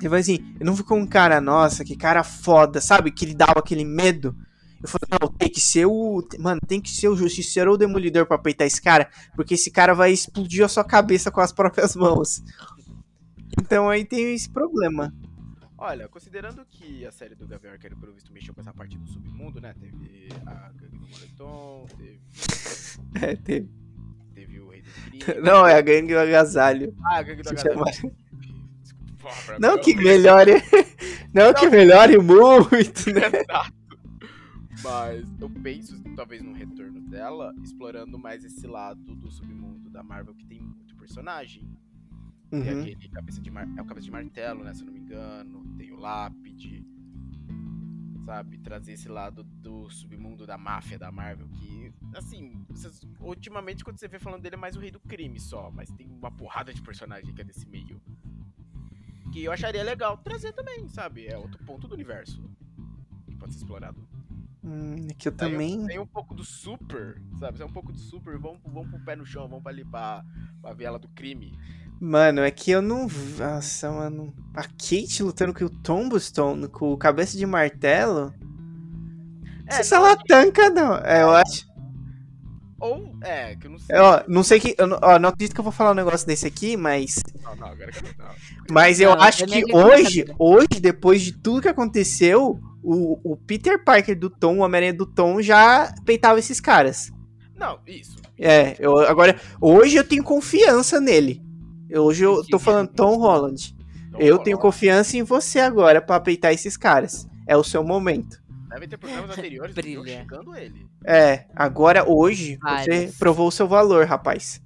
[0.00, 3.12] Ele foi assim, ele não ficou um cara, nossa, que cara foda, sabe?
[3.12, 4.34] Que ele dava aquele medo.
[4.82, 6.26] Eu falei, não, tem que ser o.
[6.40, 9.70] Mano, tem que ser o Justiceiro ou o Demolidor pra peitar esse cara, porque esse
[9.70, 12.42] cara vai explodir a sua cabeça com as próprias mãos.
[13.56, 15.14] Então aí tem esse problema.
[15.80, 19.06] Olha, considerando que a série do Gavião Arqueiro, pelo visto, mexeu com essa parte do
[19.06, 19.74] submundo, né?
[19.78, 22.20] Teve a Gangue do Moletom, teve,
[23.22, 23.70] É, teve.
[24.34, 25.24] teve o Rei do Crime.
[25.40, 26.94] Não, é a gangue do agasalho.
[27.04, 27.74] Ah, a Gangue do Que Agasalho.
[27.74, 28.12] chama-
[28.82, 30.52] Desculpa, porra, pra Não que eu- melhore.
[31.32, 33.40] Não que melhore muito, né?
[33.40, 33.78] Exato.
[34.82, 40.34] Mas eu penso, talvez, no retorno dela, explorando mais esse lado do submundo da Marvel,
[40.34, 41.68] que tem muito personagem.
[42.50, 42.80] Tem Uhum.
[42.80, 43.68] aquele cabeça de mar...
[43.76, 44.72] é o cabeça de martelo, né?
[44.74, 45.64] Se eu não me engano.
[45.76, 46.84] Tem o lápide.
[48.24, 48.58] Sabe?
[48.58, 51.48] Trazer esse lado do submundo da máfia da Marvel.
[51.48, 55.40] Que, assim, vocês- ultimamente quando você vê falando dele é mais o rei do crime
[55.40, 55.70] só.
[55.70, 58.00] Mas tem uma porrada de personagem que é desse meio.
[59.32, 61.26] Que eu acharia legal trazer também, sabe?
[61.26, 62.42] É outro ponto do universo.
[63.26, 64.06] Que pode ser explorado.
[64.62, 65.86] Hum, é que eu Tem também.
[65.86, 67.56] Tem um pouco do super, sabe?
[67.58, 68.38] Tem um pouco do super.
[68.38, 70.24] Vamos, vamos pro pé no chão, vamos pra ali pra,
[70.60, 71.56] pra viela do crime.
[72.00, 73.08] Mano, é que eu não.
[73.38, 74.32] Nossa, mano.
[74.54, 78.32] A Kate lutando com o Tombstone, com o cabeça de martelo.
[79.66, 80.96] É, não sei se ela tanca, não.
[80.98, 81.66] É, eu acho.
[82.80, 83.96] Ou, é, que eu não sei.
[83.96, 84.74] É, ó, não sei que.
[84.78, 87.16] Eu, não- ó, não acredito que eu vou falar um negócio desse aqui, mas.
[87.42, 88.30] Não, não, agora que eu não.
[88.70, 93.32] Mas eu Não, acho eu que como hoje, hoje, depois de tudo que aconteceu, o,
[93.32, 97.10] o Peter Parker do Tom, o Homem-Aranha do Tom, já peitava esses caras.
[97.56, 98.16] Não, isso.
[98.38, 101.42] É, eu, agora, hoje eu tenho confiança nele.
[101.88, 103.74] Eu- Hoje eu tô falando Tom Holland.
[104.18, 107.28] Eu tenho confiança em você agora pra peitar esses caras.
[107.46, 108.42] É o seu momento.
[108.68, 110.20] Devem ter programas anteriores Brilha.
[110.20, 110.86] xingando ele.
[111.04, 114.60] É, agora hoje você provou o seu valor, rapaz.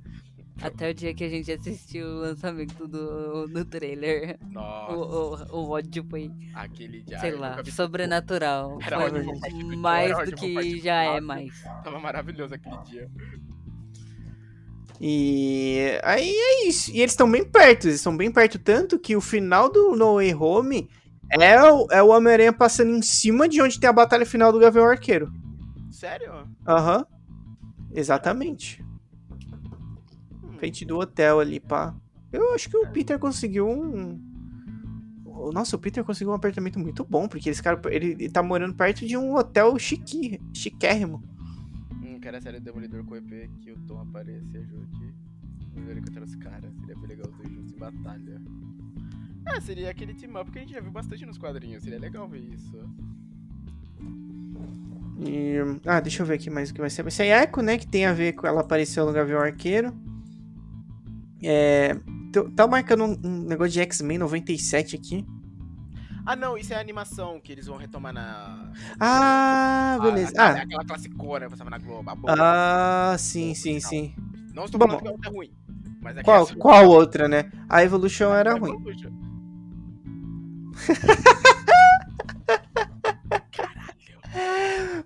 [0.60, 4.38] Até o dia que a gente assistiu o lançamento do, do trailer.
[4.48, 7.18] Nossa, O, o, o ódio foi, aquele dia.
[7.18, 8.78] sei lá, sobrenatural.
[8.80, 11.62] Era Foi ódio mais do que já é mais.
[11.82, 13.10] Tava maravilhoso aquele dia.
[15.04, 16.92] E aí é isso.
[16.92, 20.14] E eles estão bem perto, eles estão bem perto, tanto que o final do No
[20.14, 20.88] Way Home
[21.28, 24.60] é o, é o Homem-Aranha passando em cima de onde tem a batalha final do
[24.60, 25.32] Gavião Arqueiro.
[25.90, 26.46] Sério?
[26.66, 27.04] Aham.
[27.92, 28.80] Exatamente.
[30.44, 31.94] Hum, Frente do hotel ali, pá.
[32.32, 34.20] Eu acho que o Peter conseguiu um.
[35.26, 38.40] o- Nossa, o Peter conseguiu um apartamento muito bom, porque esse cara ele, ele tá
[38.42, 41.22] morando perto de um hotel chique, chiquérrimo.
[42.22, 45.12] Quero a série do Demolidor com o EP que o Tom apareça e ajude
[45.74, 46.72] Wolverine contra os caras.
[46.76, 48.40] Seria bem legal os dois juntos em batalha.
[49.44, 51.82] Ah, seria aquele team up que a gente já viu bastante nos quadrinhos.
[51.82, 52.78] Seria legal ver isso.
[55.18, 57.02] E, ah, deixa eu ver aqui mais o que vai ser.
[57.02, 57.76] Vai ser a Echo, né?
[57.76, 59.92] Que tem a ver com ela apareceu no Gavião Arqueiro.
[61.42, 61.96] É.
[62.54, 65.26] Tá marcando um negócio de X-Men 97 aqui.
[66.24, 68.70] Ah, não, isso é a animação que eles vão retomar na.
[69.00, 70.32] Ah, beleza.
[70.38, 72.08] Ah, Ah, aquela classicona que passava na Globo.
[72.10, 72.34] a boa.
[72.38, 74.14] ah sim, sim, sim.
[74.54, 74.86] Não estou bom.
[74.86, 75.52] falando que a outra é ruim.
[76.00, 77.50] Mas é Qual, qual outra, né?
[77.68, 78.74] A Evolution era é ruim.
[78.74, 79.10] Evolution.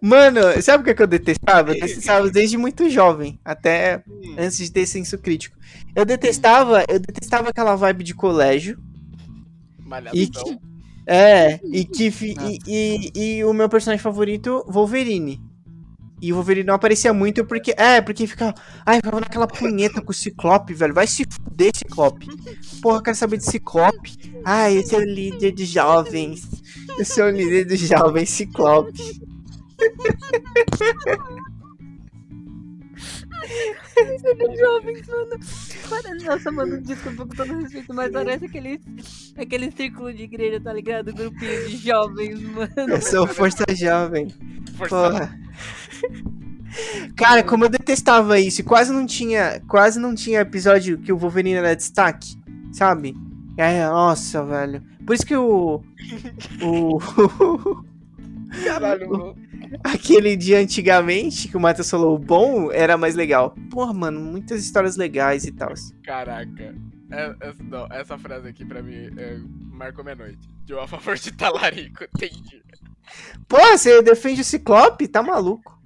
[0.01, 1.71] Mano, sabe o que, é que eu detestava?
[1.73, 5.57] Eu detestava desde muito jovem, até Hum, antes de ter senso crítico.
[5.95, 8.79] Eu detestava, eu detestava aquela vibe de colégio.
[9.79, 10.21] Malhação.
[10.21, 10.59] E que,
[11.07, 15.41] é, e que e, e, e o meu personagem favorito, Wolverine.
[16.21, 17.75] E o Wolverine não aparecia muito porque.
[17.77, 18.55] É, porque ficava.
[18.85, 20.95] Ai, ficava naquela punheta com o Ciclope, velho.
[20.95, 22.27] Vai se fuder, Ciclope.
[22.81, 24.35] Porra, eu quero saber de Ciclope.
[24.45, 26.43] Ai, esse é o líder dos jovens.
[26.99, 29.21] Esse é o líder dos jovens, Ciclope.
[34.59, 35.39] jovens, mano.
[35.89, 38.81] Para- Nossa, mano, desculpa com todo respeito, mas parece aquele,
[39.37, 41.13] aquele círculo de igreja, tá ligado?
[41.13, 42.71] Grupinho de jovens, mano.
[42.77, 44.29] Eu sou Força Jovem.
[44.77, 45.13] Forçado.
[45.15, 45.39] Porra.
[47.17, 51.17] Cara, como eu detestava isso, e quase não tinha, quase não tinha episódio que o
[51.17, 52.37] Wolverine era destaque,
[52.73, 53.15] sabe?
[53.59, 54.83] Aí, nossa, velho.
[55.07, 55.83] Por isso que o
[56.61, 56.99] o
[58.65, 59.35] Caralho,
[59.85, 63.55] aquele dia antigamente que o Matheus falou o bom era mais legal.
[63.71, 65.73] Porra, mano, muitas histórias legais e tal.
[66.05, 66.75] Caraca.
[67.11, 69.39] É- essa, não, essa frase aqui pra mim é,
[69.73, 70.49] marcou minha noite.
[70.65, 72.63] De a favor de talarico, entendi.
[73.49, 75.07] Pô, você defende o Ciclope?
[75.07, 75.81] Tá maluco?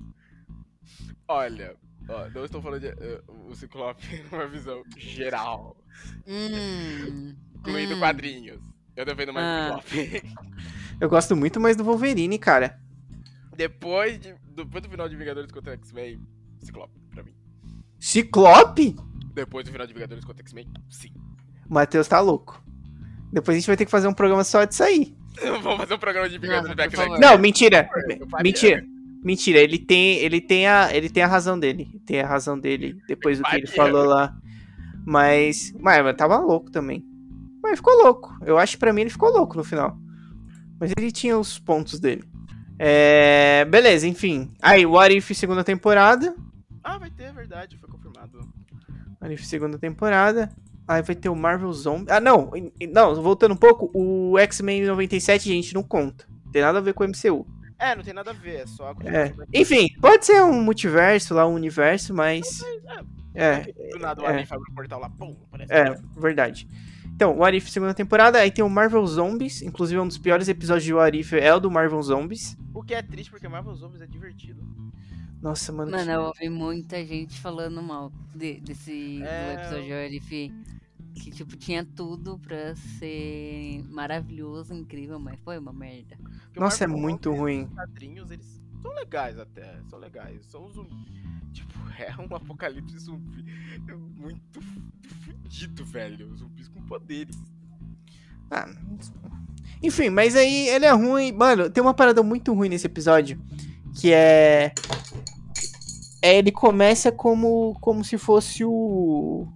[1.28, 1.76] Olha,
[2.08, 5.76] ó, não estou falando de eh, o Ciclope numa visão geral,
[6.26, 7.34] Hum.
[7.56, 7.98] incluindo hum.
[7.98, 8.60] quadrinhos.
[8.96, 9.78] Eu defendo mais Ah.
[9.78, 10.34] o Ciclope.
[11.00, 12.78] Eu gosto muito mais do Wolverine, cara.
[13.56, 16.20] depois, de, depois do final de Vingadores contra X-Men,
[16.60, 17.34] Ciclope, pra mim.
[17.98, 18.96] Ciclope?
[19.34, 21.10] Depois do final de Vingadores contra X-Men, sim.
[21.68, 22.62] O Matheus tá louco.
[23.32, 25.16] Depois a gente vai ter que fazer um programa só disso aí.
[25.62, 26.96] Vamos fazer um programa de Vingadores Back.
[27.20, 27.88] Não, mentira.
[28.42, 28.84] Mentira.
[29.22, 32.00] Mentira, ele tem, ele tem a, ele tem a razão dele.
[32.06, 34.34] Tem a razão dele depois do que ele falou lá.
[35.06, 37.04] Mas, mas mas tava louco também.
[37.62, 38.34] Mas ficou louco.
[38.44, 39.96] Eu acho que pra mim ele ficou louco no final.
[40.80, 42.24] Mas ele tinha os pontos dele.
[42.78, 44.50] É, beleza, enfim.
[44.62, 46.34] Aí, What If segunda temporada.
[46.82, 48.38] Ah, vai ter, é verdade, foi confirmado.
[49.20, 50.50] What If segunda temporada.
[50.88, 52.10] Aí vai ter o Marvel Zombie.
[52.10, 52.50] Ah, não.
[52.92, 53.90] Não, voltando um pouco.
[53.94, 56.26] O X-Men 97, gente, não conta.
[56.50, 57.46] Tem nada a ver com o MCU.
[57.78, 59.32] É, não tem nada a ver, é só a É.
[59.54, 62.60] Enfim, pode ser um multiverso lá, um universo, mas.
[63.34, 63.60] É,
[63.92, 64.42] Do nada o é.
[64.42, 65.72] Abre o portal lá, pum, aparece.
[65.72, 66.66] é, verdade.
[67.20, 70.84] Então, What If segunda temporada, aí tem o Marvel Zombies, inclusive um dos piores episódios
[70.84, 72.56] de What If é o do Marvel Zombies.
[72.72, 74.66] O que é triste porque Marvel Zombies é divertido.
[75.42, 75.90] Nossa, mano.
[75.90, 80.50] Mano, que- eu ouvi muita gente falando mal de- desse É, do episódio Arif.
[81.14, 86.16] Que, tipo, tinha tudo pra ser maravilhoso, incrível, mas foi uma merda.
[86.44, 87.62] Porque o Nossa, é muito Zombies, ruim.
[87.64, 90.46] Os quadrinhos, eles são legais até, são legais.
[90.46, 90.96] São zumbis.
[91.52, 93.44] Tipo, é um apocalipse zumbi
[93.88, 94.60] É muito
[95.24, 96.36] fudido, velho.
[96.36, 97.36] Zumbis com poderes.
[98.50, 98.68] Ah,
[99.82, 101.32] enfim, mas aí ele é ruim.
[101.32, 103.40] Mano, tem uma parada muito ruim nesse episódio.
[103.98, 104.72] Que é.
[106.22, 109.48] É, ele começa como, como se fosse o.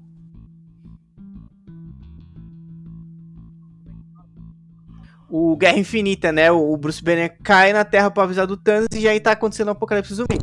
[5.28, 6.50] O Guerra Infinita, né?
[6.50, 9.72] O Bruce Banner cai na Terra pra avisar do Thanos e aí tá acontecendo o
[9.72, 10.38] apocalipse zumbi.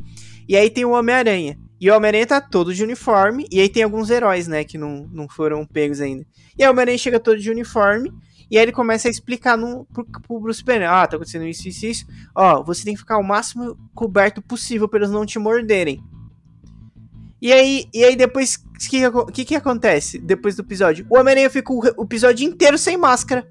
[0.51, 1.57] E aí tem o Homem-Aranha.
[1.79, 3.47] E o Homem-Aranha tá todo de uniforme.
[3.49, 4.65] E aí tem alguns heróis, né?
[4.65, 6.25] Que não, não foram pegos ainda.
[6.59, 8.11] E aí o Homem-Aranha chega todo de uniforme.
[8.51, 10.89] E aí ele começa a explicar no, pro, pro Bruce Banner.
[10.89, 12.05] Ah, tá acontecendo isso, isso, isso.
[12.35, 16.03] Ó, você tem que ficar o máximo coberto possível pra eles não te morderem.
[17.41, 21.07] E aí, e aí depois, o que, que, que acontece depois do episódio?
[21.09, 23.49] O Homem-Aranha fica o, o episódio inteiro sem máscara.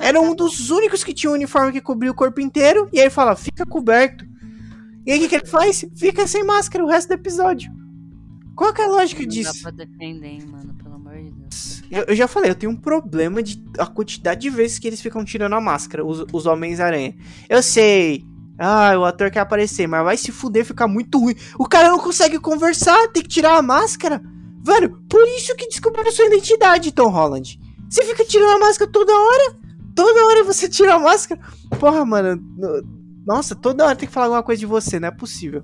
[0.00, 2.88] Era um dos únicos que tinha um uniforme que cobria o corpo inteiro.
[2.92, 4.26] E aí ele fala, fica coberto.
[5.06, 5.84] E aí o que, que ele faz?
[5.96, 7.70] Fica sem máscara o resto do episódio.
[8.56, 9.52] Qual que é a lógica Não disso?
[9.62, 11.82] dá pra defender, hein, mano, pelo amor de Deus.
[11.90, 15.00] Eu, eu já falei, eu tenho um problema de a quantidade de vezes que eles
[15.00, 17.14] ficam tirando a máscara, os, os Homens-Aranha.
[17.48, 18.24] Eu sei.
[18.58, 21.34] Ah, o ator quer aparecer, mas vai se fuder, fica muito ruim.
[21.58, 24.20] O cara não consegue conversar, tem que tirar a máscara.
[24.64, 27.60] Velho, por isso que descobriram sua identidade, Tom Holland.
[27.88, 29.56] Você fica tirando a máscara toda hora.
[29.94, 31.40] Toda hora você tira a máscara.
[31.78, 32.42] Porra, mano.
[33.26, 35.62] No- Nossa, toda hora tem que falar alguma coisa de você, não é possível.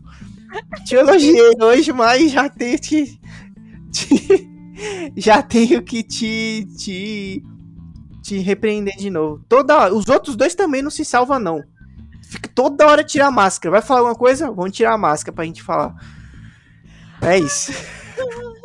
[0.84, 3.18] Te elogiei hoje, mas já tenho que.
[3.90, 4.50] te-
[5.16, 6.66] já tenho que te.
[6.76, 7.42] te.
[8.22, 9.44] te repreender de novo.
[9.48, 9.94] Toda hora.
[9.94, 11.62] Os outros dois também não se salvam, não.
[12.22, 13.70] Fica toda hora tirar a máscara.
[13.72, 14.50] Vai falar alguma coisa?
[14.50, 15.94] Vamos tirar a máscara pra gente falar.
[17.20, 17.72] É isso.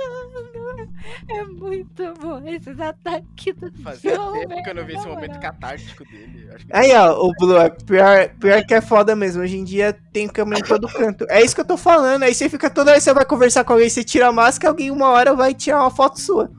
[1.30, 5.36] É muito bom esses ataques do Fazia João, tempo que eu não vi esse momento
[5.36, 5.42] moral.
[5.42, 6.50] catártico dele.
[6.54, 9.42] Acho que Aí, ó, o Blue, é pior, pior que é foda mesmo.
[9.42, 11.26] Hoje em dia tem câmera em todo canto.
[11.30, 12.24] É isso que eu tô falando.
[12.24, 14.92] Aí você fica toda hora, você vai conversar com alguém, você tira a máscara, alguém
[14.92, 16.52] uma hora vai tirar uma foto sua.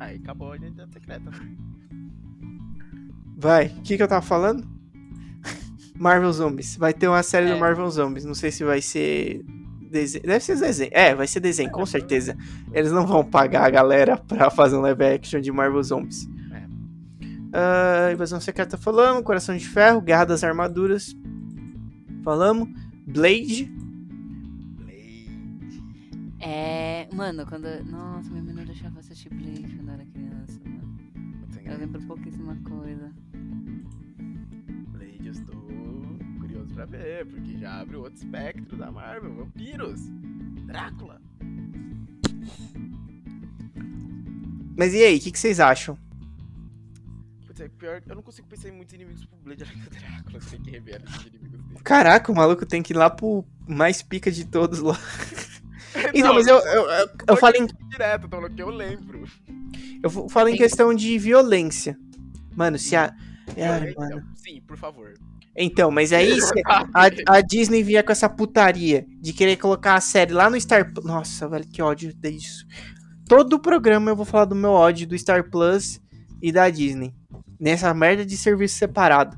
[0.00, 1.30] Aí acabou a identidade secreta.
[3.36, 4.66] Vai, o que, que eu tava falando?
[5.96, 6.76] Marvel Zombies.
[6.76, 7.58] Vai ter uma série do É.
[7.58, 8.24] Marvel Zombies.
[8.24, 9.44] Não sei se vai ser.
[9.88, 10.24] Desenho.
[10.24, 10.90] Deve ser desenho.
[10.92, 12.36] É, vai ser desenho, com certeza.
[12.72, 16.28] Eles não vão pagar a galera pra fazer um live action de Marvel Zombies.
[16.52, 16.66] É.
[17.52, 19.22] Ah, Invasão Secreta falamos.
[19.22, 20.00] Coração de Ferro.
[20.00, 21.16] Guerra das Armaduras.
[22.22, 22.68] Falamos.
[23.06, 23.72] Blade.
[24.76, 25.82] Blade.
[26.40, 27.08] É.
[27.12, 27.66] Mano, quando.
[27.84, 30.98] Nossa, minha mãe não deixava assistir Blade quando eu era criança, mano.
[31.64, 32.56] Eu lembro pouquíssima
[36.88, 39.34] ver, porque já abre outro espectro da Marvel.
[39.34, 40.00] Vampiros.
[40.66, 41.20] Drácula.
[44.76, 45.98] Mas e aí, o que, que vocês acham?
[47.46, 50.40] Putz, é pior, eu não consigo pensar em muitos inimigos pro Blade além do Drácula.
[50.50, 51.80] Tem que rever os inimigos dele.
[51.82, 54.98] Caraca, o maluco tem que ir lá pro mais pica de todos lá.
[56.14, 59.24] Então, Não, mas eu, eu, eu, eu falei em Direto, tô falando que eu lembro.
[60.02, 61.98] Eu falo em questão de violência.
[62.54, 63.14] Mano, se a.
[63.48, 64.28] Ai, Violência, mano.
[64.36, 65.14] Sim, por favor.
[65.60, 66.52] Então, mas aí se
[66.94, 70.92] a, a Disney vier com essa putaria de querer colocar a série lá no Star
[70.92, 71.04] Plus.
[71.04, 72.64] Nossa, velho, que ódio disso.
[73.26, 76.00] Todo o programa eu vou falar do meu ódio do Star Plus
[76.40, 77.12] e da Disney.
[77.60, 79.36] Nessa merda de serviço separado.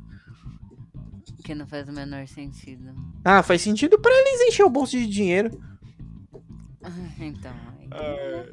[1.42, 2.94] Que não faz o menor sentido.
[3.24, 5.50] Ah, faz sentido pra eles encher o bolso de dinheiro.
[7.18, 7.52] Então.
[7.78, 8.46] aí- Ah,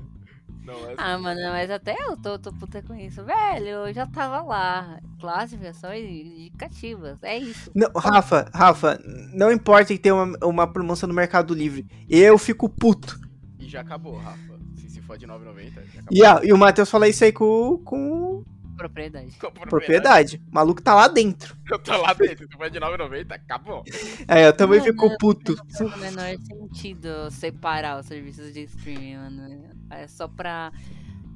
[0.68, 3.24] não, mas Ah, mano, mas até eu tô, tô puta com isso.
[3.24, 5.00] Velho, eu já tava lá.
[5.20, 7.18] Classificações indicativas.
[7.24, 7.72] É isso.
[7.74, 9.00] Não, Rafa, Rafa,
[9.34, 11.88] não importa que tenha uma, uma promoção no Mercado Livre.
[12.10, 13.20] Eu fico puto.
[13.60, 14.58] E já acabou, Rafa.
[14.76, 16.08] Se, se for de 9,90, já acabou.
[16.12, 18.44] E, a- e o Matheus fala isso aí com, com
[18.78, 19.32] Propriedade.
[19.32, 19.70] Com propriedade.
[19.70, 20.44] propriedade.
[20.52, 21.58] O maluco tá lá dentro.
[21.70, 22.48] Eu tô lá dentro.
[22.50, 23.84] Se for de 9,90, acabou.
[24.28, 25.56] É, eu também Mano, fico puto.
[25.56, 29.70] Não faz o menor sentido separar os serviços de streaming, mano.
[29.90, 30.72] É só pra.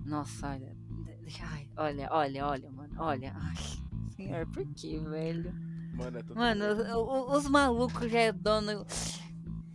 [0.05, 0.75] Nossa, olha.
[1.21, 2.93] deixa- Ai, olha, olha, olha, mano.
[2.97, 3.33] Olha.
[3.35, 3.55] Ai,
[4.15, 5.53] senhor, por que, velho?
[5.93, 8.85] Mano, é tudo Mano, os- os malucos já é dono.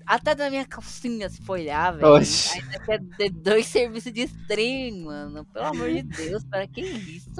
[0.06, 2.14] Até da minha calcinha se for olhar, velho.
[2.14, 5.44] Ainda quer ter dois serviços de streaming, mano.
[5.46, 7.30] Pelo amor de Deus, para que isso?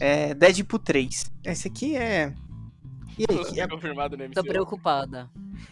[0.00, 1.30] É, Deadpool 3.
[1.44, 2.34] Esse aqui é.
[3.18, 3.60] E aí?
[3.60, 4.34] é- confirmado no MCU.
[4.34, 5.30] Tô preocupada.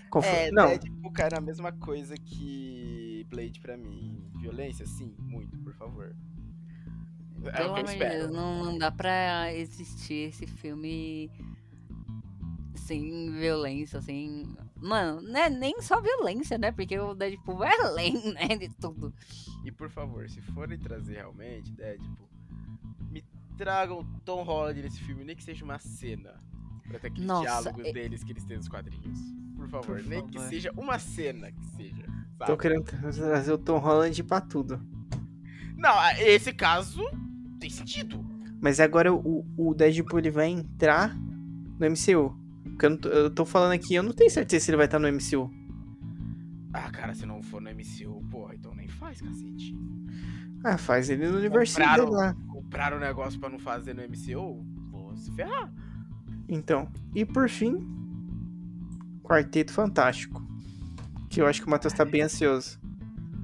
[0.08, 4.22] confu- É, Não, Deadpool, cara, a mesma coisa que Blade pra mim.
[4.40, 6.14] Violência, sim, muito, por favor.
[7.46, 7.96] É Pelo amor de.
[7.98, 11.30] Deus, não, não dá pra existir esse filme
[12.76, 14.46] sem violência, sem.
[14.76, 16.70] Mano, não é nem só violência, né?
[16.72, 18.48] Porque o Deadpool vai além, né?
[18.56, 19.12] De tudo.
[19.64, 22.28] E por favor, se forem trazer realmente Deadpool,
[23.10, 23.24] me
[23.56, 26.34] tragam Tom Holland nesse filme, nem que seja uma cena.
[26.88, 29.18] Pra ter aqueles Nossa, diálogos é- deles que eles têm nos quadrinhos.
[29.56, 30.48] Por favor, Por nem que favor.
[30.50, 32.04] seja uma cena que seja.
[32.38, 32.58] tô Sabe?
[32.58, 34.78] querendo trazer o Tom Holland pra tudo.
[35.76, 37.00] Não, esse caso
[37.58, 38.22] tem sentido.
[38.60, 42.36] Mas agora o, o Deadpool ele vai entrar no MCU.
[42.64, 44.86] Porque eu, não tô, eu tô falando aqui, eu não tenho certeza se ele vai
[44.86, 45.50] estar no MCU.
[46.72, 49.76] Ah, cara, se não for no MCU, porra, então nem faz, cacete.
[50.64, 52.34] Ah, faz ele no universo Compraram- lá.
[52.48, 54.64] Compraram o negócio pra não fazer no MCU?
[54.90, 55.72] Vou se ferrar.
[56.48, 56.90] Então.
[57.14, 57.76] E por fim,
[59.22, 60.42] Quarteto Fantástico.
[61.30, 62.78] Que eu acho que o Matheus tá bem ansioso.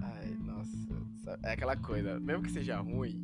[0.02, 1.38] Ai, nossa.
[1.44, 3.20] É aquela coisa, mesmo que seja ruim,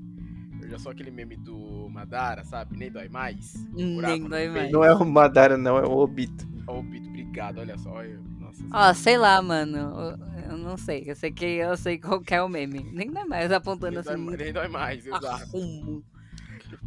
[0.67, 2.77] eu já sou aquele meme do Madara, sabe?
[2.77, 3.53] Nem dói mais.
[3.55, 4.53] Buraco Nem dói peito.
[4.55, 4.73] mais.
[4.73, 6.47] Não é o Madara, não, é o Obito.
[6.67, 7.91] Ó, o Bito, obrigado, olha só.
[7.93, 8.63] Olha, nossa.
[8.73, 9.77] Ó, sei lá, mano.
[9.79, 11.05] Eu- não sei.
[11.07, 12.83] Eu sei que eu sei qual que é o meme.
[12.93, 14.23] Nem dói mais apontando nem, dói, assim.
[14.25, 15.27] ma- nem dói mais, exato.
[15.27, 16.03] arrumo.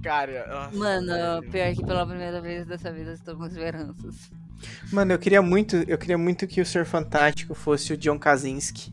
[0.03, 4.30] Cara, nossa, Mano, pior que pela primeira vez dessa vida eu estou com esperanças.
[4.91, 8.91] Mano, eu queria muito, eu queria muito que o Senhor Fantástico fosse o John Krasinski.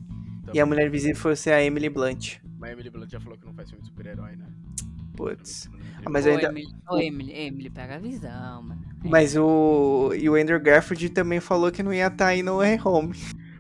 [0.55, 2.37] E a Mulher Invisível fosse a Emily Blunt.
[2.59, 4.47] Mas a Emily Blunt já falou que não faz filme de super-herói, né?
[5.17, 5.69] Putz.
[6.05, 8.81] Ah, mas Ô, ainda- Emily, ô, Emily, Emily, pega a visão, mano.
[9.05, 10.13] Mas o.
[10.15, 13.15] E o Andrew Garfield também falou que não ia estar aí no Way Home.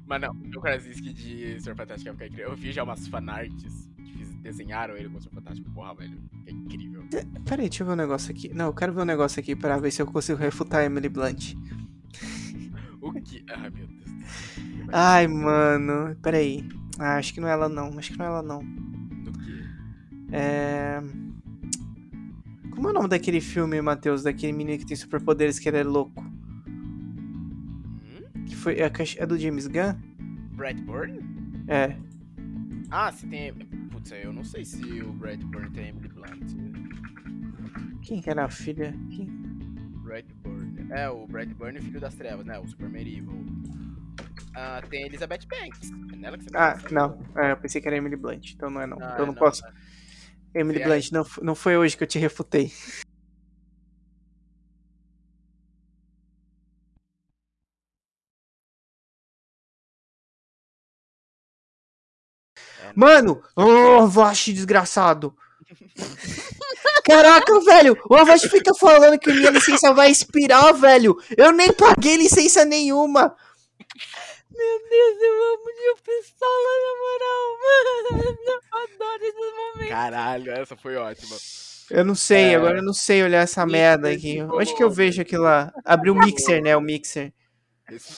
[0.07, 2.51] Mas não, o Krasinski de Senhor Fantástico é ficar incrível.
[2.51, 5.69] Eu vi já umas fanarts que desenharam ele com o Senhor Fantástico.
[5.73, 6.20] Porra, velho.
[6.47, 7.05] É incrível.
[7.45, 8.53] Peraí, deixa eu ver um negócio aqui.
[8.55, 11.09] Não, eu quero ver um negócio aqui pra ver se eu consigo refutar a Emily
[11.09, 11.55] Blunt.
[13.01, 13.45] O que.
[13.51, 14.87] Ai, meu Deus.
[14.93, 16.16] Ai, mano.
[16.23, 16.69] Peraí.
[16.99, 17.99] Ah, acho que não é ela não.
[17.99, 18.61] Acho que não é ela não.
[18.65, 19.65] Do que?
[20.33, 21.03] É.
[22.77, 24.23] Como é o nome daquele filme, Matheus?
[24.23, 26.23] Daquele menino que tem superpoderes que ele é louco?
[26.23, 28.23] Hum?
[28.47, 28.74] Que foi.
[28.74, 29.94] É, é do James Gunn?
[30.53, 31.19] Brad Burn?
[31.69, 31.97] É.
[32.90, 33.55] Ah, se tem.
[33.90, 36.53] Putz, eu não sei se o Brad Burn tem Emily Blunt.
[38.03, 38.94] Quem que era a filha?
[39.11, 39.24] Quem?
[40.05, 40.86] Brad Burn.
[40.90, 42.59] É, o Brad Burn, filho das trevas, né?
[42.59, 43.47] O Superman Evil.
[44.55, 45.90] Ah, tem Elizabeth Banks.
[46.12, 47.19] É nela que você Ah, não.
[47.36, 48.53] É, eu pensei que era Emily Blunt.
[48.53, 48.98] Então não é não.
[49.01, 49.62] Ah, eu não, não, posso.
[50.57, 52.73] Emily Você Blunt, não, não foi hoje que eu te refutei.
[62.81, 63.43] É, Mano!
[63.55, 65.37] Ô, Avashi desgraçado!
[67.05, 67.97] Caraca, velho!
[68.09, 71.16] O Avashi fica falando que minha licença vai expirar, velho!
[71.37, 73.37] Eu nem paguei licença nenhuma!
[74.57, 78.39] Meu Deus, eu amo de pistola, na moral, mano.
[78.47, 79.89] Eu adoro esses momentos.
[79.89, 81.37] Caralho, essa foi ótima.
[81.91, 82.55] Eu não sei, É.
[82.57, 84.43] agora eu não sei olhar essa merda aqui.
[84.43, 85.73] Onde que eu vejo aquilo lá?
[85.85, 86.77] Abriu o mixer, né?
[86.77, 87.33] O mixer.
[87.91, 88.12] Esse